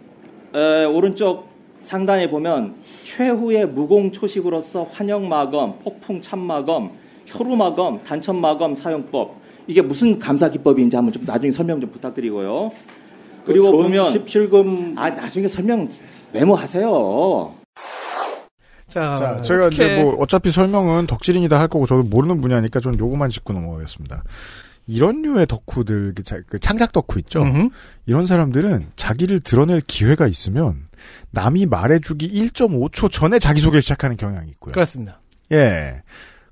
에, 0.54 0.84
오른쪽 0.84 1.48
상단에 1.80 2.28
보면 2.30 2.74
최후의 3.04 3.68
무공초식으로서 3.68 4.84
환영마검, 4.90 5.78
폭풍 5.80 6.20
참마검, 6.22 6.90
혈우마검, 7.26 8.00
단천마검 8.04 8.74
사용법 8.74 9.36
이게 9.66 9.80
무슨 9.82 10.18
감사 10.18 10.48
기법인지 10.48 10.96
한번 10.96 11.12
좀 11.12 11.22
나중에 11.24 11.52
설명 11.52 11.80
좀 11.80 11.90
부탁드리고요. 11.90 12.70
그리고 13.44 13.70
그 13.72 13.82
보면 13.82 14.14
17금 14.14 14.96
아 14.98 15.10
나중에 15.10 15.48
설명 15.48 15.88
메모하세요. 16.32 17.54
자, 18.86 19.14
자, 19.16 19.36
제가 19.38 19.68
이제 19.68 20.02
뭐 20.02 20.14
어차피 20.20 20.50
설명은 20.50 21.06
덕질인이다 21.06 21.58
할 21.58 21.68
거고 21.68 21.86
저도 21.86 22.04
모르는 22.04 22.40
분야니까 22.40 22.80
전 22.80 22.98
요거만 22.98 23.30
짚고 23.30 23.52
넘어가겠습니다. 23.52 24.22
이런 24.86 25.22
류의 25.22 25.46
덕후들, 25.46 26.12
그, 26.14 26.22
자- 26.22 26.40
그 26.46 26.58
창작 26.58 26.92
덕후 26.92 27.18
있죠. 27.20 27.40
음흠. 27.42 27.70
이런 28.06 28.26
사람들은 28.26 28.88
자기를 28.96 29.40
드러낼 29.40 29.80
기회가 29.80 30.26
있으면 30.26 30.88
남이 31.30 31.66
말해주기 31.66 32.28
1.5초 32.50 33.10
전에 33.10 33.38
자기 33.38 33.60
소개를 33.60 33.80
시작하는 33.82 34.16
경향이 34.16 34.50
있고요. 34.50 34.72
그렇습니다. 34.72 35.20
예. 35.52 36.02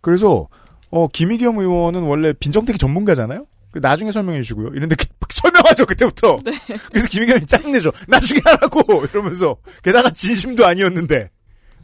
그래서 0.01 0.49
어 0.91 1.09
김희겸 1.09 1.59
의원은 1.59 2.03
원래 2.03 2.33
빈정대기 2.33 2.79
전문가잖아요. 2.79 3.47
그 3.73 3.79
나중에 3.79 4.13
설명해 4.13 4.41
주시고요. 4.43 4.69
이런데 4.75 4.95
그- 4.95 5.07
막 5.19 5.33
설명하죠 5.33 5.87
그때부터. 5.87 6.39
그래서 6.93 7.09
김희겸이 7.09 7.47
짜증내죠. 7.47 7.91
나중에 8.07 8.41
하라고 8.45 9.05
이러면서 9.11 9.57
게다가 9.83 10.11
진심도 10.11 10.67
아니었는데 10.67 11.31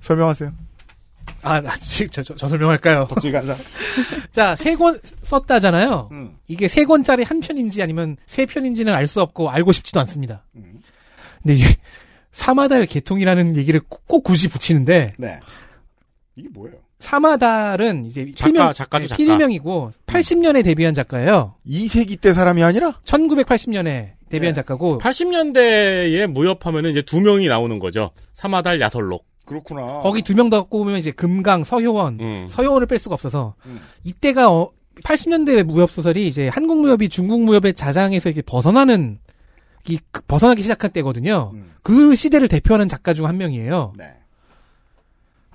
설명하세요. 0.02 0.52
아, 1.42 1.60
나 1.60 1.76
지- 1.76 2.08
저, 2.08 2.22
저, 2.22 2.34
저 2.34 2.48
설명할까요? 2.48 3.06
간사. 3.32 3.56
자, 4.32 4.54
세 4.56 4.74
권 4.76 4.98
썼다잖아요. 5.22 6.08
음. 6.12 6.36
이게 6.46 6.68
세 6.68 6.84
권짜리 6.84 7.22
한 7.22 7.40
편인지 7.40 7.82
아니면 7.82 8.16
세 8.26 8.44
편인지는 8.46 8.94
알 8.94 9.06
수 9.06 9.20
없고 9.20 9.50
알고 9.50 9.72
싶지도 9.72 10.00
않습니다. 10.00 10.44
음. 10.56 10.80
근데 11.42 11.54
이게 11.54 11.74
사마달 12.32 12.86
개통이라는 12.86 13.56
얘기를 13.56 13.80
꼭, 13.88 14.06
꼭 14.06 14.22
굳이 14.22 14.48
붙이는데 14.48 15.14
네. 15.18 15.40
이게 16.36 16.48
뭐예요? 16.50 16.76
사마달은 17.00 18.04
이제 18.06 18.32
작가, 18.34 18.50
필명, 18.52 18.72
작가죠, 18.72 19.02
네, 19.04 19.08
작가. 19.08 19.16
필명이고 19.16 19.92
80년에 20.06 20.64
데뷔한 20.64 20.94
작가예요. 20.94 21.54
2세기 21.66 22.20
때 22.20 22.32
사람이 22.32 22.62
아니라 22.62 23.00
1980년에 23.04 24.12
데뷔한 24.28 24.52
네. 24.52 24.52
작가고 24.54 24.98
80년대에 24.98 26.26
무협하면은 26.26 26.90
이제 26.90 27.02
두 27.02 27.20
명이 27.20 27.46
나오는 27.48 27.78
거죠. 27.78 28.10
사마달 28.32 28.80
야설록. 28.80 29.24
그렇구나. 29.46 30.00
거기 30.00 30.22
두 30.22 30.34
명더 30.34 30.64
꼽으면 30.64 30.98
이제 30.98 31.10
금강, 31.10 31.64
서효원, 31.64 32.18
음. 32.20 32.46
서효원을 32.50 32.86
뺄 32.86 32.98
수가 32.98 33.14
없어서 33.14 33.54
음. 33.64 33.80
이때가 34.04 34.52
어, 34.52 34.70
80년대 35.04 35.62
무협 35.62 35.90
소설이 35.90 36.26
이제 36.28 36.48
한국 36.48 36.80
무협이 36.80 37.08
중국 37.08 37.40
무협의 37.42 37.72
자장에서 37.74 38.28
이렇게 38.28 38.42
벗어나는 38.42 39.20
이 39.88 39.98
그- 40.10 40.20
벗어나기 40.22 40.60
시작한 40.60 40.90
때거든요. 40.90 41.52
음. 41.54 41.70
그 41.82 42.14
시대를 42.14 42.48
대표하는 42.48 42.88
작가 42.88 43.14
중 43.14 43.24
한 43.24 43.38
명이에요. 43.38 43.94
네. 43.96 44.04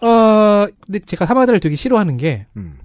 어, 0.05 0.67
근데 0.85 0.99
제가 0.99 1.25
사마다를 1.25 1.59
되게 1.59 1.75
싫어하는 1.75 2.17
게 2.17 2.45
음. 2.57 2.77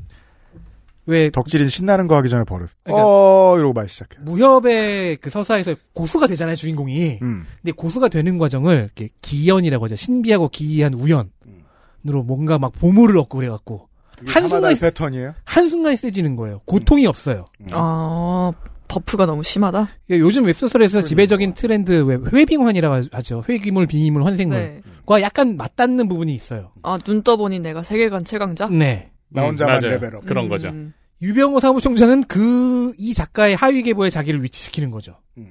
왜 1.06 1.30
덕질인 1.30 1.68
신나는 1.68 2.06
거 2.06 2.16
하기 2.16 2.28
전에 2.28 2.44
버릇. 2.44 2.68
그러니까- 2.84 3.04
어 3.06 3.54
이러고 3.56 3.72
말 3.72 3.88
시작해. 3.88 4.18
무협의 4.20 5.16
그 5.16 5.30
서사에서 5.30 5.74
고수가 5.94 6.26
되잖아요 6.26 6.54
주인공이. 6.54 7.18
음. 7.22 7.46
근데 7.62 7.72
고수가 7.72 8.08
되는 8.08 8.36
과정을 8.38 8.76
이렇게 8.94 9.08
기연이라고 9.22 9.86
하죠. 9.86 9.96
신비하고 9.96 10.48
기이한 10.50 10.92
우연으로 10.94 12.22
뭔가 12.24 12.58
막 12.58 12.72
보물을 12.72 13.16
얻고 13.18 13.38
그래갖고 13.38 13.88
한순간에 14.26 14.74
패턴이에요? 14.74 15.34
한순간에 15.44 15.96
세지는 15.96 16.36
거예요. 16.36 16.60
고통이 16.66 17.06
없어요. 17.06 17.46
아, 17.70 18.52
buff가 18.88 19.26
너무 19.26 19.42
심하다. 19.42 19.88
예, 20.10 20.18
요즘 20.18 20.44
웹소설에서 20.46 21.02
지배적인 21.02 21.54
트렌드 21.54 22.02
왜 22.04 22.16
회빙환이라고 22.32 23.08
하죠. 23.12 23.44
회귀물, 23.48 23.86
빙의물, 23.86 24.24
환생물과 24.24 25.16
네. 25.16 25.22
약간 25.22 25.56
맞닿는 25.56 26.08
부분이 26.08 26.34
있어요. 26.34 26.72
아, 26.82 26.98
눈 26.98 27.22
떠보니 27.22 27.60
내가 27.60 27.82
세계관 27.82 28.24
최강자? 28.24 28.68
네. 28.68 29.10
나 29.28 29.42
혼자만 29.42 29.76
맞아요. 29.80 29.94
레벨업. 29.94 30.24
그런 30.26 30.46
음. 30.46 30.48
거죠. 30.48 30.72
유병호 31.20 31.60
사무총장은 31.60 32.24
그 32.24 32.68
이 32.98 33.12
작가의 33.14 33.54
하위 33.54 33.82
계보에 33.82 34.10
자기를 34.10 34.42
위치시키는 34.42 34.90
거죠. 34.90 35.16
음. 35.36 35.46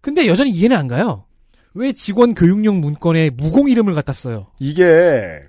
근데 0.00 0.26
여전히 0.26 0.50
이해는 0.50 0.76
안 0.76 0.88
가요. 0.88 1.24
왜 1.74 1.92
직원 1.92 2.34
교육용 2.34 2.80
문건에 2.80 3.30
무공 3.30 3.68
이름을 3.70 3.94
갖다 3.94 4.12
써요? 4.12 4.48
이게 4.58 5.40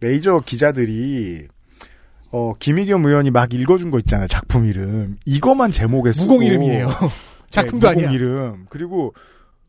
메이저 0.00 0.40
기자들이 0.40 1.48
어 2.36 2.52
김희겸 2.58 3.04
의원이 3.06 3.30
막 3.30 3.54
읽어준 3.54 3.92
거 3.92 3.98
있잖아요 4.00 4.26
작품 4.26 4.64
이름 4.64 5.16
이거만 5.24 5.70
제목에 5.70 6.12
쓰고 6.12 6.32
무공 6.32 6.44
이름이에요. 6.44 6.88
작품도 7.50 7.86
네, 7.86 7.94
무공 7.94 8.08
아니야. 8.08 8.18
이름 8.18 8.66
그리고 8.68 9.14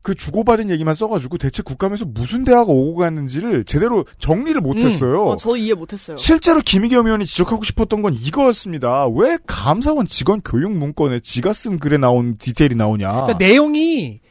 그 0.02 0.16
주고받은 0.16 0.72
얘기만 0.72 0.96
써가지고 0.96 1.38
대체 1.38 1.62
국감에서 1.62 2.06
무슨 2.06 2.44
대화가 2.44 2.72
오고 2.72 2.96
갔는지를 2.96 3.64
제대로 3.66 4.06
정리를 4.18 4.60
못했어요. 4.62 5.26
어, 5.28 5.38
저 5.38 5.56
이해 5.56 5.74
못했어요. 5.76 6.18
실제로 6.18 6.60
김희겸 6.62 7.06
의원이 7.06 7.26
지적하고 7.28 7.64
싶었던 7.64 8.02
건 8.02 8.14
이거였습니다. 8.14 9.08
왜 9.10 9.38
감사원 9.46 10.08
직원 10.08 10.42
교육 10.44 10.72
문건에 10.76 11.20
지가 11.20 11.54
쓴 11.54 11.78
글에 11.80 11.98
나온 11.98 12.38
디테일이 12.40 12.76
나오냐? 12.76 13.12
그러니까 13.12 13.38
내용이 13.40 14.22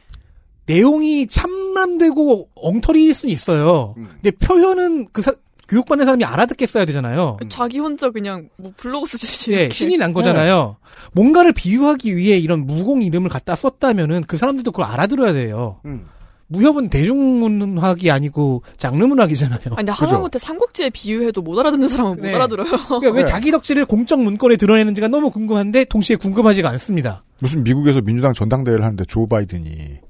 내용이 0.65 1.27
참남되고 1.27 2.49
엉터리일 2.55 3.13
수는 3.13 3.31
있어요. 3.31 3.93
음. 3.97 4.09
근데 4.21 4.31
표현은 4.31 5.07
그 5.11 5.21
사- 5.21 5.33
교육받는 5.67 6.05
사람이 6.05 6.23
알아듣게 6.23 6.65
써야 6.65 6.85
되잖아요. 6.85 7.37
자기 7.49 7.79
혼자 7.79 8.09
그냥 8.11 8.49
뭐 8.57 8.71
블로그 8.77 9.07
쓰듯이. 9.07 9.51
예. 9.51 9.69
신이 9.69 9.97
난 9.97 10.13
거잖아요. 10.13 10.77
뭔가를 11.13 11.53
비유하기 11.53 12.15
위해 12.15 12.37
이런 12.37 12.65
무공 12.65 13.01
이름을 13.01 13.29
갖다 13.29 13.55
썼다면은 13.55 14.23
그 14.27 14.37
사람들도 14.37 14.71
그걸 14.71 14.85
알아들어야 14.85 15.33
돼요. 15.33 15.79
음. 15.85 16.05
무협은 16.47 16.89
대중문학이 16.89 18.11
아니고 18.11 18.61
장르문학이잖아요. 18.77 19.59
아니, 19.65 19.75
근데 19.77 19.91
하다못해 19.91 20.37
삼국지에 20.37 20.91
비유해도 20.91 21.41
못 21.41 21.57
알아듣는 21.59 21.87
사람은 21.87 22.21
네. 22.21 22.29
못 22.29 22.35
알아들어요. 22.35 22.69
그러니까 22.87 23.11
왜 23.11 23.25
자기 23.25 23.49
덕질을 23.51 23.85
공적 23.85 24.21
문건에 24.21 24.55
드러내는지가 24.55 25.07
너무 25.07 25.31
궁금한데 25.31 25.85
동시에 25.85 26.17
궁금하지가 26.17 26.69
않습니다. 26.69 27.23
무슨 27.41 27.63
미국에서 27.63 28.01
민주당 28.01 28.33
전당대회를 28.33 28.83
하는데 28.83 29.03
조 29.05 29.27
바이든이 29.27 30.04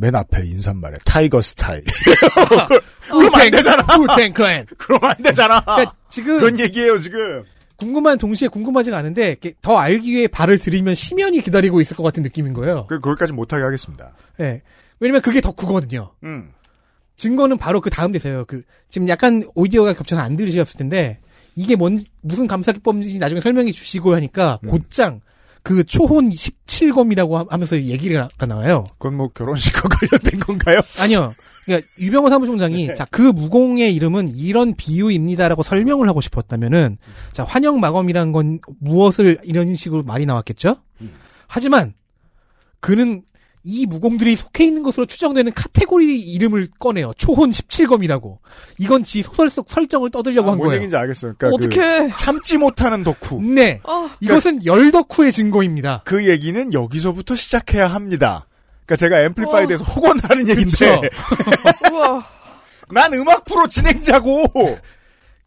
맨 0.00 0.14
앞에 0.14 0.46
인사말에 0.46 0.96
Tiger 1.04 1.42
style. 1.42 1.82
그러면 3.10 3.34
안 3.34 3.50
되잖아. 3.50 3.84
Wu-Tang 3.96 4.32
Clan. 4.32 4.66
그러면 4.78 5.10
안 5.10 5.16
되잖아. 5.22 5.60
그러니까 5.60 5.94
지금 6.08 6.38
그런 6.38 6.60
얘기예요 6.60 6.98
지금. 7.00 7.44
궁금한 7.76 8.16
동시에 8.16 8.46
궁금하지가 8.48 8.96
않은데 8.96 9.36
더 9.60 9.76
알기 9.76 10.12
위해 10.12 10.28
발을 10.28 10.58
들이면 10.58 10.94
심연이 10.94 11.40
기다리고 11.40 11.80
있을 11.80 11.96
것 11.96 12.04
같은 12.04 12.22
느낌인 12.22 12.52
거예요. 12.52 12.86
그 12.88 13.00
거기까지 13.00 13.32
못하게 13.32 13.64
하겠습니다. 13.64 14.12
예. 14.40 14.62
왜냐면 15.00 15.20
그게 15.20 15.40
덕후거든요. 15.40 16.12
음. 16.22 16.52
증거는 17.16 17.58
바로 17.58 17.80
그 17.80 17.90
다음 17.90 18.12
대사예요. 18.12 18.44
그 18.44 18.62
지금 18.88 19.08
약간 19.08 19.42
오디오가 19.56 19.92
겹쳐서 19.94 20.22
안 20.22 20.36
들으셨을 20.36 20.78
텐데 20.78 21.18
이게 21.56 21.74
뭔 21.74 21.98
무슨 22.20 22.46
감사 22.46 22.70
기법인지 22.70 23.18
나중에 23.18 23.40
설명해 23.40 23.72
주시고 23.72 24.14
하니까 24.14 24.60
곧장 24.68 25.20
그 25.68 25.84
초혼 25.84 26.30
17검이라고 26.30 27.50
하면서 27.50 27.76
얘기가 27.78 28.30
나와요. 28.46 28.86
그건 28.92 29.18
뭐 29.18 29.28
결혼식과 29.28 29.82
관련된 30.00 30.40
건가요? 30.40 30.80
아니요. 30.98 31.34
그러니까 31.66 31.86
유병호 31.98 32.30
사무총장이 32.30 32.94
자그 32.94 33.20
무공의 33.20 33.94
이름은 33.94 34.34
이런 34.34 34.74
비유입니다라고 34.74 35.62
설명을 35.62 36.08
하고 36.08 36.22
싶었다면은 36.22 36.96
자 37.32 37.44
환영 37.44 37.80
마검이란 37.80 38.32
건 38.32 38.60
무엇을 38.80 39.40
이런 39.44 39.74
식으로 39.74 40.04
말이 40.04 40.24
나왔겠죠. 40.24 40.76
하지만 41.46 41.92
그는 42.80 43.24
이 43.64 43.86
무공들이 43.86 44.36
속해 44.36 44.64
있는 44.64 44.82
것으로 44.82 45.06
추정되는 45.06 45.52
카테고리 45.52 46.20
이름을 46.20 46.68
꺼내요. 46.78 47.12
초혼 47.16 47.50
17검이라고. 47.50 48.36
이건 48.78 49.02
지 49.02 49.22
소설 49.22 49.50
속 49.50 49.70
설정을 49.70 50.10
떠들려고 50.10 50.48
아, 50.48 50.52
한뭔 50.52 50.66
거예요. 50.68 50.76
얘기인지 50.76 50.96
알겠어요. 50.96 51.34
그러니까 51.36 51.66
어떡해. 51.66 52.08
그 52.08 52.16
참지 52.16 52.56
못하는 52.56 53.04
덕후. 53.04 53.42
네. 53.42 53.80
이것은 54.20 54.64
열 54.64 54.90
덕후의 54.90 55.32
증거입니다. 55.32 56.02
그 56.04 56.26
얘기는 56.28 56.72
여기서부터 56.72 57.34
시작해야 57.36 57.86
합니다. 57.86 58.46
그러니까 58.86 58.96
제가 58.96 59.20
앰플리파이드에서 59.22 59.84
혹언하는 59.84 60.48
얘긴데 60.48 60.70
그쵸. 60.70 61.00
우와. 61.92 62.24
난 62.90 63.12
음악 63.12 63.44
프로 63.44 63.66
진행자고. 63.66 64.78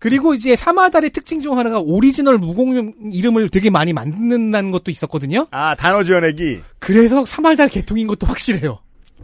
그리고 0.01 0.33
이제 0.33 0.55
사마달의 0.55 1.11
특징 1.11 1.43
중 1.43 1.59
하나가 1.59 1.79
오리지널 1.79 2.39
무공 2.39 2.93
이름을 3.13 3.49
되게 3.49 3.69
많이 3.69 3.93
만든다는 3.93 4.71
것도 4.71 4.89
있었거든요. 4.89 5.45
아 5.51 5.75
단어 5.75 6.01
지어내기. 6.03 6.63
그래서 6.79 7.23
사마달 7.23 7.69
개통인 7.69 8.07
것도 8.07 8.25
확실해요. 8.25 8.79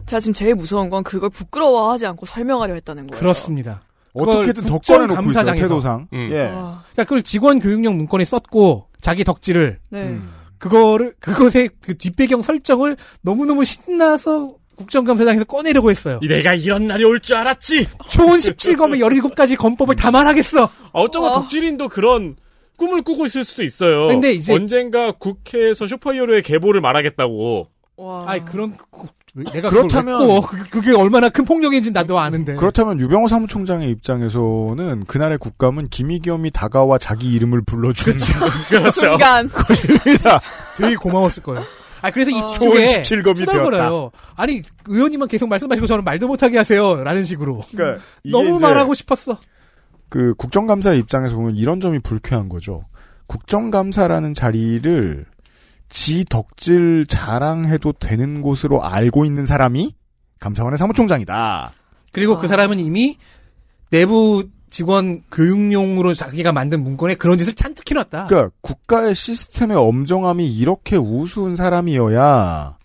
제가 0.06 0.20
지금 0.20 0.34
제일 0.34 0.54
무서운 0.54 0.88
건 0.88 1.02
그걸 1.02 1.30
부끄러워하지 1.30 2.06
않고 2.06 2.26
설명하려 2.26 2.74
했다는 2.74 3.08
거예요. 3.08 3.18
그렇습니다. 3.18 3.82
어떻게든 4.12 4.66
덕권에 4.66 5.06
놓고 5.08 5.30
있어요. 5.30 5.54
태도상. 5.56 6.06
음. 6.12 6.28
예. 6.30 6.42
와, 6.42 6.84
그러니까 6.92 7.02
그걸 7.02 7.22
직원 7.22 7.58
교육용 7.58 7.96
문건에 7.96 8.24
썼고 8.24 8.86
자기 9.00 9.24
덕질을 9.24 9.80
네. 9.90 10.02
음. 10.04 10.30
그거를 10.58 11.14
그것의 11.18 11.70
그 11.80 11.98
뒷배경 11.98 12.42
설정을 12.42 12.96
너무너무 13.22 13.64
신나서 13.64 14.54
국정감사장에서 14.78 15.44
꺼내려고 15.44 15.90
했어요. 15.90 16.18
내가 16.26 16.54
이런 16.54 16.86
날이 16.86 17.04
올 17.04 17.20
줄 17.20 17.36
알았지. 17.36 17.86
초원 18.08 18.38
17검에 18.38 18.98
17가지 19.00 19.56
검법을 19.56 19.96
다 19.96 20.10
말하겠어. 20.10 20.70
어쩌면 20.92 21.30
어. 21.30 21.34
덕질인도 21.40 21.88
그런 21.88 22.36
꿈을 22.76 23.02
꾸고 23.02 23.26
있을 23.26 23.44
수도 23.44 23.62
있어요. 23.64 24.06
근데 24.06 24.32
이제- 24.32 24.54
언젠가 24.54 25.12
국회에서 25.12 25.86
슈퍼히어로의 25.86 26.42
계보를 26.42 26.80
말하겠다고. 26.80 27.68
와. 27.96 28.24
아이 28.28 28.44
그런 28.44 28.76
그- 28.76 29.08
내가 29.52 29.68
그렇다면- 29.70 30.42
그, 30.48 30.68
그게 30.70 30.92
얼마나 30.92 31.28
큰 31.28 31.44
폭력인지 31.44 31.90
나도 31.90 32.18
아는데. 32.18 32.54
그렇다면 32.54 32.98
유병호 33.00 33.28
사무총장의 33.28 33.90
입장에서는 33.90 35.04
그날의 35.06 35.38
국감은 35.38 35.88
김희겸이 35.88 36.50
다가와 36.52 36.98
자기 36.98 37.32
이름을 37.34 37.62
불러주는 37.66 38.16
그렇죠. 38.68 38.90
순간 39.00 39.48
것입니다. 39.48 40.40
되게 40.76 40.94
고마웠을 40.96 41.42
거예요. 41.42 41.64
아 42.02 42.10
그래서 42.10 42.30
어. 42.30 42.38
이쪽에 42.38 42.58
좋은 42.58 42.84
17검이 42.84 43.36
투덜거려요. 43.36 44.10
아니 44.36 44.62
의원님만 44.86 45.28
계속 45.28 45.48
말씀하시고 45.48 45.86
저는 45.86 46.04
말도 46.04 46.28
못하게 46.28 46.58
하세요라는 46.58 47.24
식으로. 47.24 47.62
그러니까 47.70 48.04
이게 48.22 48.32
너무 48.32 48.58
말하고 48.58 48.94
싶었어. 48.94 49.38
그 50.08 50.34
국정감사의 50.34 50.98
입장에서 50.98 51.36
보면 51.36 51.56
이런 51.56 51.80
점이 51.80 51.98
불쾌한 52.00 52.48
거죠. 52.48 52.84
국정감사라는 53.26 54.34
자리를 54.34 55.26
지 55.88 56.24
덕질 56.24 57.06
자랑해도 57.06 57.92
되는 57.92 58.42
곳으로 58.42 58.84
알고 58.84 59.24
있는 59.24 59.46
사람이 59.46 59.94
감사원의 60.40 60.78
사무총장이다. 60.78 61.72
그리고 62.12 62.34
아. 62.34 62.38
그 62.38 62.48
사람은 62.48 62.78
이미 62.78 63.18
내부 63.90 64.44
직원 64.70 65.22
교육용으로 65.30 66.14
자기가 66.14 66.52
만든 66.52 66.82
문건에 66.82 67.14
그런 67.14 67.36
짓을 67.38 67.54
잔뜩 67.54 67.90
해놨다. 67.90 68.26
그러니까 68.26 68.54
국가의 68.60 69.14
시스템의 69.14 69.76
엄정함이 69.76 70.46
이렇게 70.46 70.96
우스운 70.96 71.56
사람이어야 71.56 72.77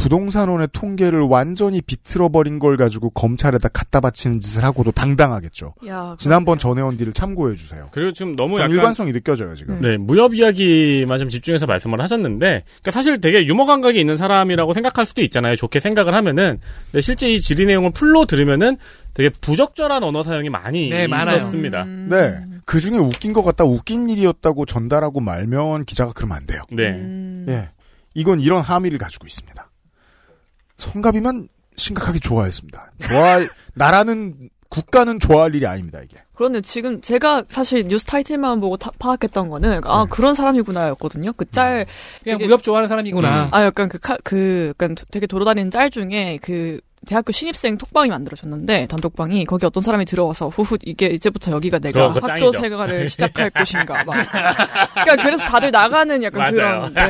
부동산원의 0.00 0.68
통계를 0.72 1.20
완전히 1.20 1.82
비틀어버린 1.82 2.58
걸 2.58 2.78
가지고 2.78 3.10
검찰에다 3.10 3.68
갖다 3.68 4.00
바치는 4.00 4.40
짓을 4.40 4.64
하고도 4.64 4.92
당당하겠죠. 4.92 5.74
야, 5.88 6.16
지난번 6.18 6.56
전혜원 6.56 6.96
딜을 6.96 7.12
참고해 7.12 7.56
주세요. 7.56 7.88
그리고 7.92 8.10
지금 8.12 8.34
너무 8.34 8.54
좀 8.54 8.64
약간 8.64 8.74
일관성이 8.74 9.12
느껴져요 9.12 9.54
지금. 9.54 9.78
네, 9.82 9.98
무협 9.98 10.34
이야기만 10.34 11.18
좀 11.18 11.28
집중해서 11.28 11.66
말씀을 11.66 12.00
하셨는데, 12.00 12.64
그러니까 12.64 12.90
사실 12.90 13.20
되게 13.20 13.46
유머 13.46 13.66
감각이 13.66 14.00
있는 14.00 14.16
사람이라고 14.16 14.72
생각할 14.72 15.04
수도 15.04 15.20
있잖아요. 15.20 15.54
좋게 15.54 15.80
생각을 15.80 16.14
하면은. 16.14 16.60
근데 16.86 17.02
실제 17.02 17.30
이 17.30 17.38
질의 17.38 17.66
내용을 17.66 17.90
풀로 17.92 18.24
들으면은 18.24 18.78
되게 19.12 19.28
부적절한 19.28 20.02
언어 20.02 20.22
사용이 20.22 20.48
많이 20.48 20.88
네. 20.88 21.04
있었습니다. 21.04 21.82
음. 21.82 22.08
네. 22.10 22.34
그 22.64 22.80
중에 22.80 22.96
웃긴 22.96 23.34
것 23.34 23.42
같다, 23.42 23.64
웃긴 23.64 24.08
일이었다고 24.08 24.64
전달하고 24.64 25.20
말면 25.20 25.84
기자가 25.84 26.12
그러면 26.14 26.38
안 26.38 26.46
돼요. 26.46 26.62
네. 26.70 26.90
음. 26.90 27.46
예. 27.48 27.68
이건 28.14 28.40
이런 28.40 28.62
함의를 28.62 28.98
가지고 28.98 29.26
있습니다. 29.26 29.69
성갑이만 30.80 31.48
심각하게 31.76 32.18
좋아했습니다. 32.18 32.92
좋아할, 33.02 33.48
나라는, 33.74 34.48
국가는 34.68 35.18
좋아할 35.18 35.54
일이 35.54 35.66
아닙니다, 35.66 36.00
이게. 36.04 36.16
그런데 36.34 36.60
지금 36.60 37.00
제가 37.00 37.44
사실 37.48 37.82
뉴스 37.88 38.04
타이틀만 38.04 38.60
보고 38.60 38.76
타- 38.76 38.90
파악했던 38.98 39.48
거는 39.50 39.80
아 39.84 40.06
그런 40.08 40.34
사람이구나였거든요. 40.34 41.32
그 41.34 41.44
짤 41.50 41.86
그냥 42.22 42.38
되게- 42.38 42.46
무협 42.46 42.62
좋아하는 42.62 42.88
사람이구나. 42.88 43.48
아 43.52 43.62
약간 43.64 43.88
그카그 43.88 44.68
약간 44.70 44.94
되게 45.10 45.26
돌아다니는 45.26 45.70
짤 45.70 45.90
중에 45.90 46.38
그 46.40 46.80
대학교 47.06 47.32
신입생 47.32 47.78
톡방이 47.78 48.10
만들어졌는데 48.10 48.86
단톡방이 48.86 49.46
거기 49.46 49.64
어떤 49.64 49.82
사람이 49.82 50.04
들어와서 50.04 50.48
후후 50.48 50.76
이게 50.82 51.06
이제부터 51.06 51.50
여기가 51.52 51.78
내가 51.78 52.10
학교 52.10 52.20
짱이죠. 52.20 52.52
생활을 52.52 53.08
시작할 53.08 53.50
곳인가 53.50 54.04
막 54.04 54.14
그러니까 54.92 55.16
그래서 55.24 55.44
다들 55.46 55.70
나가는 55.70 56.22
약간 56.22 56.40
맞아요. 56.40 56.80
그런 56.80 56.94
네. 56.94 57.00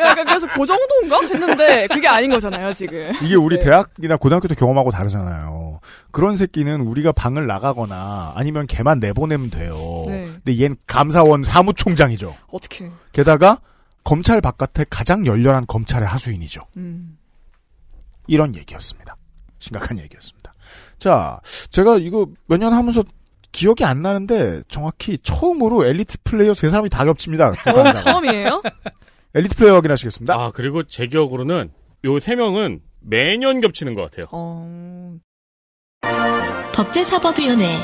약간 0.00 0.24
그래서 0.24 0.46
그 0.54 0.64
정도인가 0.66 1.20
했는데 1.20 1.88
그게 1.88 2.06
아닌 2.06 2.30
거잖아요 2.30 2.72
지금 2.72 3.12
이게 3.22 3.34
우리 3.34 3.58
대학이나 3.58 4.16
고등학교 4.16 4.46
때 4.46 4.54
경험하고 4.54 4.92
다르잖아요. 4.92 5.80
그런 6.12 6.36
새끼는 6.36 6.82
우리가 6.82 7.10
방을 7.10 7.48
나가거나 7.48 8.34
아니면 8.36 8.68
걔만 8.68 9.00
내보내면 9.00 9.50
돼요. 9.50 10.04
네. 10.06 10.26
근데 10.44 10.54
얜 10.54 10.76
감사원 10.86 11.42
사무총장이죠. 11.42 12.36
어떻게 12.52 12.88
게다가 13.12 13.58
검찰 14.04 14.40
바깥에 14.40 14.84
가장 14.88 15.26
열렬한 15.26 15.66
검찰의 15.66 16.06
하수인이죠. 16.06 16.62
음. 16.76 17.16
이런 18.30 18.54
얘기였습니다. 18.54 19.16
심각한 19.58 19.98
얘기였습니다. 19.98 20.54
자, 20.98 21.40
제가 21.70 21.96
이거 21.98 22.26
몇 22.46 22.58
년 22.58 22.72
하면서 22.72 23.02
기억이 23.52 23.84
안 23.84 24.00
나는데 24.02 24.62
정확히 24.68 25.18
처음으로 25.18 25.84
엘리트 25.84 26.18
플레이어 26.22 26.54
세 26.54 26.68
사람이 26.70 26.88
다 26.88 27.04
겹칩니다. 27.04 27.48
어, 27.48 27.92
처음이에요? 27.92 28.62
엘리트 29.34 29.56
플레이어 29.56 29.74
확인하시겠습니다. 29.74 30.34
아, 30.34 30.50
그리고 30.54 30.84
제 30.84 31.06
기억으로는 31.08 31.72
요 32.04 32.20
세 32.20 32.36
명은 32.36 32.80
매년 33.00 33.60
겹치는 33.60 33.94
것 33.96 34.02
같아요. 34.02 34.26
어... 34.30 35.16
법제사법위원회 36.74 37.76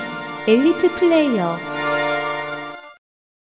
엘리트 0.47 0.95
플레이어 0.95 1.59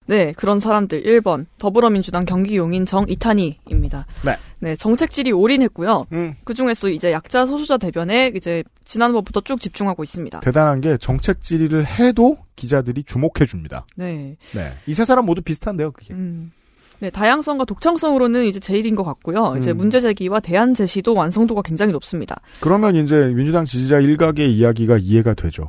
네, 0.08 0.34
그런 0.38 0.60
사람들 0.60 1.04
1번 1.04 1.46
더불어민주당 1.58 2.26
경기 2.26 2.58
용인 2.58 2.86
정 2.86 3.06
이탄희입니다. 3.08 4.06
네. 4.26 4.38
네, 4.60 4.76
정책질이 4.76 5.32
올인했고요. 5.34 6.08
음. 6.14 6.34
그 6.44 6.54
중에서 6.54 6.90
이제 6.90 7.12
약자 7.12 7.46
소수자 7.46 7.78
대변에 7.78 8.32
이제 8.36 8.64
지난번부터 8.86 9.42
쭉 9.42 9.62
집중하고 9.62 10.04
있습니다. 10.04 10.40
대단한 10.40 10.82
게 10.82 10.98
정책 10.98 11.42
질의를 11.42 11.86
해도 11.86 12.38
기자들이 12.56 13.04
주목해 13.04 13.46
줍니다. 13.48 13.86
네. 13.96 14.38
네. 14.54 14.74
이 14.88 14.94
세 14.94 15.06
사람 15.06 15.26
모두 15.26 15.42
비슷한데요, 15.42 15.92
그게. 15.92 16.14
음. 16.14 16.52
네, 17.00 17.12
다양성과 17.12 17.66
독창성으로는 17.66 18.46
이제 18.46 18.60
제일인 18.60 18.96
것 18.96 19.04
같고요. 19.04 19.54
이제 19.60 19.70
음. 19.70 19.78
문제 19.78 20.02
제기와 20.02 20.40
대안 20.40 20.74
제시도 20.74 21.14
완성도가 21.14 21.62
굉장히 21.62 21.92
높습니다. 21.92 22.42
그러면 22.60 22.96
이제 22.96 23.28
민주당 23.36 23.66
지지자 23.66 24.00
일각의 24.00 24.52
이야기가 24.56 24.98
이해가 24.98 25.36
되죠. 25.36 25.68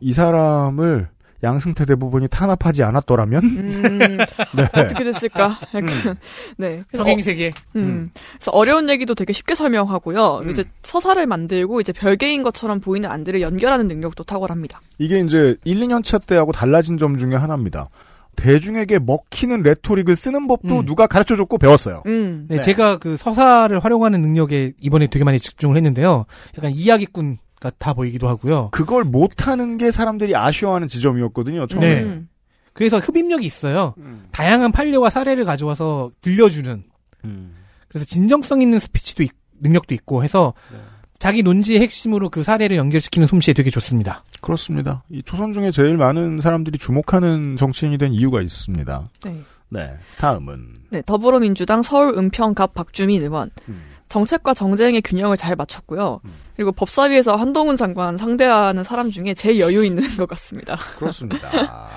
이 0.00 0.12
사람을 0.12 1.08
양승태 1.42 1.84
대부분이 1.84 2.28
탄압하지 2.28 2.82
않았더라면 2.82 3.42
음, 3.44 4.18
네. 4.56 4.62
어떻게 4.64 5.04
됐을까? 5.04 5.60
약간, 5.74 6.16
네. 6.56 6.80
그래서 6.88 7.04
평행 7.04 7.18
어- 7.20 7.22
세계. 7.22 7.52
음. 7.76 8.10
그래서 8.38 8.50
어려운 8.50 8.88
얘기도 8.90 9.14
되게 9.14 9.32
쉽게 9.32 9.54
설명하고요. 9.54 10.40
음. 10.44 10.50
이제 10.50 10.64
서사를 10.82 11.24
만들고 11.26 11.80
이제 11.80 11.92
별개인 11.92 12.42
것처럼 12.42 12.80
보이는 12.80 13.08
안들을 13.08 13.40
연결하는 13.40 13.86
능력도 13.88 14.24
탁월합니다. 14.24 14.80
이게 14.98 15.20
이제 15.20 15.56
1, 15.64 15.80
2년 15.80 16.02
차 16.02 16.18
때하고 16.18 16.50
달라진 16.52 16.98
점 16.98 17.16
중에 17.18 17.34
하나입니다. 17.34 17.88
대중에게 18.36 19.00
먹히는 19.00 19.62
레토릭을 19.62 20.14
쓰는 20.14 20.46
법도 20.46 20.80
음. 20.80 20.86
누가 20.86 21.06
가르쳐 21.08 21.34
줬고 21.34 21.58
배웠어요. 21.58 22.02
음. 22.06 22.46
네, 22.48 22.60
제가 22.60 22.98
그 22.98 23.16
서사를 23.16 23.76
활용하는 23.80 24.20
능력에 24.22 24.74
이번에 24.80 25.08
되게 25.08 25.24
많이 25.24 25.38
집중을 25.40 25.76
했는데요. 25.76 26.24
약간 26.56 26.70
이야기꾼 26.70 27.38
같아 27.60 27.92
보이기도 27.94 28.28
하고요. 28.28 28.68
그걸 28.70 29.04
못하는 29.04 29.78
게 29.78 29.90
사람들이 29.90 30.36
아쉬워하는 30.36 30.88
지점이었거든요. 30.88 31.66
처음에. 31.66 32.02
네. 32.02 32.22
그래서 32.72 32.98
흡입력이 32.98 33.44
있어요. 33.46 33.94
음. 33.98 34.26
다양한 34.30 34.70
판례와 34.72 35.10
사례를 35.10 35.44
가져와서 35.44 36.12
들려주는. 36.20 36.84
음. 37.24 37.54
그래서 37.88 38.04
진정성 38.04 38.62
있는 38.62 38.78
스피치도 38.78 39.22
있- 39.24 39.32
능력도 39.60 39.94
있고 39.94 40.22
해서 40.22 40.54
네. 40.72 40.78
자기 41.18 41.42
논지의 41.42 41.80
핵심으로 41.80 42.30
그 42.30 42.44
사례를 42.44 42.76
연결시키는 42.76 43.26
솜씨에 43.26 43.52
되게 43.54 43.70
좋습니다. 43.70 44.22
그렇습니다. 44.40 45.02
이 45.10 45.20
초선 45.24 45.52
중에 45.52 45.72
제일 45.72 45.96
많은 45.96 46.40
사람들이 46.40 46.78
주목하는 46.78 47.56
정치인이 47.56 47.98
된 47.98 48.12
이유가 48.12 48.40
있습니다. 48.40 49.08
네. 49.24 49.42
네. 49.70 49.92
다음은 50.18 50.74
네, 50.90 51.02
더불어민주당 51.04 51.82
서울 51.82 52.16
은평갑 52.16 52.72
박주민 52.74 53.20
의원. 53.22 53.50
음. 53.68 53.82
정책과 54.08 54.54
정쟁의 54.54 55.02
균형을 55.02 55.36
잘 55.36 55.56
맞췄고요. 55.56 56.20
그리고 56.58 56.72
법사위에서 56.72 57.36
한동훈 57.36 57.76
장관 57.76 58.16
상대하는 58.16 58.82
사람 58.82 59.12
중에 59.12 59.32
제일 59.32 59.60
여유 59.60 59.84
있는 59.84 60.02
것 60.16 60.28
같습니다. 60.30 60.76
그렇습니다. 60.98 61.48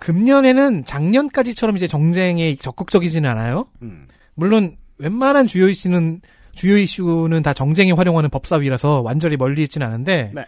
금년에는 0.00 0.84
작년까지처럼 0.84 1.76
이제 1.76 1.86
정쟁에 1.86 2.56
적극적이지는 2.56 3.30
않아요. 3.30 3.68
음. 3.82 4.08
물론 4.34 4.76
웬만한 4.98 5.46
주요 5.46 5.68
이슈는 5.68 6.22
주요 6.54 6.76
이슈는 6.76 7.44
다 7.44 7.52
정쟁에 7.52 7.92
활용하는 7.92 8.30
법사위라서 8.30 9.00
완전히 9.02 9.36
멀리 9.36 9.62
있지는 9.62 9.86
않은데 9.86 10.32
네. 10.34 10.44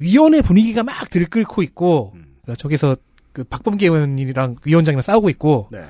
위원회 0.00 0.42
분위기가 0.42 0.82
막 0.82 1.10
들끓고 1.10 1.62
있고 1.62 2.10
음. 2.16 2.38
그러니까 2.42 2.60
저기서 2.60 2.96
그 3.32 3.44
박범계 3.44 3.86
의원이랑 3.86 4.56
위원장이랑 4.66 5.00
싸우고 5.00 5.30
있고 5.30 5.68
네. 5.70 5.84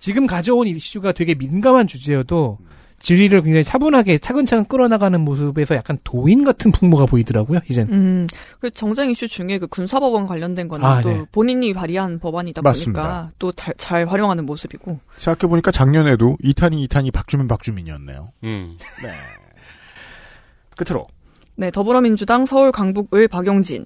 지금 0.00 0.26
가져온 0.26 0.66
이슈가 0.66 1.12
되게 1.12 1.36
민감한 1.36 1.86
주제여도 1.86 2.58
질의를 3.02 3.42
굉장히 3.42 3.64
차분하게 3.64 4.18
차근차근 4.18 4.64
끌어나가는 4.66 5.20
모습에서 5.20 5.74
약간 5.74 5.98
도인 6.04 6.44
같은 6.44 6.70
풍모가 6.70 7.06
보이더라고요. 7.06 7.58
이젠. 7.68 7.88
음, 7.90 8.26
그 8.60 8.70
정쟁 8.70 9.10
이슈 9.10 9.26
중에 9.26 9.58
그 9.58 9.66
군사법원 9.66 10.26
관련된 10.28 10.68
거는 10.68 10.86
아, 10.86 11.02
또 11.02 11.08
네. 11.10 11.24
본인이 11.32 11.72
발의한 11.74 12.20
법안이다 12.20 12.62
맞습니다. 12.62 13.02
보니까 13.02 13.30
또 13.38 13.52
잘 13.76 14.06
활용하는 14.06 14.46
모습이고. 14.46 15.00
생각해보니까 15.16 15.72
작년에도 15.72 16.36
이탄이 16.42 16.82
이탄이 16.84 17.10
박주민 17.10 17.48
박주민이었네요. 17.48 18.28
음. 18.44 18.78
네. 19.02 19.10
끝으로. 20.76 21.06
네, 21.56 21.70
더불어민주당 21.70 22.46
서울 22.46 22.72
강북을 22.72 23.28
박용진. 23.28 23.84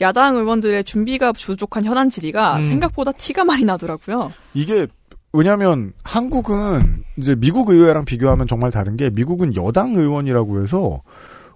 야당 0.00 0.36
의원들의 0.36 0.84
준비가 0.84 1.32
부족한 1.32 1.84
현안 1.84 2.10
질의가 2.10 2.58
음. 2.58 2.62
생각보다 2.64 3.12
티가 3.12 3.44
많이 3.44 3.64
나더라고요. 3.64 4.32
이게 4.54 4.86
왜냐하면 5.32 5.92
한국은 6.02 7.04
이제 7.18 7.34
미국 7.34 7.70
의회랑 7.70 8.04
비교하면 8.04 8.46
정말 8.46 8.70
다른 8.70 8.96
게 8.96 9.10
미국은 9.10 9.54
여당 9.54 9.94
의원이라고 9.94 10.62
해서 10.62 11.02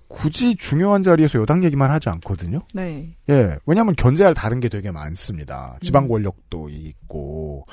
굳이 0.09 0.57
중요한 0.57 1.03
자리에서 1.03 1.39
여당 1.41 1.63
얘기만 1.63 1.91
하지 1.91 2.09
않거든요. 2.09 2.61
네. 2.75 3.15
예, 3.29 3.57
왜냐하면 3.65 3.95
견제할 3.95 4.35
다른 4.35 4.59
게 4.59 4.69
되게 4.69 4.91
많습니다. 4.91 5.79
지방 5.81 6.09
권력도 6.09 6.69
있고 6.69 7.65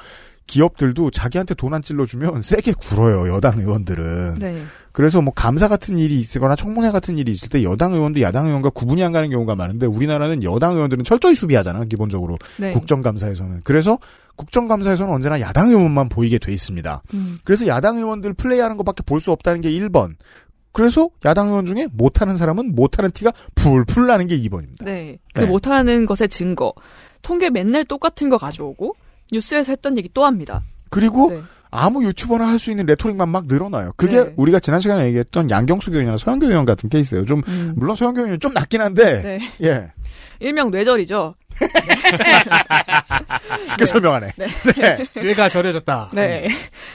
기업들도 0.47 1.11
자기한테 1.11 1.53
돈 1.53 1.73
안 1.73 1.81
찔러주면 1.83 2.41
세게 2.41 2.73
굴어요. 2.73 3.33
여당 3.35 3.59
의원들은. 3.59 4.39
네. 4.39 4.63
그래서 4.93 5.21
뭐 5.21 5.31
감사 5.35 5.67
같은 5.67 5.97
일이 5.97 6.19
있거나 6.21 6.55
청문회 6.55 6.89
같은 6.91 7.17
일이 7.19 7.31
있을 7.31 7.49
때 7.49 7.61
여당 7.63 7.91
의원도 7.93 8.21
야당 8.21 8.47
의원과 8.47 8.71
구분이 8.71 9.03
안 9.03 9.11
가는 9.11 9.29
경우가 9.29 9.55
많은데 9.55 9.85
우리나라는 9.85 10.41
여당 10.43 10.73
의원들은 10.75 11.03
철저히 11.03 11.35
수비하잖아요. 11.35 11.85
기본적으로 11.85 12.37
네. 12.57 12.71
국정감사에서는. 12.71 13.61
그래서 13.63 13.99
국정감사에서는 14.37 15.13
언제나 15.13 15.39
야당 15.41 15.69
의원만 15.69 16.09
보이게 16.09 16.39
돼 16.39 16.51
있습니다. 16.53 17.03
음. 17.13 17.37
그래서 17.43 17.67
야당 17.67 17.97
의원들 17.97 18.33
플레이하는 18.33 18.77
것밖에 18.77 19.03
볼 19.05 19.19
수 19.19 19.31
없다는 19.31 19.61
게 19.61 19.69
1번. 19.71 20.15
그래서 20.71 21.09
야당 21.25 21.47
의원 21.47 21.65
중에 21.65 21.87
못하는 21.91 22.37
사람은 22.37 22.73
못하는 22.75 23.11
티가 23.11 23.31
풀풀 23.55 24.07
나는 24.07 24.27
게 24.27 24.39
2번입니다. 24.39 24.85
네. 24.85 25.17
그 25.33 25.41
네. 25.41 25.45
못하는 25.47 26.05
것의 26.05 26.29
증거. 26.29 26.73
통계 27.23 27.49
맨날 27.49 27.83
똑같은 27.83 28.29
거 28.29 28.37
가져오고 28.37 28.95
뉴스에서 29.31 29.71
했던 29.71 29.97
얘기 29.97 30.09
또 30.13 30.25
합니다. 30.25 30.61
그리고 30.89 31.29
네. 31.31 31.41
아무 31.69 32.03
유튜버나 32.05 32.47
할 32.47 32.59
수 32.59 32.71
있는 32.71 32.85
레토릭만 32.85 33.27
막 33.29 33.45
늘어나요. 33.45 33.91
그게 33.97 34.23
네. 34.23 34.33
우리가 34.37 34.59
지난 34.59 34.79
시간에 34.79 35.05
얘기했던 35.07 35.49
양경수 35.49 35.91
의원이나 35.91 36.17
서영교 36.17 36.47
의원 36.47 36.65
같은 36.65 36.89
케이스예요. 36.89 37.25
좀 37.25 37.41
물론 37.75 37.95
서영교 37.95 38.21
의원이 38.21 38.39
좀 38.39 38.53
낫긴 38.53 38.81
한데 38.81 39.15
음. 39.17 39.21
네. 39.23 39.39
예 39.63 39.91
일명 40.39 40.71
뇌절이죠. 40.71 41.35
쉽게 43.69 43.85
설명하네. 43.85 44.27
네. 44.37 45.07
뇌가 45.15 45.49
절여졌다. 45.49 46.11
네. 46.13 46.49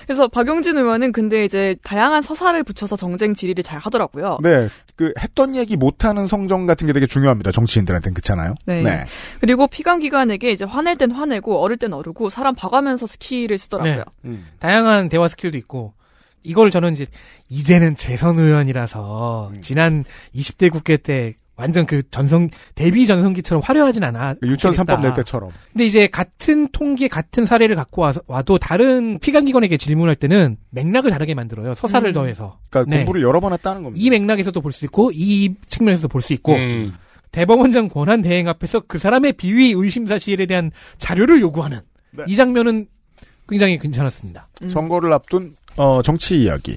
그래서 0.06 0.28
박용진 0.28 0.76
의원은 0.76 1.12
근데 1.12 1.44
이제 1.44 1.74
다양한 1.82 2.22
서사를 2.22 2.62
붙여서 2.62 2.96
정쟁 2.96 3.34
질의를 3.34 3.64
잘 3.64 3.78
하더라고요. 3.78 4.38
네, 4.42 4.68
그 4.96 5.12
했던 5.20 5.56
얘기 5.56 5.76
못하는 5.76 6.26
성정 6.26 6.66
같은 6.66 6.86
게 6.86 6.92
되게 6.92 7.06
중요합니다. 7.06 7.52
정치인들한테는 7.52 8.14
그렇잖아요. 8.14 8.54
네. 8.66 9.04
그리고 9.40 9.66
피감기관에게 9.66 10.50
이제 10.50 10.64
화낼 10.64 10.96
땐 10.96 11.10
화내고 11.10 11.60
어를 11.60 11.76
땐 11.76 11.92
어르고 11.92 12.30
사람 12.30 12.54
봐가면서 12.54 13.06
skill을 13.06 13.58
쓰더라고요. 13.58 14.04
네. 14.22 14.38
다양한 14.58 15.08
대화 15.08 15.28
skill도 15.28 15.56
있고 15.58 15.94
이걸 16.42 16.70
저는 16.70 16.92
이제 16.92 17.06
이제는 17.48 17.96
재선 17.96 18.38
의원이라서 18.38 19.52
지난 19.60 20.04
20대 20.34 20.70
국회 20.70 20.96
때 20.96 21.34
완전 21.56 21.84
그 21.86 22.02
전성 22.10 22.48
데뷔 22.74 23.06
전성기처럼 23.06 23.62
화려하진 23.62 24.02
않아. 24.04 24.36
유치원 24.42 24.74
3법 24.74 25.00
낼. 25.00 25.14
때처럼. 25.14 25.50
근데 25.72 25.84
이제 25.86 26.06
같은 26.06 26.68
통계 26.72 27.08
같은 27.08 27.44
사례를 27.44 27.76
갖고 27.76 28.02
와서 28.02 28.20
와도 28.26 28.58
다른 28.58 29.18
피감기관에게 29.18 29.76
질문할 29.76 30.16
때는 30.16 30.56
맥락을 30.70 31.10
다르게 31.10 31.34
만들어요. 31.34 31.74
서사를 31.74 32.08
음. 32.08 32.12
더해서. 32.14 32.58
그러니까 32.70 32.90
네. 32.90 33.02
공부를 33.04 33.22
여러 33.22 33.38
번 33.40 33.52
했다는 33.52 33.82
겁니다. 33.82 34.02
이 34.02 34.10
맥락에서도 34.10 34.58
볼 34.60 34.72
수 34.72 34.84
있고 34.86 35.10
이 35.14 35.54
측면에서도 35.66 36.08
볼 36.08 36.22
수 36.22 36.32
있고 36.32 36.54
음. 36.54 36.94
대법원장 37.32 37.88
권한 37.88 38.22
대행 38.22 38.48
앞에서 38.48 38.80
그 38.86 38.98
사람의 38.98 39.34
비위 39.34 39.72
의심 39.76 40.06
사실에 40.06 40.46
대한 40.46 40.70
자료를 40.98 41.40
요구하는 41.40 41.80
네. 42.12 42.24
이 42.28 42.34
장면은 42.36 42.86
굉장히 43.48 43.78
괜찮았습니다. 43.78 44.48
선거를 44.68 45.12
앞둔 45.12 45.54
어, 45.76 46.00
정치 46.02 46.42
이야기. 46.42 46.76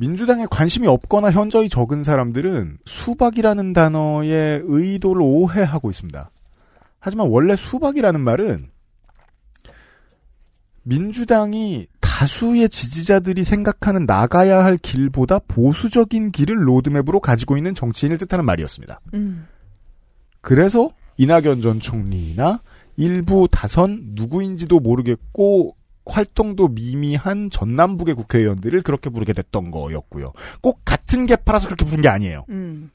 민주당에 0.00 0.46
관심이 0.50 0.86
없거나 0.86 1.30
현저히 1.30 1.68
적은 1.68 2.04
사람들은 2.04 2.78
수박이라는 2.86 3.74
단어의 3.74 4.62
의도를 4.64 5.20
오해하고 5.20 5.90
있습니다. 5.90 6.30
하지만 6.98 7.28
원래 7.28 7.54
수박이라는 7.54 8.18
말은 8.18 8.70
민주당이 10.84 11.86
다수의 12.00 12.70
지지자들이 12.70 13.44
생각하는 13.44 14.06
나가야 14.06 14.64
할 14.64 14.78
길보다 14.78 15.38
보수적인 15.40 16.32
길을 16.32 16.66
로드맵으로 16.66 17.20
가지고 17.20 17.58
있는 17.58 17.74
정치인을 17.74 18.16
뜻하는 18.16 18.46
말이었습니다. 18.46 19.00
음. 19.12 19.46
그래서 20.40 20.90
이낙연 21.18 21.60
전 21.60 21.78
총리나 21.78 22.62
일부 22.96 23.48
다선 23.50 24.12
누구인지도 24.14 24.80
모르겠고 24.80 25.76
활동도 26.10 26.68
미미한 26.68 27.50
전남북의 27.50 28.14
국회의원들을 28.14 28.82
그렇게 28.82 29.10
부르게 29.10 29.32
됐던 29.32 29.70
거였고요. 29.70 30.32
꼭 30.60 30.80
같은 30.84 31.26
개파라서 31.26 31.68
그렇게 31.68 31.84
부른 31.84 32.02
게 32.02 32.08
아니에요. 32.08 32.44
음. 32.50 32.90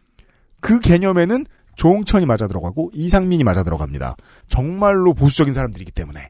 그 0.60 0.80
개념에는 0.80 1.46
조홍천이 1.76 2.26
맞아 2.26 2.48
들어가고 2.48 2.92
이상민이 2.94 3.44
맞아 3.44 3.64
들어갑니다. 3.64 4.16
정말로 4.48 5.14
보수적인 5.14 5.54
사람들이기 5.54 5.92
때문에. 5.92 6.30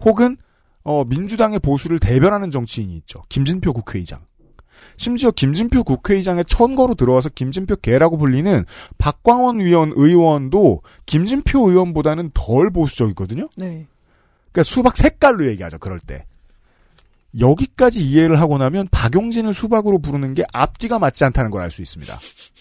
혹은 0.00 0.36
어, 0.82 1.04
민주당의 1.04 1.58
보수를 1.58 1.98
대변하는 1.98 2.50
정치인이 2.50 2.94
있죠. 2.98 3.22
김진표 3.28 3.72
국회의장. 3.72 4.20
심지어 4.96 5.30
김진표 5.30 5.84
국회의장의 5.84 6.44
천거로 6.46 6.94
들어와서 6.94 7.28
김진표 7.28 7.76
개라고 7.76 8.16
불리는 8.18 8.64
박광원 8.98 9.60
의원 9.60 9.92
의원도 9.94 10.82
김진표 11.06 11.70
의원보다는 11.70 12.30
덜 12.34 12.70
보수적이거든요. 12.70 13.48
네. 13.56 13.86
그러니까 14.52 14.62
수박 14.64 14.96
색깔로 14.96 15.46
얘기하죠. 15.46 15.78
그럴 15.78 16.00
때. 16.00 16.24
여기까지 17.38 18.04
이해를 18.04 18.40
하고 18.40 18.58
나면 18.58 18.88
박용진을 18.90 19.54
수박으로 19.54 20.00
부르는 20.00 20.34
게 20.34 20.42
앞뒤가 20.52 20.98
맞지 20.98 21.24
않다는 21.24 21.50
걸 21.52 21.62
알 21.62 21.70
수 21.70 21.80
있습니다. 21.80 22.18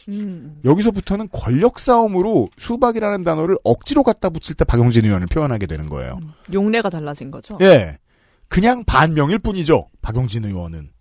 음. 0.10 0.60
여기서부터는 0.64 1.30
권력 1.32 1.80
싸움으로 1.80 2.50
수박이라는 2.58 3.24
단어를 3.24 3.58
억지로 3.64 4.04
갖다 4.04 4.30
붙일 4.30 4.56
때 4.56 4.66
박용진 4.66 5.06
의원을 5.06 5.26
표현하게 5.28 5.66
되는 5.66 5.90
거예요. 5.90 6.20
용례가 6.54 6.90
달라진 6.92 7.32
거죠. 7.32 7.58
예. 7.62 7.98
그냥 8.48 8.84
반명일 8.86 9.40
뿐이죠. 9.40 9.90
박용진 10.04 10.46
의원은. 10.46 10.92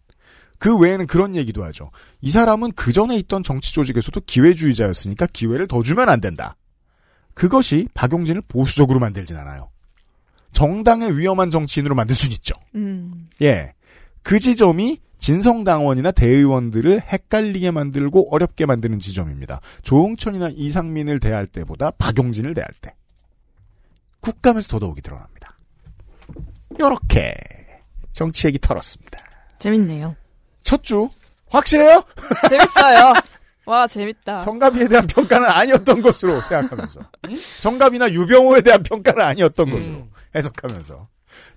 그 0.59 0.77
외에는 0.77 1.07
그런 1.07 1.37
얘기도 1.37 1.63
하죠. 1.65 1.91
이 2.23 2.31
사람은 2.31 2.73
그 2.73 2.93
전에 2.93 3.17
있던 3.17 3.43
정치 3.43 3.73
조직에서도 3.75 4.19
기회주의자였으니까 4.27 5.27
기회를 5.33 5.67
더 5.69 5.83
주면 5.83 6.09
안 6.09 6.21
된다. 6.23 6.57
그것이 7.35 7.87
박용진을 7.95 8.43
보수적으로 8.49 8.99
만들진 8.99 9.37
않아요. 9.37 9.69
정당의 10.53 11.17
위험한 11.19 11.51
정치인으로 11.51 11.95
만들 11.95 12.15
수는 12.17 12.33
있죠. 12.35 12.55
음. 12.75 13.29
예. 13.43 13.75
그 14.23 14.39
지점이 14.39 15.01
진성당원이나 15.19 16.11
대의원들을 16.13 17.03
헷갈리게 17.03 17.71
만들고 17.71 18.33
어렵게 18.35 18.67
만드는 18.67 18.99
지점입니다. 19.01 19.61
조홍천이나 19.83 20.51
이상민을 20.55 21.19
대할 21.21 21.47
때보다 21.47 21.91
박용진을 21.93 22.55
대할 22.55 22.69
때. 22.81 22.95
국감에서 24.21 24.69
더더욱이 24.69 25.01
드러납니다. 25.01 25.57
요렇게 26.79 27.35
정치 28.13 28.47
얘기 28.47 28.59
털었습니다. 28.59 29.19
재밌네요. 29.59 30.15
첫 30.63 30.83
주 30.83 31.09
확실해요? 31.51 32.03
재밌어요. 32.49 33.15
와, 33.67 33.87
재밌다. 33.87 34.41
정갑이에 34.41 34.89
대한 34.89 35.07
평가는 35.07 35.47
아니었던 35.49 36.01
것으로 36.03 36.41
생각하면서 36.43 37.01
정갑이나 37.61 38.11
유병호에 38.13 38.61
대한 38.63 38.83
평가는 38.83 39.21
아니었던 39.25 39.71
것으로 39.71 40.09
해석하면서 40.35 41.09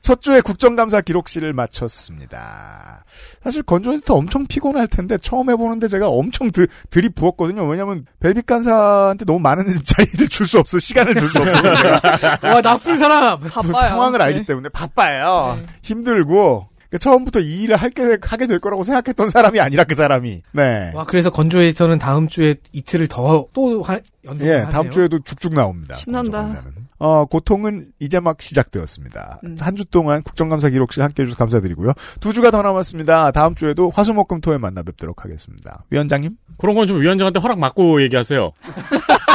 첫 0.02 0.20
주에 0.22 0.42
국정감사 0.42 1.00
기록실을 1.02 1.54
마쳤습니다. 1.54 3.06
사실 3.42 3.64
건조해서 3.64 4.16
엄청 4.16 4.46
피곤할 4.46 4.88
텐데 4.88 5.18
처음 5.18 5.50
해보는데 5.50 5.88
제가 5.88 6.10
엄청 6.10 6.52
드, 6.52 6.68
들이부었거든요. 6.90 7.64
왜냐하면 7.66 8.06
벨빅 8.20 8.46
간사한테 8.46 9.24
너무 9.26 9.40
많은 9.40 9.64
자리를 9.86 10.28
줄 10.28 10.46
수 10.46 10.60
없어 10.60 10.78
시간을 10.78 11.16
줄 11.16 11.30
수 11.30 11.40
없어. 11.42 11.62
와 12.48 12.62
나쁜 12.62 12.98
사람. 12.98 13.40
바빠요. 13.40 13.72
상황을 13.74 14.22
알기 14.22 14.40
네. 14.40 14.46
때문에 14.46 14.68
바빠요. 14.70 15.60
힘들고 15.84 16.68
그러니까 16.90 16.98
처음부터 17.00 17.40
이 17.40 17.64
일을 17.64 17.78
할게 17.78 18.18
하게 18.22 18.48
될 18.48 18.60
거라고 18.60 18.84
생각했던 18.84 19.30
사람이 19.30 19.62
아니라 19.62 19.86
그 19.86 19.96
사람이. 19.96 20.42
네. 20.52 20.92
와 20.94 21.06
그래서 21.06 21.30
건조에서는 21.30 21.98
다음 22.00 22.28
주에 22.28 22.56
이틀을 22.74 23.08
더 23.08 23.48
또 23.54 23.86
연속. 24.28 24.46
예, 24.46 24.66
다음 24.70 24.90
주에도 24.90 25.20
쭉쭉 25.20 25.54
나옵니다. 25.54 25.96
신난다. 25.96 26.62
어, 27.04 27.26
고통은 27.26 27.88
이제 28.00 28.20
막 28.20 28.40
시작되었습니다. 28.44 29.40
음. 29.44 29.56
한주 29.60 29.86
동안 29.86 30.22
국정감사 30.22 30.70
기록실 30.70 31.02
함께 31.02 31.24
해주셔서 31.24 31.36
감사드리고요. 31.40 31.94
두 32.20 32.32
주가 32.32 32.52
더 32.52 32.62
남았습니다. 32.62 33.32
다음 33.32 33.56
주에도 33.56 33.90
화수목금토에 33.90 34.60
만나 34.60 34.84
뵙도록 34.84 35.24
하겠습니다. 35.26 35.84
위원장님? 35.90 36.38
그런 36.60 36.76
건 36.76 36.88
좀 36.88 37.02
위원장한테 37.02 37.40
허락 37.40 37.60
받고 37.60 38.04
얘기하세요. 38.04 38.52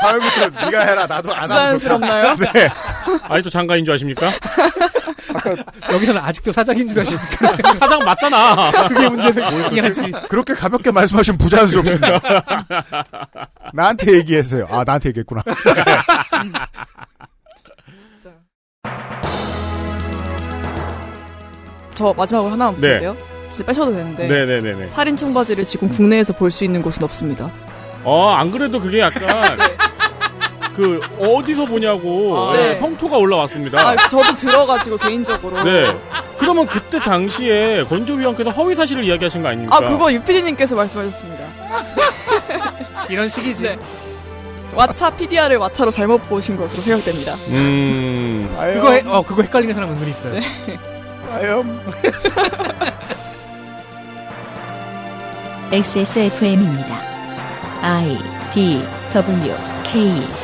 다음부터 0.00 0.64
네가 0.66 0.80
해라. 0.86 1.06
나도 1.06 1.34
안 1.34 1.50
하면 1.50 1.78
좋다. 1.78 1.98
부자연스럽나요? 1.98 2.36
네. 2.36 2.68
아직도 3.28 3.50
장가인 3.50 3.84
줄 3.84 3.94
아십니까? 3.94 4.32
여기서는 5.92 6.20
아직도 6.20 6.52
사장인 6.52 6.88
줄 6.88 7.00
아십니까? 7.00 7.56
사장 7.74 8.04
맞잖아. 8.04 8.70
그게 8.88 9.08
문제는 9.08 9.84
하지. 9.84 10.12
그렇게 10.28 10.54
가볍게 10.54 10.90
말씀하시면 10.90 11.38
부자연스럽습니다. 11.38 12.20
나한테 13.74 14.12
얘기했어요. 14.14 14.66
아, 14.70 14.84
나한테 14.84 15.08
얘기했구나. 15.10 15.42
저 21.94 22.12
마지막으로 22.12 22.52
하나만 22.52 22.74
네. 22.76 22.80
붙일게요. 22.88 23.16
진짜 23.50 23.66
빼셔도 23.66 23.92
되는데. 23.94 24.26
네네네네. 24.28 24.88
살인 24.88 25.16
청바지를 25.16 25.64
지금 25.66 25.88
국내에서 25.88 26.32
볼 26.34 26.50
수 26.50 26.64
있는 26.64 26.82
곳은 26.82 27.02
없습니다. 27.04 27.50
어, 28.04 28.30
안 28.30 28.50
그래도 28.50 28.80
그게 28.80 29.00
약간, 29.00 29.58
그, 30.74 31.00
어디서 31.18 31.64
보냐고, 31.64 32.36
아, 32.50 32.56
네. 32.56 32.70
예, 32.70 32.74
성토가 32.76 33.16
올라왔습니다. 33.16 33.80
아, 33.80 33.96
저도 34.08 34.34
들어가지고 34.36 34.96
개인적으로. 34.98 35.62
네. 35.64 35.94
그러면 36.38 36.66
그때 36.66 37.00
당시에 37.00 37.84
건조위원께서 37.84 38.50
허위 38.50 38.74
사실을 38.74 39.02
이야기하신 39.04 39.42
거 39.42 39.48
아닙니까? 39.48 39.76
아, 39.76 39.80
그거 39.80 40.12
유피디님께서 40.12 40.76
말씀하셨습니다. 40.76 41.44
이런 43.10 43.28
식이지. 43.28 43.62
네. 43.62 43.78
왓챠 44.74 45.16
PDR을 45.16 45.58
왓챠로 45.58 45.90
잘못 45.90 46.28
보신 46.28 46.56
것으로 46.56 46.82
생각됩니다. 46.82 47.34
음. 47.48 48.48
그거 48.74 48.92
해, 48.92 49.02
어 49.06 49.22
그거 49.22 49.42
헷갈리는 49.42 49.74
사람 49.74 49.90
은근히 49.90 50.10
있어요. 50.10 50.34
네. 50.34 50.78
아염. 51.32 51.80
XSFM입니다. 55.72 57.00
I 57.82 58.24
D 58.50 58.90
W 59.10 59.60
K 59.84 60.36